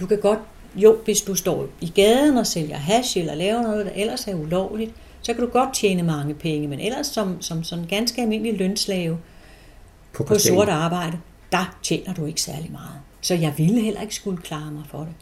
Du 0.00 0.06
kan 0.06 0.20
godt, 0.20 0.38
jo, 0.76 0.98
hvis 1.04 1.20
du 1.20 1.34
står 1.34 1.66
i 1.80 1.92
gaden 1.94 2.38
og 2.38 2.46
sælger 2.46 2.76
hash 2.76 3.18
eller 3.18 3.34
laver 3.34 3.62
noget, 3.62 3.86
der 3.86 3.92
ellers 3.94 4.28
er 4.28 4.34
ulovligt, 4.34 4.92
så 5.22 5.34
kan 5.34 5.44
du 5.44 5.50
godt 5.50 5.74
tjene 5.74 6.02
mange 6.02 6.34
penge, 6.34 6.68
men 6.68 6.80
ellers 6.80 7.06
som, 7.06 7.42
som 7.42 7.64
sådan 7.64 7.86
ganske 7.86 8.22
almindelig 8.22 8.58
lønslave 8.58 9.18
På, 10.12 10.24
på 10.24 10.38
sort 10.38 10.68
arbejde, 10.68 11.18
der 11.52 11.78
tjener 11.82 12.14
du 12.14 12.24
ikke 12.24 12.42
særlig 12.42 12.72
meget. 12.72 13.00
Så 13.20 13.34
jeg 13.34 13.54
ville 13.56 13.80
heller 13.80 14.00
ikke 14.00 14.14
skulle 14.14 14.42
klare 14.42 14.72
mig 14.72 14.84
for 14.90 14.98
det. 14.98 15.14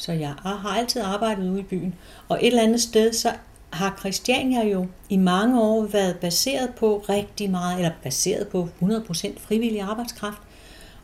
Så 0.00 0.12
jeg 0.12 0.34
har 0.42 0.74
altid 0.78 1.00
arbejdet 1.00 1.50
ude 1.50 1.60
i 1.60 1.62
byen. 1.62 1.94
Og 2.28 2.38
et 2.42 2.46
eller 2.46 2.62
andet 2.62 2.80
sted, 2.80 3.12
så 3.12 3.32
har 3.72 3.96
Christiania 3.98 4.66
jo 4.66 4.86
i 5.08 5.16
mange 5.16 5.60
år 5.60 5.82
været 5.82 6.16
baseret 6.16 6.70
på 6.78 7.04
rigtig 7.08 7.50
meget, 7.50 7.76
eller 7.76 7.90
baseret 8.02 8.48
på 8.48 8.68
100% 8.82 9.40
frivillig 9.40 9.80
arbejdskraft. 9.80 10.38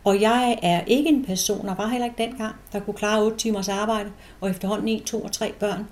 Og 0.04 0.20
jeg 0.20 0.58
er 0.62 0.80
ikke 0.86 1.08
en 1.08 1.24
person, 1.24 1.68
og 1.68 1.78
var 1.78 1.88
heller 1.88 2.04
ikke 2.04 2.22
dengang, 2.22 2.54
der 2.72 2.80
kunne 2.80 2.94
klare 2.94 3.22
8 3.22 3.38
timers 3.38 3.68
arbejde, 3.68 4.10
og 4.40 4.50
efterhånden 4.50 4.88
1, 4.88 5.02
2 5.02 5.22
og 5.22 5.32
3 5.32 5.52
børn, 5.60 5.86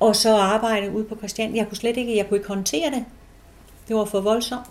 og 0.00 0.16
så 0.16 0.36
arbejde 0.36 0.92
ude 0.92 1.04
på 1.04 1.16
Christiania. 1.16 1.56
Jeg 1.56 1.68
kunne 1.68 1.76
slet 1.76 1.96
ikke, 1.96 2.16
jeg 2.16 2.28
kunne 2.28 2.38
ikke 2.38 2.48
håndtere 2.48 2.90
det. 2.90 3.04
Det 3.88 3.96
var 3.96 4.04
for 4.04 4.20
voldsomt. 4.20 4.66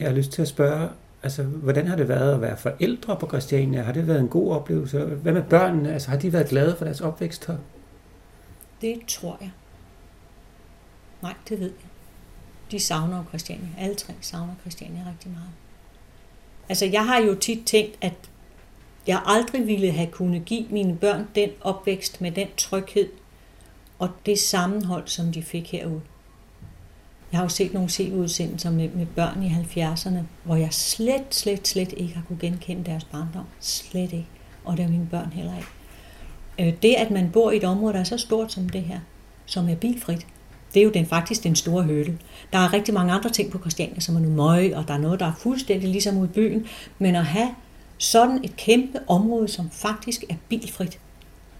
Jeg 0.00 0.08
har 0.08 0.14
lyst 0.14 0.32
til 0.32 0.42
at 0.42 0.48
spørge, 0.48 0.88
altså, 1.22 1.42
hvordan 1.42 1.86
har 1.86 1.96
det 1.96 2.08
været 2.08 2.34
at 2.34 2.40
være 2.40 2.56
forældre 2.56 3.16
på 3.16 3.26
Christiania? 3.26 3.82
Har 3.82 3.92
det 3.92 4.06
været 4.06 4.20
en 4.20 4.28
god 4.28 4.52
oplevelse? 4.52 4.98
Hvad 4.98 5.32
med 5.32 5.42
børnene? 5.42 5.92
Altså, 5.92 6.10
har 6.10 6.18
de 6.18 6.32
været 6.32 6.48
glade 6.48 6.76
for 6.76 6.84
deres 6.84 7.00
opvækst 7.00 7.46
her? 7.46 7.56
Det 8.80 9.00
tror 9.08 9.36
jeg. 9.40 9.50
Nej, 11.22 11.34
det 11.48 11.60
ved 11.60 11.66
jeg. 11.66 11.90
De 12.70 12.80
savner 12.80 13.16
jo 13.16 13.24
Christiania. 13.28 13.68
Alle 13.78 13.94
tre 13.94 14.14
savner 14.20 14.54
Christiania 14.60 15.02
rigtig 15.08 15.30
meget. 15.30 15.50
Altså, 16.68 16.86
jeg 16.86 17.06
har 17.06 17.18
jo 17.18 17.34
tit 17.34 17.66
tænkt, 17.66 17.98
at 18.00 18.14
jeg 19.06 19.22
aldrig 19.26 19.66
ville 19.66 19.90
have 19.90 20.10
kunnet 20.10 20.44
give 20.44 20.66
mine 20.70 20.96
børn 20.96 21.28
den 21.34 21.50
opvækst 21.60 22.20
med 22.20 22.32
den 22.32 22.48
tryghed 22.56 23.08
og 23.98 24.10
det 24.26 24.38
sammenhold, 24.38 25.08
som 25.08 25.32
de 25.32 25.42
fik 25.42 25.72
herude. 25.72 26.00
Jeg 27.32 27.38
har 27.38 27.44
jo 27.44 27.48
set 27.48 27.74
nogle 27.74 27.88
CV-udsendelser 27.90 28.70
med, 28.70 28.88
med 28.88 29.06
børn 29.06 29.42
i 29.42 29.48
70'erne, 29.48 30.18
hvor 30.44 30.56
jeg 30.56 30.72
slet, 30.72 31.34
slet, 31.34 31.68
slet 31.68 31.92
ikke 31.96 32.14
har 32.14 32.22
kunne 32.28 32.38
genkende 32.40 32.84
deres 32.84 33.04
barndom. 33.04 33.44
Slet 33.60 34.12
ikke. 34.12 34.28
Og 34.64 34.76
det 34.76 34.84
er 34.84 34.88
mine 34.88 35.08
børn 35.10 35.30
heller 35.32 35.56
ikke. 35.56 35.68
Øh, 36.58 36.82
Det, 36.82 36.94
at 36.94 37.10
man 37.10 37.30
bor 37.32 37.50
i 37.50 37.56
et 37.56 37.64
område, 37.64 37.94
der 37.94 38.00
er 38.00 38.04
så 38.04 38.18
stort 38.18 38.52
som 38.52 38.68
det 38.68 38.82
her, 38.82 39.00
som 39.46 39.68
er 39.68 39.74
bilfrit, 39.74 40.26
det 40.74 40.80
er 40.80 40.84
jo 40.84 40.90
den, 40.90 41.06
faktisk 41.06 41.44
den 41.44 41.56
store 41.56 41.82
høle. 41.82 42.18
Der 42.52 42.58
er 42.58 42.72
rigtig 42.72 42.94
mange 42.94 43.12
andre 43.12 43.30
ting 43.30 43.50
på 43.50 43.58
Christiania, 43.58 44.00
som 44.00 44.16
er 44.16 44.20
noget 44.20 44.36
møg, 44.36 44.76
og 44.76 44.88
der 44.88 44.94
er 44.94 44.98
noget, 44.98 45.20
der 45.20 45.26
er 45.26 45.32
fuldstændig 45.38 45.88
ligesom 45.88 46.18
ude 46.18 46.28
i 46.28 46.32
byen. 46.32 46.66
Men 46.98 47.16
at 47.16 47.24
have 47.24 47.48
sådan 47.98 48.40
et 48.44 48.56
kæmpe 48.56 48.98
område, 49.06 49.48
som 49.48 49.70
faktisk 49.70 50.24
er 50.28 50.34
bilfrit. 50.48 50.98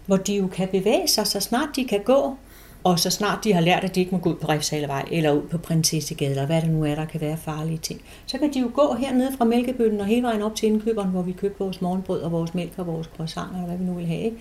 Hvor 0.07 0.17
de 0.17 0.37
jo 0.37 0.47
kan 0.47 0.69
bevæge 0.69 1.09
sig, 1.09 1.27
så 1.27 1.41
snart 1.41 1.69
de 1.77 1.85
kan 1.85 2.01
gå, 2.05 2.37
og 2.85 2.99
så 2.99 3.11
snart 3.11 3.45
de 3.45 3.53
har 3.53 3.61
lært, 3.61 3.85
at 3.85 3.95
de 3.95 4.01
ikke 4.01 4.13
må 4.13 4.19
gå 4.19 4.31
ud 4.31 4.35
på 4.35 4.49
Refshalevej, 4.49 5.05
eller 5.11 5.33
ud 5.33 5.43
på 5.43 5.59
Prinsessegade, 5.59 6.31
eller 6.31 6.47
hvad 6.47 6.63
det 6.63 6.71
nu 6.71 6.85
er, 6.85 6.95
der 6.95 7.05
kan 7.05 7.21
være 7.21 7.37
farlige 7.37 7.79
ting, 7.79 8.01
så 8.27 8.39
kan 8.39 8.55
de 8.55 8.61
jo 8.61 8.71
gå 8.75 8.95
hernede 8.95 9.37
fra 9.39 9.45
Mælkebøtten 9.45 10.01
og 10.01 10.07
hele 10.07 10.23
vejen 10.23 10.43
op 10.43 10.55
til 10.55 10.69
indkøberen, 10.69 11.11
hvor 11.11 11.23
vi 11.23 11.33
køber 11.33 11.65
vores 11.65 11.81
morgenbrød 11.81 12.21
og 12.21 12.33
vores 12.33 12.55
mælk 12.55 12.73
og 12.77 12.87
vores 12.87 13.11
croissant, 13.17 13.51
eller 13.53 13.67
hvad 13.67 13.77
vi 13.77 13.85
nu 13.85 13.95
vil 13.95 14.07
have. 14.07 14.21
Ikke? 14.21 14.37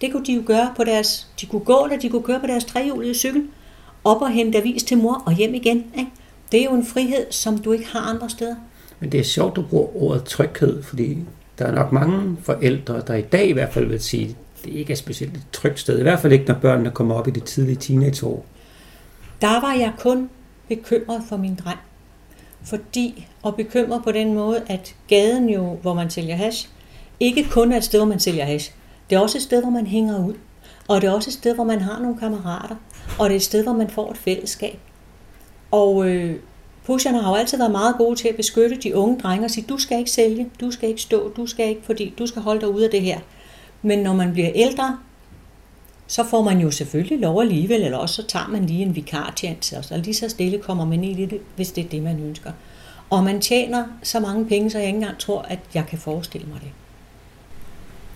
Det 0.00 0.12
kunne 0.12 0.24
de 0.24 0.32
jo 0.32 0.42
gøre 0.46 0.72
på 0.76 0.84
deres, 0.84 1.28
de 1.40 1.46
kunne 1.46 1.64
gå, 1.64 1.84
eller 1.84 1.98
de 1.98 2.08
kunne 2.08 2.22
køre 2.22 2.40
på 2.40 2.46
deres 2.46 2.64
trehjulede 2.64 3.14
cykel, 3.14 3.48
op 4.04 4.22
og 4.22 4.30
hente 4.30 4.58
avis 4.58 4.82
til 4.82 4.98
mor 4.98 5.22
og 5.26 5.32
hjem 5.32 5.54
igen. 5.54 5.84
Ikke? 5.98 6.10
Det 6.52 6.60
er 6.60 6.64
jo 6.64 6.74
en 6.74 6.86
frihed, 6.86 7.26
som 7.30 7.58
du 7.58 7.72
ikke 7.72 7.86
har 7.86 8.00
andre 8.00 8.30
steder. 8.30 8.54
Men 9.00 9.12
det 9.12 9.20
er 9.20 9.24
sjovt, 9.24 9.56
du 9.56 9.62
bruger 9.62 10.02
ordet 10.02 10.24
tryghed, 10.24 10.82
fordi 10.82 11.18
der 11.58 11.66
er 11.66 11.72
nok 11.72 11.92
mange 11.92 12.36
forældre, 12.42 13.02
der 13.06 13.14
i 13.14 13.22
dag 13.22 13.48
i 13.48 13.52
hvert 13.52 13.72
fald 13.72 13.86
vil 13.86 14.00
sige, 14.00 14.36
det 14.64 14.70
ikke 14.72 14.92
er 14.92 14.96
specielt 14.96 15.36
et 15.36 15.42
trygt 15.52 15.80
sted. 15.80 15.98
I 15.98 16.02
hvert 16.02 16.20
fald 16.20 16.32
ikke, 16.32 16.44
når 16.44 16.54
børnene 16.54 16.90
kommer 16.90 17.14
op 17.14 17.28
i 17.28 17.30
det 17.30 17.44
tidlige 17.44 17.76
teenageår. 17.76 18.46
Der 19.40 19.60
var 19.60 19.72
jeg 19.72 19.92
kun 19.98 20.30
bekymret 20.68 21.22
for 21.28 21.36
min 21.36 21.54
dreng. 21.54 21.78
Fordi, 22.64 23.28
og 23.42 23.56
bekymret 23.56 24.04
på 24.04 24.12
den 24.12 24.34
måde, 24.34 24.62
at 24.66 24.94
gaden 25.08 25.48
jo, 25.48 25.78
hvor 25.82 25.94
man 25.94 26.10
sælger 26.10 26.36
hash, 26.36 26.68
ikke 27.20 27.48
kun 27.50 27.72
er 27.72 27.76
et 27.76 27.84
sted, 27.84 27.98
hvor 27.98 28.08
man 28.08 28.20
sælger 28.20 28.44
hash. 28.44 28.72
Det 29.10 29.16
er 29.16 29.20
også 29.20 29.38
et 29.38 29.42
sted, 29.42 29.62
hvor 29.62 29.70
man 29.70 29.86
hænger 29.86 30.26
ud. 30.26 30.34
Og 30.88 31.00
det 31.00 31.08
er 31.08 31.12
også 31.12 31.30
et 31.30 31.34
sted, 31.34 31.54
hvor 31.54 31.64
man 31.64 31.80
har 31.80 31.98
nogle 31.98 32.18
kammerater. 32.18 32.76
Og 33.18 33.28
det 33.28 33.34
er 33.34 33.36
et 33.36 33.42
sted, 33.42 33.62
hvor 33.62 33.72
man 33.72 33.90
får 33.90 34.10
et 34.10 34.16
fællesskab. 34.16 34.78
Og 35.70 36.08
øh, 36.08 36.36
pusherne 36.86 37.22
har 37.22 37.30
jo 37.30 37.36
altid 37.36 37.58
været 37.58 37.70
meget 37.70 37.94
gode 37.98 38.16
til 38.16 38.28
at 38.28 38.36
beskytte 38.36 38.76
de 38.76 38.96
unge 38.96 39.20
drenge 39.20 39.44
og 39.44 39.50
sige, 39.50 39.66
du 39.68 39.78
skal 39.78 39.98
ikke 39.98 40.10
sælge, 40.10 40.48
du 40.60 40.70
skal 40.70 40.88
ikke 40.88 41.02
stå, 41.02 41.32
du 41.36 41.46
skal 41.46 41.68
ikke, 41.68 41.82
fordi 41.84 42.14
du 42.18 42.26
skal 42.26 42.42
holde 42.42 42.60
dig 42.60 42.68
ude 42.68 42.84
af 42.84 42.90
det 42.90 43.02
her. 43.02 43.18
Men 43.82 43.98
når 43.98 44.14
man 44.14 44.32
bliver 44.32 44.50
ældre, 44.54 44.98
så 46.06 46.24
får 46.24 46.42
man 46.42 46.60
jo 46.60 46.70
selvfølgelig 46.70 47.18
lov 47.18 47.40
alligevel, 47.40 47.82
eller 47.82 47.98
også 47.98 48.14
så 48.14 48.26
tager 48.26 48.48
man 48.48 48.66
lige 48.66 48.82
en 48.82 48.96
vikartjans, 48.96 49.72
og 49.72 49.84
så 49.84 49.96
lige 49.96 50.14
så 50.14 50.28
stille 50.28 50.58
kommer 50.58 50.84
man 50.84 51.04
ind 51.04 51.20
i 51.20 51.26
det, 51.26 51.40
hvis 51.56 51.72
det 51.72 51.84
er 51.84 51.88
det, 51.88 52.02
man 52.02 52.20
ønsker. 52.20 52.52
Og 53.10 53.24
man 53.24 53.40
tjener 53.40 53.84
så 54.02 54.20
mange 54.20 54.46
penge, 54.46 54.70
så 54.70 54.78
jeg 54.78 54.86
ikke 54.86 54.96
engang 54.96 55.18
tror, 55.18 55.42
at 55.42 55.58
jeg 55.74 55.86
kan 55.86 55.98
forestille 55.98 56.46
mig 56.46 56.60
det. 56.60 56.70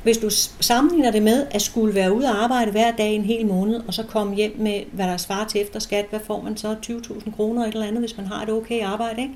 Hvis 0.06 0.18
du 0.18 0.30
sammenligner 0.60 1.10
det 1.10 1.22
med 1.22 1.46
at 1.50 1.62
skulle 1.62 1.94
være 1.94 2.12
ude 2.12 2.26
og 2.26 2.44
arbejde 2.44 2.70
hver 2.70 2.90
dag 2.90 3.14
en 3.14 3.24
hel 3.24 3.46
måned, 3.46 3.80
og 3.86 3.94
så 3.94 4.02
komme 4.02 4.34
hjem 4.34 4.56
med, 4.58 4.80
hvad 4.92 5.06
der 5.06 5.16
svarer 5.16 5.46
til 5.48 5.60
efter 5.60 5.78
skat, 5.78 6.06
hvad 6.10 6.20
får 6.26 6.42
man 6.42 6.56
så? 6.56 6.76
20.000 6.86 7.36
kroner 7.36 7.64
eller 7.64 7.86
andet, 7.86 8.00
hvis 8.00 8.16
man 8.16 8.26
har 8.26 8.42
et 8.42 8.50
okay 8.50 8.82
arbejde, 8.82 9.22
ikke? 9.22 9.34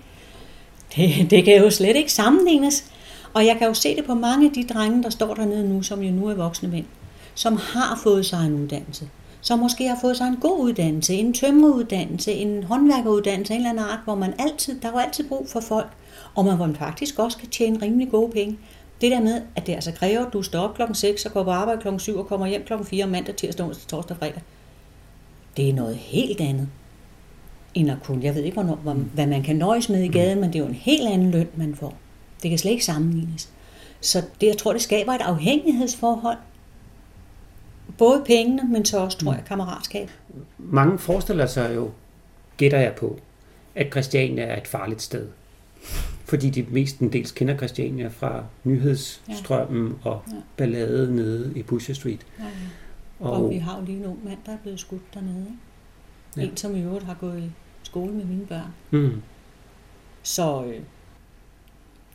Det, 0.97 1.11
det 1.31 1.45
kan 1.45 1.63
jo 1.63 1.71
slet 1.71 1.97
ikke 1.97 2.13
sammenlignes. 2.13 2.85
Og 3.33 3.47
jeg 3.47 3.57
kan 3.59 3.67
jo 3.69 3.75
se 3.75 3.97
det 3.97 4.05
på 4.05 4.15
mange 4.15 4.47
af 4.47 4.53
de 4.53 4.65
drenge, 4.75 5.03
der 5.03 5.11
står 5.11 5.35
dernede 5.35 5.69
nu, 5.69 5.83
som 5.83 6.03
jo 6.03 6.11
nu 6.13 6.27
er 6.27 6.35
voksne 6.35 6.69
mænd, 6.69 6.87
som 7.35 7.57
har 7.57 8.01
fået 8.03 8.27
sig 8.27 8.47
en 8.47 8.63
uddannelse. 8.63 9.09
Som 9.41 9.59
måske 9.59 9.89
har 9.89 9.99
fået 10.01 10.17
sig 10.17 10.27
en 10.27 10.37
god 10.37 10.61
uddannelse, 10.61 11.15
en 11.15 11.33
tømmeruddannelse, 11.33 12.33
en 12.33 12.63
håndværkeruddannelse, 12.63 13.55
en 13.55 13.61
eller 13.61 13.71
anden 13.71 13.85
art, 13.85 14.01
hvor 14.05 14.15
man 14.15 14.35
altid, 14.39 14.81
der 14.81 14.89
er 14.89 14.93
jo 14.93 14.99
altid 14.99 15.29
brug 15.29 15.47
for 15.49 15.61
folk, 15.61 15.89
og 16.35 16.45
man, 16.45 16.57
hvor 16.57 16.67
man 16.67 16.77
faktisk 16.77 17.19
også 17.19 17.39
kan 17.39 17.49
tjene 17.49 17.83
rimelig 17.83 18.11
gode 18.11 18.33
penge. 18.33 18.59
Det 19.01 19.11
der 19.11 19.21
med, 19.21 19.43
at 19.57 19.67
det 19.67 19.73
altså 19.73 19.93
kræver, 19.93 20.27
at 20.27 20.33
du 20.33 20.43
står 20.43 20.61
op 20.61 20.75
klokken 20.75 20.95
6 20.95 21.27
og 21.27 21.33
går 21.33 21.45
på 21.45 21.51
arbejde 21.51 21.81
klokken 21.81 22.01
7 22.01 22.19
og 22.19 22.27
kommer 22.27 22.47
hjem 22.47 22.65
klokken 22.65 22.87
4 22.87 23.07
mandag, 23.07 23.37
tirsdag, 23.37 23.67
onsdag, 23.67 23.89
torsdag 23.89 24.15
og 24.15 24.19
fredag. 24.19 24.43
Det 25.57 25.69
er 25.69 25.75
noget 25.75 25.97
helt 25.97 26.41
andet 26.41 26.69
end 27.75 27.91
at 27.91 27.97
kunne. 28.03 28.25
Jeg 28.25 28.35
ved 28.35 28.43
ikke, 28.43 28.55
hvornår, 28.55 28.95
hvad 29.15 29.27
man 29.27 29.43
kan 29.43 29.57
nøjes 29.57 29.89
med 29.89 30.03
i 30.03 30.09
gaden, 30.09 30.41
men 30.41 30.53
det 30.53 30.59
er 30.59 30.63
jo 30.63 30.69
en 30.69 30.75
helt 30.75 31.09
anden 31.09 31.31
løn, 31.31 31.49
man 31.55 31.75
får. 31.75 31.95
Det 32.43 32.51
kan 32.51 32.59
slet 32.59 32.71
ikke 32.71 32.85
sammenlignes. 32.85 33.49
Så 34.01 34.23
det, 34.41 34.47
jeg 34.47 34.57
tror, 34.57 34.73
det 34.73 34.83
skaber 34.83 35.13
et 35.13 35.21
afhængighedsforhold. 35.21 36.39
Både 37.99 38.23
pengene, 38.27 38.63
men 38.69 38.85
så 38.85 38.99
også, 38.99 39.19
tror 39.19 39.33
jeg, 39.33 39.43
kammeratskab. 39.49 40.11
Mange 40.59 40.99
forestiller 40.99 41.47
sig 41.47 41.75
jo, 41.75 41.91
gætter 42.57 42.79
jeg 42.79 42.95
på, 42.95 43.19
at 43.75 43.87
Christiania 43.91 44.45
er 44.45 44.57
et 44.57 44.69
farligt 44.69 45.03
sted. 45.03 45.29
Fordi 46.25 46.51
de 46.51 46.67
mest 46.71 46.99
en 46.99 47.13
dels 47.13 47.33
kender 47.33 47.57
Christiania 47.57 48.09
fra 48.09 48.45
nyhedsstrømmen 48.65 49.99
ja. 50.05 50.11
og 50.11 50.23
ja. 50.29 50.37
ballade 50.57 51.17
nede 51.17 51.53
i 51.57 51.63
Pusher 51.63 51.95
Street. 51.95 52.27
Ja, 52.39 52.45
ja. 52.45 52.51
Og, 53.21 53.33
og 53.33 53.51
vi 53.51 53.57
har 53.57 53.79
jo 53.79 53.85
lige 53.85 53.99
en 53.99 54.05
ung 54.05 54.25
mand, 54.25 54.39
der 54.47 54.53
er 54.53 54.57
blevet 54.63 54.81
skudt 54.81 55.15
dernede. 55.15 55.41
Ikke? 55.41 56.47
Ja. 56.47 56.51
En, 56.51 56.57
som 56.57 56.77
i 56.77 56.83
øvrigt 56.83 57.05
har 57.05 57.15
gået 57.15 57.39
i 57.39 57.51
skole 57.83 58.13
med 58.13 58.25
mine 58.25 58.47
børn. 58.47 58.75
Mm. 58.91 59.23
Så 60.23 60.65
øh, 60.65 60.81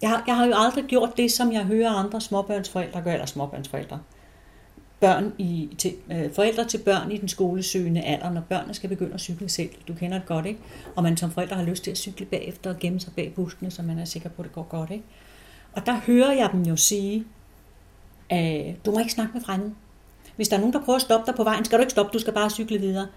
jeg, 0.02 0.24
jeg 0.28 0.36
har 0.36 0.46
jo 0.46 0.54
aldrig 0.56 0.86
gjort 0.86 1.18
det, 1.18 1.32
som 1.32 1.52
jeg 1.52 1.64
hører 1.64 1.90
andre 1.90 2.22
småbørnsforældre 2.22 3.02
gøre, 3.02 3.14
eller 3.14 3.26
småbørnsforældre. 3.26 4.00
Børn 5.00 5.34
i, 5.38 5.70
til, 5.78 5.94
øh, 6.12 6.34
forældre 6.34 6.66
til 6.66 6.78
børn 6.78 7.12
i 7.12 7.18
den 7.18 7.28
skolesøgende 7.28 8.02
alder, 8.02 8.32
når 8.32 8.42
børnene 8.42 8.74
skal 8.74 8.90
begynde 8.90 9.14
at 9.14 9.20
cykle 9.20 9.50
selv. 9.50 9.70
Du 9.88 9.94
kender 9.94 10.18
det 10.18 10.28
godt, 10.28 10.46
ikke? 10.46 10.60
Og 10.96 11.04
man 11.04 11.18
som 11.18 11.32
forældre 11.32 11.56
har 11.56 11.64
lyst 11.64 11.84
til 11.84 11.92
at 11.92 11.98
cykle 11.98 12.26
bagefter 12.26 12.70
og 12.70 12.80
gemme 12.80 13.00
sig 13.00 13.14
bag 13.14 13.34
buskene, 13.36 13.72
så 13.72 13.82
man 13.82 14.00
er 14.00 14.06
sikker 14.06 14.30
på, 14.30 14.42
at 14.42 14.44
det 14.44 14.54
går 14.54 14.64
godt, 14.64 14.92
ikke? 14.92 15.04
Og 15.74 15.86
der 15.86 16.00
hører 16.00 16.32
jeg 16.32 16.50
dem 16.52 16.62
jo 16.62 16.76
sige, 16.76 17.26
øh, 18.34 18.74
du 18.86 18.92
må 18.92 19.00
ikke 19.00 19.12
snakke 19.12 19.34
med 19.34 19.42
fremmede. 19.42 19.74
Hvis 20.36 20.48
der 20.48 20.56
er 20.56 20.60
nogen, 20.60 20.74
der 20.74 20.82
prøver 20.82 20.96
at 20.96 21.02
stoppe 21.02 21.26
dig 21.26 21.36
på 21.36 21.44
vejen, 21.44 21.66
skal 21.66 21.78
du 21.78 21.82
ikke 21.82 21.92
stoppe, 21.92 22.14
du 22.14 22.20
skal 22.20 22.34
bare 22.34 22.50
cykle 22.50 22.80
videre. 22.80 23.08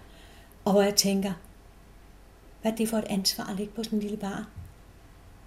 Og 0.65 0.71
hvor 0.71 0.81
jeg 0.81 0.95
tænker, 0.95 1.33
hvad 2.61 2.71
er 2.71 2.75
det 2.75 2.89
for 2.89 2.97
et 2.97 3.05
ansvar 3.09 3.43
at 3.43 3.55
ligge 3.55 3.73
på 3.73 3.83
sådan 3.83 3.97
en 3.97 4.01
lille 4.01 4.17
bar? 4.17 4.47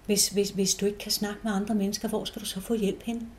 Hvis, 0.05 0.29
hvis, 0.29 0.49
hvis 0.49 0.75
du 0.75 0.85
ikke 0.85 0.97
kan 0.97 1.11
snakke 1.11 1.39
med 1.43 1.51
andre 1.51 1.75
mennesker, 1.75 2.07
hvor 2.07 2.25
skal 2.25 2.41
du 2.41 2.45
så 2.45 2.61
få 2.61 2.73
hjælp 2.73 3.03
hen? 3.03 3.29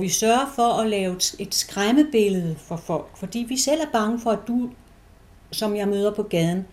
Vi 0.00 0.08
sørger 0.08 0.46
for 0.54 0.80
at 0.80 0.86
lave 0.86 1.16
et 1.38 1.54
skræmmebillede 1.54 2.56
for 2.56 2.76
folk, 2.76 3.16
fordi 3.16 3.38
vi 3.38 3.56
selv 3.56 3.80
er 3.80 3.90
bange 3.92 4.20
for, 4.20 4.30
at 4.30 4.38
du, 4.48 4.70
som 5.50 5.76
jeg 5.76 5.88
møder 5.88 6.14
på 6.14 6.22
gaden, 6.22 6.66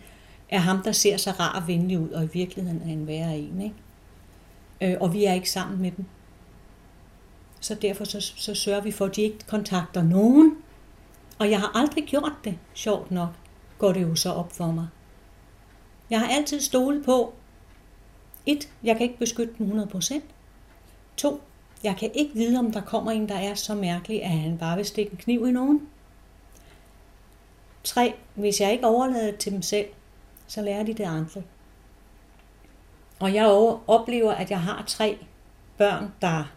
er 0.50 0.60
ham, 0.60 0.84
der 0.84 0.92
ser 0.92 1.18
så 1.18 1.32
rar 1.32 1.62
og 1.62 1.68
venlig 1.68 2.00
ud, 2.00 2.10
og 2.10 2.24
i 2.24 2.28
virkeligheden 2.34 2.82
er 2.82 2.94
en 2.94 3.08
værre 3.08 3.38
en. 3.38 3.62
Ikke? 3.62 3.76
Øh, 4.94 5.02
og 5.02 5.14
vi 5.14 5.26
er 5.26 5.34
ikke 5.34 5.52
sammen 5.52 5.82
med 5.82 5.92
dem. 5.92 6.06
Så 7.60 7.76
derfor 7.76 8.04
så, 8.04 8.22
så 8.36 8.56
sørger 8.56 8.82
vi 8.82 8.92
for, 8.92 9.06
at 9.06 9.16
de 9.16 9.22
ikke 9.22 9.40
kontakter 9.48 10.04
nogen. 10.04 10.58
Og 11.40 11.52
jeg 11.52 11.60
har 11.60 11.72
aldrig 11.76 12.04
gjort 12.04 12.34
det, 12.44 12.58
sjovt 12.74 13.12
nok, 13.12 13.30
går 13.78 13.94
det 13.94 14.02
jo 14.02 14.16
så 14.16 14.32
op 14.32 14.54
for 14.54 14.72
mig. 14.72 14.88
Jeg 16.10 16.20
har 16.20 16.28
altid 16.28 16.62
stolet 16.62 17.06
på, 17.06 17.34
et, 18.46 18.70
jeg 18.84 18.96
kan 18.96 19.04
ikke 19.04 19.20
beskytte 19.20 19.54
dem 19.58 19.80
100%. 19.80 20.22
To, 21.18 21.42
jeg 21.84 21.96
kan 22.00 22.12
ikke 22.14 22.34
vide, 22.34 22.60
om 22.60 22.72
der 22.72 22.82
kommer 22.82 23.12
en, 23.12 23.30
der 23.30 23.36
er 23.36 23.54
så 23.54 23.76
mærkelig, 23.76 24.24
at 24.24 24.30
han 24.30 24.58
bare 24.58 24.76
vil 24.76 24.86
stikke 24.86 25.12
en 25.12 25.18
kniv 25.18 25.48
i 25.48 25.52
nogen. 25.52 25.82
3. 27.84 28.14
Hvis 28.36 28.62
jeg 28.62 28.72
ikke 28.72 28.88
overlader 28.88 29.32
det 29.32 29.38
til 29.38 29.52
dem 29.52 29.62
selv, 29.62 29.86
så 30.48 30.62
lærer 30.62 30.84
de 30.84 30.94
det 30.94 31.04
andre. 31.04 31.42
Og 33.20 33.34
jeg 33.34 33.48
oplever, 33.88 34.32
at 34.32 34.52
jeg 34.52 34.62
har 34.62 34.84
tre 34.88 35.18
børn, 35.78 36.12
der 36.22 36.54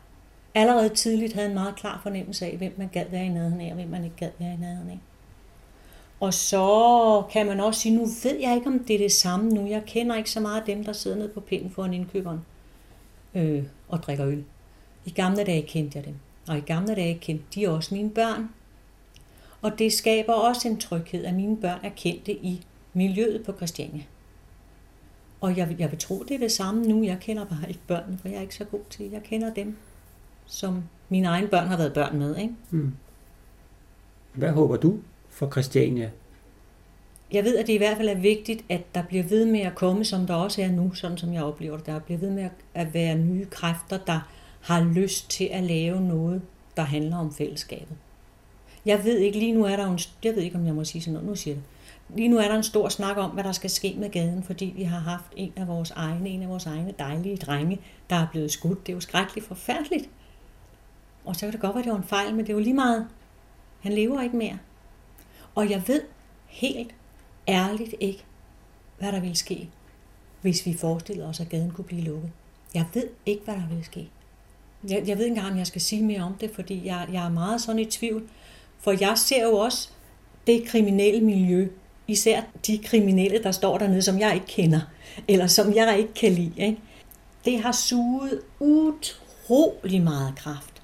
allerede 0.54 0.88
tidligt 0.88 1.32
havde 1.32 1.48
en 1.48 1.54
meget 1.54 1.76
klar 1.76 2.00
fornemmelse 2.02 2.46
af, 2.46 2.56
hvem 2.56 2.74
man 2.78 2.88
gad 2.88 3.04
være 3.10 3.24
i 3.24 3.28
nærheden 3.28 3.60
af, 3.60 3.68
og 3.68 3.74
hvem 3.74 3.88
man 3.88 4.04
ikke 4.04 4.16
gad 4.16 4.30
være 4.38 4.54
i 4.54 4.56
nærheden 4.56 4.90
af. 4.90 4.98
Og 6.20 6.34
så 6.34 7.22
kan 7.32 7.46
man 7.46 7.60
også 7.60 7.80
sige, 7.80 7.96
nu 7.96 8.04
ved 8.22 8.38
jeg 8.40 8.54
ikke, 8.54 8.66
om 8.66 8.84
det 8.84 8.94
er 8.94 8.98
det 8.98 9.12
samme 9.12 9.50
nu. 9.50 9.66
Jeg 9.66 9.82
kender 9.86 10.16
ikke 10.16 10.30
så 10.30 10.40
meget 10.40 10.60
af 10.60 10.66
dem, 10.66 10.84
der 10.84 10.92
sidder 10.92 11.16
nede 11.16 11.28
på 11.28 11.40
pinden 11.40 11.70
foran 11.70 11.94
indkøberen 11.94 12.40
øh, 13.34 13.64
og 13.88 14.02
drikker 14.02 14.26
øl. 14.26 14.44
I 15.04 15.10
gamle 15.10 15.44
dage 15.44 15.62
kendte 15.62 15.98
jeg 15.98 16.06
dem, 16.06 16.14
og 16.48 16.58
i 16.58 16.60
gamle 16.60 16.94
dage 16.94 17.18
kendte 17.20 17.44
de 17.54 17.68
også 17.68 17.94
mine 17.94 18.10
børn. 18.10 18.48
Og 19.62 19.78
det 19.78 19.92
skaber 19.92 20.32
også 20.32 20.68
en 20.68 20.80
tryghed, 20.80 21.24
at 21.24 21.34
mine 21.34 21.56
børn 21.56 21.78
er 21.82 21.90
kendte 21.96 22.32
i 22.32 22.66
miljøet 22.92 23.44
på 23.46 23.52
Christiania. 23.52 24.02
Og 25.40 25.56
jeg, 25.56 25.76
jeg 25.78 25.90
vil 25.90 25.98
tro, 25.98 26.22
det 26.22 26.34
er 26.34 26.38
det 26.38 26.52
samme 26.52 26.82
nu. 26.82 27.04
Jeg 27.04 27.18
kender 27.20 27.44
bare 27.44 27.68
ikke 27.68 27.80
børnene, 27.86 28.18
for 28.18 28.28
jeg 28.28 28.36
er 28.36 28.40
ikke 28.40 28.54
så 28.54 28.64
god 28.64 28.80
til. 28.90 29.10
Jeg 29.10 29.22
kender 29.22 29.54
dem, 29.54 29.76
som 30.46 30.84
mine 31.08 31.28
egne 31.28 31.48
børn 31.48 31.66
har 31.66 31.76
været 31.76 31.94
børn 31.94 32.18
med. 32.18 32.36
Ikke? 32.36 32.54
Hmm. 32.70 32.94
Hvad 34.32 34.50
håber 34.50 34.76
du 34.76 34.98
for 35.28 35.50
Christiania? 35.50 36.10
Jeg 37.32 37.44
ved, 37.44 37.56
at 37.56 37.66
det 37.66 37.72
i 37.72 37.76
hvert 37.76 37.96
fald 37.96 38.08
er 38.08 38.18
vigtigt, 38.18 38.64
at 38.68 38.94
der 38.94 39.02
bliver 39.02 39.24
ved 39.24 39.46
med 39.46 39.60
at 39.60 39.74
komme, 39.74 40.04
som 40.04 40.26
der 40.26 40.34
også 40.34 40.62
er 40.62 40.70
nu, 40.70 40.94
sådan 40.94 41.18
som 41.18 41.32
jeg 41.32 41.42
oplever 41.42 41.76
det. 41.76 41.86
Der 41.86 41.98
bliver 41.98 42.18
ved 42.18 42.30
med 42.30 42.48
at 42.74 42.94
være 42.94 43.14
nye 43.14 43.46
kræfter, 43.46 43.98
der 43.98 44.20
har 44.60 44.84
lyst 44.84 45.30
til 45.30 45.44
at 45.44 45.64
lave 45.64 46.00
noget, 46.00 46.42
der 46.76 46.82
handler 46.82 47.16
om 47.16 47.34
fællesskabet. 47.34 47.96
Jeg 48.86 49.04
ved 49.04 49.18
ikke, 49.18 49.38
lige 49.38 49.52
nu 49.52 49.64
er 49.64 49.76
der 49.76 49.86
en, 49.86 49.98
jeg 50.24 50.34
ved 50.34 50.42
ikke, 50.42 50.56
om 50.58 50.66
jeg 50.66 50.74
må 50.74 50.84
sige 50.84 51.02
sådan 51.02 51.12
noget, 51.12 51.28
nu 51.28 51.34
siger 51.34 51.54
det. 51.54 51.64
Lige 52.16 52.28
nu 52.28 52.38
er 52.38 52.48
der 52.48 52.56
en 52.56 52.62
stor 52.62 52.88
snak 52.88 53.16
om, 53.16 53.30
hvad 53.30 53.44
der 53.44 53.52
skal 53.52 53.70
ske 53.70 53.94
med 53.98 54.10
gaden, 54.10 54.42
fordi 54.42 54.72
vi 54.76 54.82
har 54.82 54.98
haft 54.98 55.32
en 55.36 55.52
af 55.56 55.68
vores 55.68 55.90
egne, 55.90 56.28
en 56.28 56.42
af 56.42 56.48
vores 56.48 56.66
egne 56.66 56.94
dejlige 56.98 57.36
drenge, 57.36 57.80
der 58.10 58.16
er 58.16 58.26
blevet 58.32 58.52
skudt. 58.52 58.86
Det 58.86 58.92
er 58.92 58.96
jo 58.96 59.00
skrækkeligt 59.00 59.46
forfærdeligt. 59.46 60.10
Og 61.24 61.36
så 61.36 61.40
kan 61.40 61.52
det 61.52 61.60
godt 61.60 61.74
være, 61.74 61.84
det 61.84 61.92
var 61.92 61.98
en 61.98 62.04
fejl, 62.04 62.34
men 62.34 62.40
det 62.40 62.48
er 62.48 62.54
jo 62.54 62.60
lige 62.60 62.74
meget. 62.74 63.06
Han 63.80 63.92
lever 63.92 64.20
ikke 64.20 64.36
mere. 64.36 64.58
Og 65.54 65.70
jeg 65.70 65.82
ved 65.86 66.02
helt 66.46 66.94
ærligt 67.48 67.94
ikke, 68.00 68.24
hvad 68.98 69.12
der 69.12 69.20
ville 69.20 69.36
ske, 69.36 69.68
hvis 70.40 70.66
vi 70.66 70.74
forestillede 70.74 71.28
os, 71.28 71.40
at 71.40 71.48
gaden 71.48 71.70
kunne 71.70 71.84
blive 71.84 72.02
lukket. 72.02 72.30
Jeg 72.74 72.86
ved 72.94 73.08
ikke, 73.26 73.44
hvad 73.44 73.54
der 73.54 73.68
ville 73.68 73.84
ske. 73.84 74.10
Jeg, 74.88 75.02
jeg 75.06 75.18
ved 75.18 75.24
ikke 75.24 75.36
engang, 75.36 75.52
om 75.52 75.58
jeg 75.58 75.66
skal 75.66 75.80
sige 75.80 76.02
mere 76.02 76.22
om 76.22 76.34
det, 76.34 76.50
fordi 76.54 76.86
jeg, 76.86 77.08
jeg 77.12 77.24
er 77.24 77.30
meget 77.30 77.60
sådan 77.60 77.78
i 77.78 77.84
tvivl. 77.84 78.22
For 78.80 78.94
jeg 79.00 79.18
ser 79.18 79.42
jo 79.42 79.56
også 79.56 79.88
det 80.46 80.64
kriminelle 80.66 81.20
miljø, 81.20 81.68
især 82.08 82.42
de 82.66 82.78
kriminelle, 82.78 83.42
der 83.42 83.52
står 83.52 83.78
dernede, 83.78 84.02
som 84.02 84.18
jeg 84.18 84.34
ikke 84.34 84.46
kender, 84.46 84.80
eller 85.28 85.46
som 85.46 85.74
jeg 85.74 85.98
ikke 85.98 86.14
kan 86.14 86.32
lide. 86.32 86.52
Ikke? 86.56 86.78
Det 87.44 87.60
har 87.60 87.72
suget 87.72 88.40
utrolig 88.60 90.02
meget 90.02 90.34
kraft. 90.36 90.82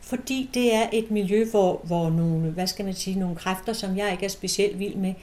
Fordi 0.00 0.50
det 0.54 0.74
er 0.74 0.86
et 0.92 1.10
miljø, 1.10 1.44
hvor, 1.50 1.80
hvor 1.84 2.10
nogle, 2.10 2.50
hvad 2.50 2.66
skal 2.66 2.84
man 2.84 2.94
sige, 2.94 3.18
nogle 3.18 3.36
kræfter, 3.36 3.72
som 3.72 3.96
jeg 3.96 4.12
ikke 4.12 4.24
er 4.24 4.28
specielt 4.28 4.78
vild 4.78 4.94
med, 4.94 5.14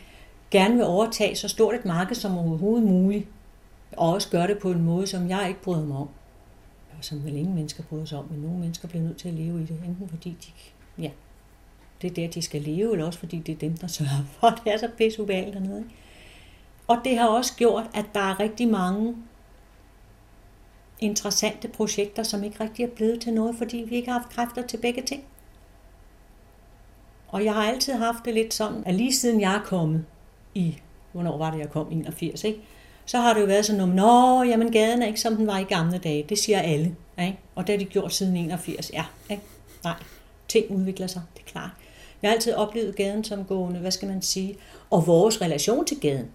gerne 0.51 0.75
vil 0.75 0.83
overtage 0.83 1.35
så 1.35 1.47
stort 1.47 1.75
et 1.75 1.85
marked 1.85 2.15
som 2.15 2.37
overhovedet 2.37 2.87
muligt. 2.87 3.27
Og 3.97 4.13
også 4.13 4.29
gøre 4.29 4.47
det 4.47 4.57
på 4.57 4.71
en 4.71 4.81
måde, 4.81 5.07
som 5.07 5.29
jeg 5.29 5.47
ikke 5.47 5.61
bryder 5.61 5.85
mig 5.85 5.97
om. 5.97 6.09
Som 7.03 7.25
vel 7.25 7.35
ingen 7.35 7.55
mennesker 7.55 7.83
bryder 7.83 8.05
sig 8.05 8.19
om, 8.19 8.25
men 8.31 8.39
nogle 8.39 8.59
mennesker 8.59 8.87
bliver 8.87 9.03
nødt 9.03 9.17
til 9.17 9.27
at 9.27 9.33
leve 9.33 9.61
i 9.61 9.65
det. 9.65 9.81
Enten 9.87 10.09
fordi 10.09 10.29
de, 10.29 10.51
ja, 11.01 11.11
det 12.01 12.09
er 12.09 12.13
der, 12.13 12.27
de 12.27 12.41
skal 12.41 12.61
leve, 12.61 12.91
eller 12.91 13.05
også 13.05 13.19
fordi 13.19 13.39
det 13.39 13.51
er 13.53 13.59
dem, 13.59 13.77
der 13.77 13.87
sørger 13.87 14.23
for, 14.39 14.47
at 14.47 14.61
det 14.63 14.73
er 14.73 14.77
så 14.77 14.89
pisse 14.97 15.21
ubehageligt 15.21 15.55
dernede. 15.55 15.77
Ikke? 15.77 15.89
Og 16.87 16.97
det 17.03 17.17
har 17.17 17.27
også 17.27 17.55
gjort, 17.55 17.83
at 17.93 18.05
der 18.13 18.19
er 18.19 18.39
rigtig 18.39 18.67
mange 18.67 19.15
interessante 20.99 21.67
projekter, 21.67 22.23
som 22.23 22.43
ikke 22.43 22.63
rigtig 22.63 22.83
er 22.83 22.89
blevet 22.89 23.21
til 23.21 23.33
noget, 23.33 23.55
fordi 23.55 23.77
vi 23.77 23.95
ikke 23.95 24.11
har 24.11 24.19
haft 24.19 24.33
kræfter 24.33 24.67
til 24.67 24.77
begge 24.77 25.01
ting. 25.01 25.23
Og 27.27 27.45
jeg 27.45 27.53
har 27.53 27.63
altid 27.63 27.93
haft 27.93 28.25
det 28.25 28.33
lidt 28.33 28.53
sådan, 28.53 28.83
at 28.85 28.95
lige 28.95 29.13
siden 29.13 29.41
jeg 29.41 29.55
er 29.55 29.63
kommet 29.63 30.05
i, 30.55 30.77
hvornår 31.11 31.37
var 31.37 31.51
det, 31.51 31.59
jeg 31.59 31.69
kom, 31.69 31.91
81, 31.91 32.43
ikke? 32.43 32.59
Så 33.05 33.17
har 33.17 33.33
det 33.33 33.41
jo 33.41 33.45
været 33.45 33.65
sådan 33.65 33.77
noget, 33.77 33.95
nå, 33.95 34.43
jamen 34.43 34.71
gaden 34.71 35.01
er 35.01 35.07
ikke 35.07 35.21
som 35.21 35.35
den 35.35 35.47
var 35.47 35.59
i 35.59 35.63
gamle 35.63 35.97
dage. 35.97 36.25
Det 36.29 36.37
siger 36.39 36.59
alle. 36.59 36.95
Ikke? 37.19 37.39
Og 37.55 37.67
det 37.67 37.73
har 37.73 37.79
de 37.79 37.85
gjort 37.85 38.13
siden 38.13 38.35
81. 38.35 38.91
Ja, 38.93 39.03
ikke? 39.29 39.43
nej. 39.83 39.95
Ting 40.47 40.71
udvikler 40.71 41.07
sig, 41.07 41.21
det 41.33 41.39
er 41.39 41.51
klart. 41.51 41.69
Jeg 42.21 42.29
har 42.29 42.35
altid 42.35 42.53
oplevet 42.53 42.95
gaden 42.95 43.23
som 43.23 43.45
gående, 43.45 43.79
hvad 43.79 43.91
skal 43.91 44.07
man 44.07 44.21
sige, 44.21 44.57
og 44.89 45.07
vores 45.07 45.41
relation 45.41 45.85
til 45.85 45.99
gaden, 45.99 46.27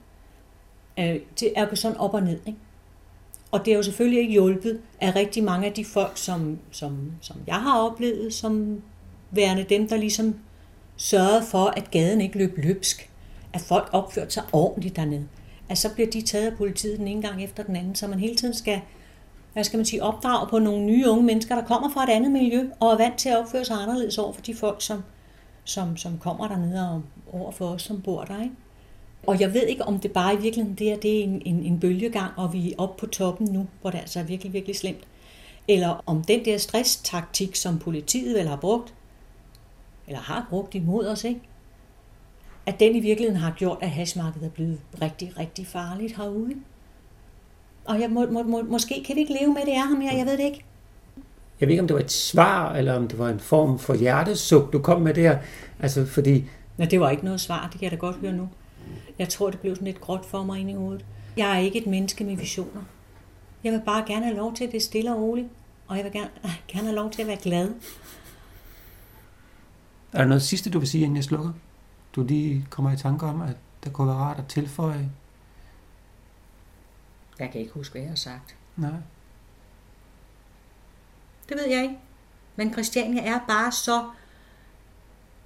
øh, 0.98 1.20
det 1.40 1.52
er 1.56 1.66
jo 1.70 1.76
sådan 1.76 1.96
op 1.96 2.14
og 2.14 2.22
ned. 2.22 2.38
Ikke? 2.46 2.58
Og 3.50 3.64
det 3.64 3.72
er 3.72 3.76
jo 3.76 3.82
selvfølgelig 3.82 4.20
ikke 4.20 4.32
hjulpet 4.32 4.80
af 5.00 5.14
rigtig 5.14 5.44
mange 5.44 5.66
af 5.66 5.72
de 5.72 5.84
folk, 5.84 6.12
som, 6.14 6.58
som, 6.70 7.12
som 7.20 7.36
jeg 7.46 7.54
har 7.54 7.80
oplevet, 7.80 8.34
som 8.34 8.82
værende 9.30 9.64
dem, 9.64 9.88
der 9.88 9.96
ligesom 9.96 10.34
sørgede 10.96 11.42
for, 11.42 11.64
at 11.64 11.90
gaden 11.90 12.20
ikke 12.20 12.38
løb 12.38 12.54
løbsk. 12.56 13.10
At 13.52 13.60
folk 13.60 13.88
opførte 13.92 14.30
sig 14.30 14.42
ordentligt 14.52 14.96
dernede. 14.96 15.28
At 15.68 15.78
så 15.78 15.94
bliver 15.94 16.10
de 16.10 16.22
taget 16.22 16.50
af 16.50 16.56
politiet 16.56 16.98
den 16.98 17.08
ene 17.08 17.22
gang 17.22 17.44
efter 17.44 17.62
den 17.62 17.76
anden, 17.76 17.94
så 17.94 18.06
man 18.06 18.18
hele 18.18 18.36
tiden 18.36 18.54
skal, 18.54 18.80
hvad 19.52 19.64
skal 19.64 19.76
man 19.76 19.86
sige, 19.86 20.02
opdrage 20.02 20.48
på 20.50 20.58
nogle 20.58 20.84
nye 20.84 21.10
unge 21.10 21.24
mennesker, 21.24 21.54
der 21.54 21.64
kommer 21.64 21.90
fra 21.90 22.02
et 22.02 22.08
andet 22.08 22.30
miljø, 22.30 22.68
og 22.80 22.92
er 22.92 22.96
vant 22.96 23.18
til 23.18 23.28
at 23.28 23.38
opføre 23.38 23.64
sig 23.64 23.76
anderledes 23.76 24.18
over 24.18 24.32
for 24.32 24.40
de 24.40 24.54
folk, 24.54 24.82
som, 24.82 25.02
som, 25.64 25.96
som 25.96 26.18
kommer 26.18 26.48
dernede 26.48 26.90
og 26.90 27.02
over 27.32 27.50
for 27.50 27.66
os, 27.66 27.82
som 27.82 28.02
bor 28.02 28.24
der. 28.24 28.42
Ikke? 28.42 28.54
Og 29.26 29.40
jeg 29.40 29.54
ved 29.54 29.62
ikke, 29.62 29.84
om 29.84 29.98
det 29.98 30.12
bare 30.12 30.34
i 30.34 30.38
virkeligheden 30.38 30.78
det 30.78 30.92
er, 30.92 30.96
det 30.96 31.20
er 31.20 31.24
en, 31.24 31.42
en, 31.44 31.62
en 31.62 31.80
bølgegang, 31.80 32.32
og 32.36 32.52
vi 32.52 32.72
er 32.72 32.74
oppe 32.78 33.00
på 33.00 33.06
toppen 33.06 33.52
nu, 33.52 33.66
hvor 33.80 33.90
det 33.90 33.98
altså 33.98 34.18
er 34.18 34.24
virkelig, 34.24 34.52
virkelig 34.52 34.76
slemt. 34.76 35.04
Eller 35.68 36.02
om 36.06 36.24
den 36.24 36.44
der 36.44 36.58
stress-taktik, 36.58 37.56
som 37.56 37.78
politiet 37.78 38.34
vel 38.34 38.48
har 38.48 38.56
brugt, 38.56 38.94
eller 40.06 40.20
har 40.20 40.46
brugt 40.50 40.74
imod 40.74 41.06
os, 41.06 41.24
ikke? 41.24 41.40
At 42.68 42.80
den 42.80 42.96
i 42.96 43.00
virkeligheden 43.00 43.40
har 43.40 43.50
gjort, 43.50 43.78
at 43.80 43.90
hashmarkedet 43.90 44.46
er 44.46 44.50
blevet 44.50 44.80
rigtig, 45.02 45.38
rigtig 45.38 45.66
farligt 45.66 46.16
herude. 46.16 46.54
Og 47.84 48.00
jeg 48.00 48.10
må, 48.10 48.26
må, 48.30 48.42
må, 48.42 48.62
måske 48.62 49.04
kan 49.06 49.16
vi 49.16 49.20
ikke 49.20 49.32
leve 49.40 49.54
med, 49.54 49.62
det 49.66 49.74
er 49.74 49.86
ham 49.86 50.00
her, 50.00 50.16
jeg 50.16 50.26
ved 50.26 50.32
det 50.32 50.44
ikke. 50.44 50.64
Jeg 51.60 51.68
ved 51.68 51.72
ikke, 51.72 51.80
om 51.80 51.86
det 51.86 51.94
var 51.94 52.00
et 52.00 52.12
svar, 52.12 52.74
eller 52.74 52.94
om 52.94 53.08
det 53.08 53.18
var 53.18 53.28
en 53.28 53.40
form 53.40 53.78
for 53.78 53.94
hjertesuk, 53.94 54.72
du 54.72 54.78
kom 54.78 55.02
med 55.02 55.14
der. 55.14 55.38
Altså, 55.80 56.06
fordi... 56.06 56.44
Nej, 56.78 56.88
det 56.88 57.00
var 57.00 57.10
ikke 57.10 57.24
noget 57.24 57.40
svar, 57.40 57.68
det 57.72 57.80
kan 57.80 57.82
jeg 57.82 57.90
da 57.90 57.96
godt 57.96 58.16
høre 58.16 58.32
nu. 58.32 58.48
Jeg 59.18 59.28
tror, 59.28 59.50
det 59.50 59.60
blev 59.60 59.74
sådan 59.74 59.86
lidt 59.86 60.00
gråt 60.00 60.24
for 60.24 60.42
mig 60.42 60.60
ind 60.60 60.70
i 60.70 60.74
hovedet. 60.74 61.04
Jeg 61.36 61.56
er 61.56 61.58
ikke 61.58 61.78
et 61.78 61.86
menneske 61.86 62.24
med 62.24 62.36
visioner. 62.36 62.82
Jeg 63.64 63.72
vil 63.72 63.82
bare 63.86 64.04
gerne 64.06 64.24
have 64.24 64.36
lov 64.36 64.54
til, 64.54 64.64
at 64.64 64.70
det 64.72 64.76
er 64.76 64.82
stille 64.82 65.14
og 65.14 65.22
roligt. 65.22 65.48
Og 65.86 65.96
jeg 65.96 66.04
vil 66.04 66.12
gerne, 66.12 66.30
gerne 66.72 66.84
have 66.84 66.96
lov 66.96 67.10
til 67.10 67.22
at 67.22 67.28
være 67.28 67.38
glad. 67.42 67.68
Er 70.12 70.18
der 70.18 70.26
noget 70.26 70.42
sidste, 70.42 70.70
du 70.70 70.78
vil 70.78 70.88
sige, 70.88 71.02
inden 71.02 71.16
jeg 71.16 71.24
slukker? 71.24 71.52
Du 72.18 72.22
lige 72.24 72.66
kommer 72.70 72.92
i 72.92 72.96
tanke 72.96 73.26
om, 73.26 73.42
at 73.42 73.56
det 73.84 73.92
kunne 73.92 74.08
være 74.08 74.16
rart 74.16 74.38
at 74.38 74.46
tilføje? 74.46 75.10
Jeg 77.38 77.50
kan 77.50 77.60
ikke 77.60 77.72
huske, 77.72 77.92
hvad 77.92 78.02
jeg 78.02 78.10
har 78.10 78.16
sagt. 78.16 78.56
Nej. 78.76 78.90
Det 81.48 81.56
ved 81.56 81.68
jeg 81.68 81.82
ikke. 81.82 81.98
Men 82.56 82.72
Christiania 82.72 83.22
er 83.22 83.40
bare 83.48 83.72
så 83.72 84.10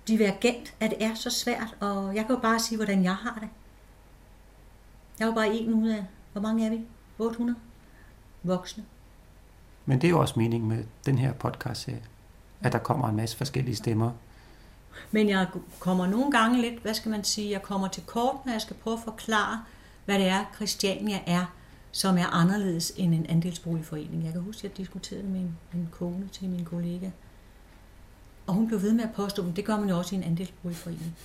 divergent, 0.09 0.75
at 0.81 0.91
det 0.91 1.05
er 1.05 1.15
så 1.15 1.31
svært, 1.31 1.77
og 1.81 2.15
jeg 2.15 2.27
kan 2.27 2.35
jo 2.35 2.41
bare 2.41 2.61
sige, 2.61 2.77
hvordan 2.77 3.05
jeg 3.05 3.17
har 3.17 3.35
det. 3.35 3.49
Jeg 5.19 5.25
er 5.25 5.29
jo 5.29 5.35
bare 5.35 5.55
en 5.55 5.75
ud 5.75 5.89
af, 5.89 6.05
hvor 6.33 6.41
mange 6.41 6.67
er 6.67 6.71
vi? 6.71 6.81
800 7.19 7.59
voksne. 8.43 8.85
Men 9.87 10.01
det 10.01 10.07
er 10.07 10.11
jo 10.11 10.21
også 10.21 10.35
meningen 10.37 10.69
med 10.69 10.85
den 11.07 11.19
her 11.19 11.33
podcast 11.33 11.89
at 12.61 12.73
der 12.73 12.79
kommer 12.79 13.09
en 13.09 13.17
masse 13.17 13.37
forskellige 13.37 13.77
stemmer. 13.77 14.13
Men 15.11 15.29
jeg 15.29 15.47
kommer 15.79 16.07
nogle 16.07 16.31
gange 16.31 16.63
lidt, 16.63 16.83
hvad 16.83 16.95
skal 16.95 17.11
man 17.11 17.25
sige, 17.25 17.51
jeg 17.51 17.63
kommer 17.63 17.89
til 17.89 18.03
kort, 18.07 18.37
når 18.47 18.53
jeg 18.53 18.61
skal 18.61 18.77
prøve 18.77 18.97
at 18.97 19.03
forklare, 19.05 19.65
hvad 20.05 20.19
det 20.19 20.27
er, 20.27 20.45
Christiania 20.55 21.21
er, 21.27 21.45
som 21.93 22.19
er 22.19 22.27
anderledes 22.27 22.93
end 22.97 23.15
en 23.15 23.27
andelsboligforening. 23.27 24.25
Jeg 24.25 24.33
kan 24.33 24.43
huske, 24.43 24.59
at 24.59 24.65
jeg 24.65 24.77
diskuterede 24.77 25.25
med 25.25 25.33
min, 25.33 25.59
min 25.73 25.89
kone 25.91 26.29
til 26.33 26.49
min 26.49 26.65
kollega. 26.65 27.11
Og 28.47 28.55
hun 28.55 28.67
blev 28.67 28.83
ved 28.83 28.93
med 28.93 29.05
at 29.05 29.13
påstå, 29.15 29.49
at 29.49 29.57
det 29.57 29.65
gør 29.65 29.77
man 29.77 29.89
jo 29.89 29.99
også 29.99 30.15
i 30.15 30.19
en 30.19 30.25
andelsboligforening. 30.25 31.17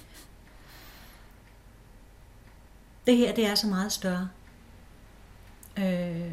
Det 3.07 3.18
her, 3.18 3.36
det 3.36 3.45
er 3.45 3.55
så 3.55 3.68
meget 3.68 3.91
større. 3.91 4.30
Øh, 5.78 6.32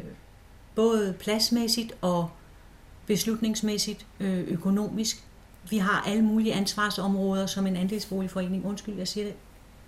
både 0.75 1.15
pladsmæssigt 1.19 1.93
og 2.01 2.29
beslutningsmæssigt, 3.05 4.05
øh, 4.19 4.39
økonomisk. 4.47 5.23
Vi 5.69 5.77
har 5.77 6.01
alle 6.07 6.21
mulige 6.21 6.53
ansvarsområder, 6.53 7.45
som 7.45 7.67
en 7.67 7.75
andelsboligforening, 7.75 8.65
undskyld, 8.65 8.97
jeg 8.97 9.07
siger 9.07 9.25
det, 9.25 9.35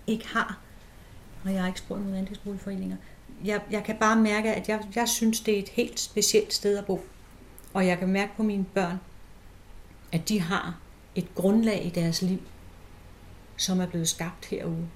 ikke 0.06 0.28
har. 0.28 0.58
Og 1.44 1.52
jeg 1.52 1.60
har 1.60 1.66
ikke 1.66 1.78
spurgt 1.78 2.06
mod 2.06 2.14
andelsboligforeninger. 2.14 2.96
Jeg, 3.44 3.60
jeg 3.70 3.84
kan 3.84 3.96
bare 3.96 4.16
mærke, 4.16 4.54
at 4.54 4.68
jeg, 4.68 4.80
jeg 4.94 5.08
synes, 5.08 5.40
det 5.40 5.54
er 5.54 5.58
et 5.58 5.68
helt 5.68 6.00
specielt 6.00 6.52
sted 6.52 6.78
at 6.78 6.86
bo. 6.86 7.04
Og 7.74 7.86
jeg 7.86 7.98
kan 7.98 8.08
mærke 8.08 8.32
på 8.36 8.42
mine 8.42 8.64
børn, 8.64 9.00
at 10.12 10.28
de 10.28 10.40
har 10.40 10.78
et 11.14 11.34
grundlag 11.34 11.86
i 11.86 11.90
deres 11.90 12.22
liv, 12.22 12.40
som 13.56 13.80
er 13.80 13.86
blevet 13.86 14.08
skabt 14.08 14.46
herude. 14.46 14.88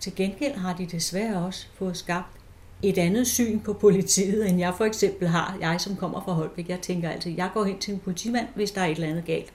Til 0.00 0.14
gengæld 0.14 0.54
har 0.54 0.76
de 0.76 0.86
desværre 0.86 1.46
også 1.46 1.66
fået 1.74 1.96
skabt 1.96 2.41
et 2.82 2.98
andet 2.98 3.26
syn 3.26 3.60
på 3.60 3.72
politiet, 3.72 4.48
end 4.48 4.58
jeg 4.58 4.74
for 4.76 4.84
eksempel 4.84 5.28
har. 5.28 5.56
Jeg 5.60 5.80
som 5.80 5.96
kommer 5.96 6.24
fra 6.24 6.32
Holbæk, 6.32 6.68
jeg 6.68 6.80
tænker 6.80 7.10
altid, 7.10 7.32
jeg 7.36 7.50
går 7.54 7.64
hen 7.64 7.78
til 7.78 7.94
en 7.94 8.00
politimand, 8.00 8.46
hvis 8.54 8.70
der 8.70 8.80
er 8.80 8.86
et 8.86 8.94
eller 8.94 9.08
andet 9.08 9.24
galt. 9.24 9.52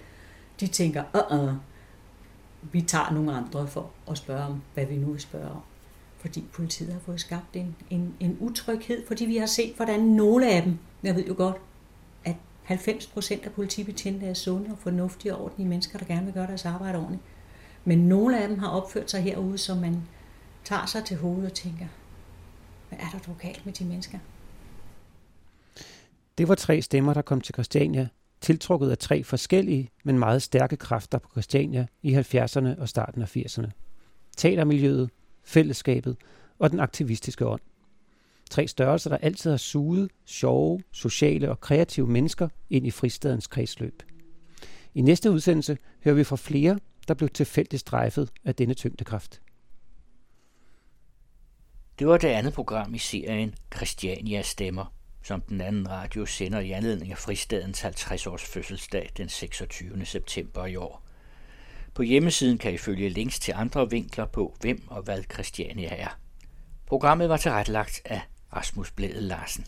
De 0.59 0.67
tænker, 0.67 1.03
uh, 1.32 1.39
uh 1.39 1.53
vi 2.71 2.82
tager 2.82 3.11
nogle 3.11 3.34
andre 3.34 3.67
for 3.67 3.89
at 4.11 4.17
spørge 4.17 4.43
om, 4.43 4.61
hvad 4.73 4.86
vi 4.86 4.95
nu 4.95 5.11
vil 5.11 5.21
spørge 5.21 5.49
om. 5.49 5.61
Fordi 6.17 6.43
politiet 6.53 6.93
har 6.93 6.99
fået 6.99 7.19
skabt 7.19 7.55
en, 7.55 7.75
en, 7.89 8.13
en 8.19 8.38
utryghed, 8.39 9.07
fordi 9.07 9.25
vi 9.25 9.38
har 9.38 9.45
set, 9.45 9.73
hvordan 9.75 9.99
nogle 9.99 10.51
af 10.51 10.63
dem, 10.63 10.78
jeg 11.03 11.15
ved 11.15 11.25
jo 11.25 11.34
godt, 11.38 11.55
at 12.25 12.36
90 12.63 13.07
procent 13.07 13.45
af 13.45 13.51
politibetjente 13.51 14.25
er 14.25 14.34
sunde 14.34 14.71
og 14.71 14.78
fornuftige 14.78 15.36
og 15.36 15.43
ordentlige 15.43 15.67
mennesker, 15.67 15.99
der 15.99 16.05
gerne 16.05 16.25
vil 16.25 16.34
gøre 16.34 16.47
deres 16.47 16.65
arbejde 16.65 16.97
ordentligt. 16.97 17.23
Men 17.86 17.97
nogle 17.97 18.41
af 18.41 18.47
dem 18.47 18.59
har 18.59 18.69
opført 18.69 19.11
sig 19.11 19.21
herude, 19.21 19.57
så 19.57 19.75
man 19.75 20.01
tager 20.63 20.86
sig 20.86 21.05
til 21.05 21.17
hovedet 21.17 21.45
og 21.45 21.53
tænker, 21.53 21.86
hvad 22.89 22.99
er 22.99 23.09
der 23.11 23.19
lokalt 23.27 23.65
med 23.65 23.73
de 23.73 23.85
mennesker? 23.85 24.19
Det 26.38 26.47
var 26.47 26.55
tre 26.55 26.81
stemmer, 26.81 27.13
der 27.13 27.21
kom 27.21 27.41
til 27.41 27.53
Christiania, 27.53 28.07
tiltrukket 28.41 28.89
af 28.89 28.97
tre 28.97 29.23
forskellige, 29.23 29.89
men 30.03 30.19
meget 30.19 30.41
stærke 30.41 30.77
kræfter 30.77 31.17
på 31.17 31.29
Christiania 31.31 31.88
i 32.01 32.15
70'erne 32.15 32.81
og 32.81 32.89
starten 32.89 33.21
af 33.21 33.38
80'erne. 33.38 33.69
Teatermiljøet, 34.38 35.09
fællesskabet 35.43 36.17
og 36.59 36.71
den 36.71 36.79
aktivistiske 36.79 37.45
ånd. 37.45 37.61
Tre 38.49 38.67
størrelser, 38.67 39.09
der 39.09 39.17
altid 39.17 39.49
har 39.49 39.57
suget 39.57 40.11
sjove, 40.25 40.81
sociale 40.91 41.49
og 41.49 41.59
kreative 41.59 42.07
mennesker 42.07 42.49
ind 42.69 42.88
i 42.88 42.91
fristadens 42.91 43.47
kredsløb. 43.47 44.03
I 44.93 45.01
næste 45.01 45.31
udsendelse 45.31 45.77
hører 46.03 46.15
vi 46.15 46.23
fra 46.23 46.35
flere, 46.35 46.79
der 47.07 47.13
blev 47.13 47.29
tilfældigt 47.29 47.79
strejfet 47.79 48.29
af 48.45 48.55
denne 48.55 48.73
tyngdekraft. 48.73 49.41
Det 52.00 52.08
var 52.08 52.18
det 52.18 52.28
andet 52.28 52.54
program 52.54 52.93
i 52.93 52.98
serien 52.98 53.56
Christiania 53.76 54.41
Stemmer, 54.41 54.93
som 55.24 55.41
den 55.41 55.62
anden 55.62 55.89
radio 55.89 56.26
sender 56.26 56.60
i 56.60 56.72
anledning 56.72 57.12
af 57.12 57.18
fristadens 57.18 57.82
50 57.82 58.28
års 58.28 58.43
fødselsdag 58.43 59.10
den 59.18 59.30
26. 59.30 60.06
september 60.06 60.66
i 60.66 60.76
år. 60.76 61.04
På 61.93 62.04
hjemmesiden 62.04 62.58
kan 62.58 62.74
I 62.74 62.78
følge 62.78 63.10
links 63.10 63.39
til 63.39 63.54
andre 63.58 63.89
vinkler 63.89 64.26
på, 64.26 64.56
hvem 64.60 64.88
og 64.88 65.02
hvad 65.04 65.24
Christiania 65.34 65.95
er. 65.95 66.20
Programmet 66.86 67.30
var 67.30 67.38
tilrettelagt 67.38 68.02
af 68.06 68.22
Rasmus 68.54 68.91
Blæde 68.91 69.22
Larsen. 69.22 69.66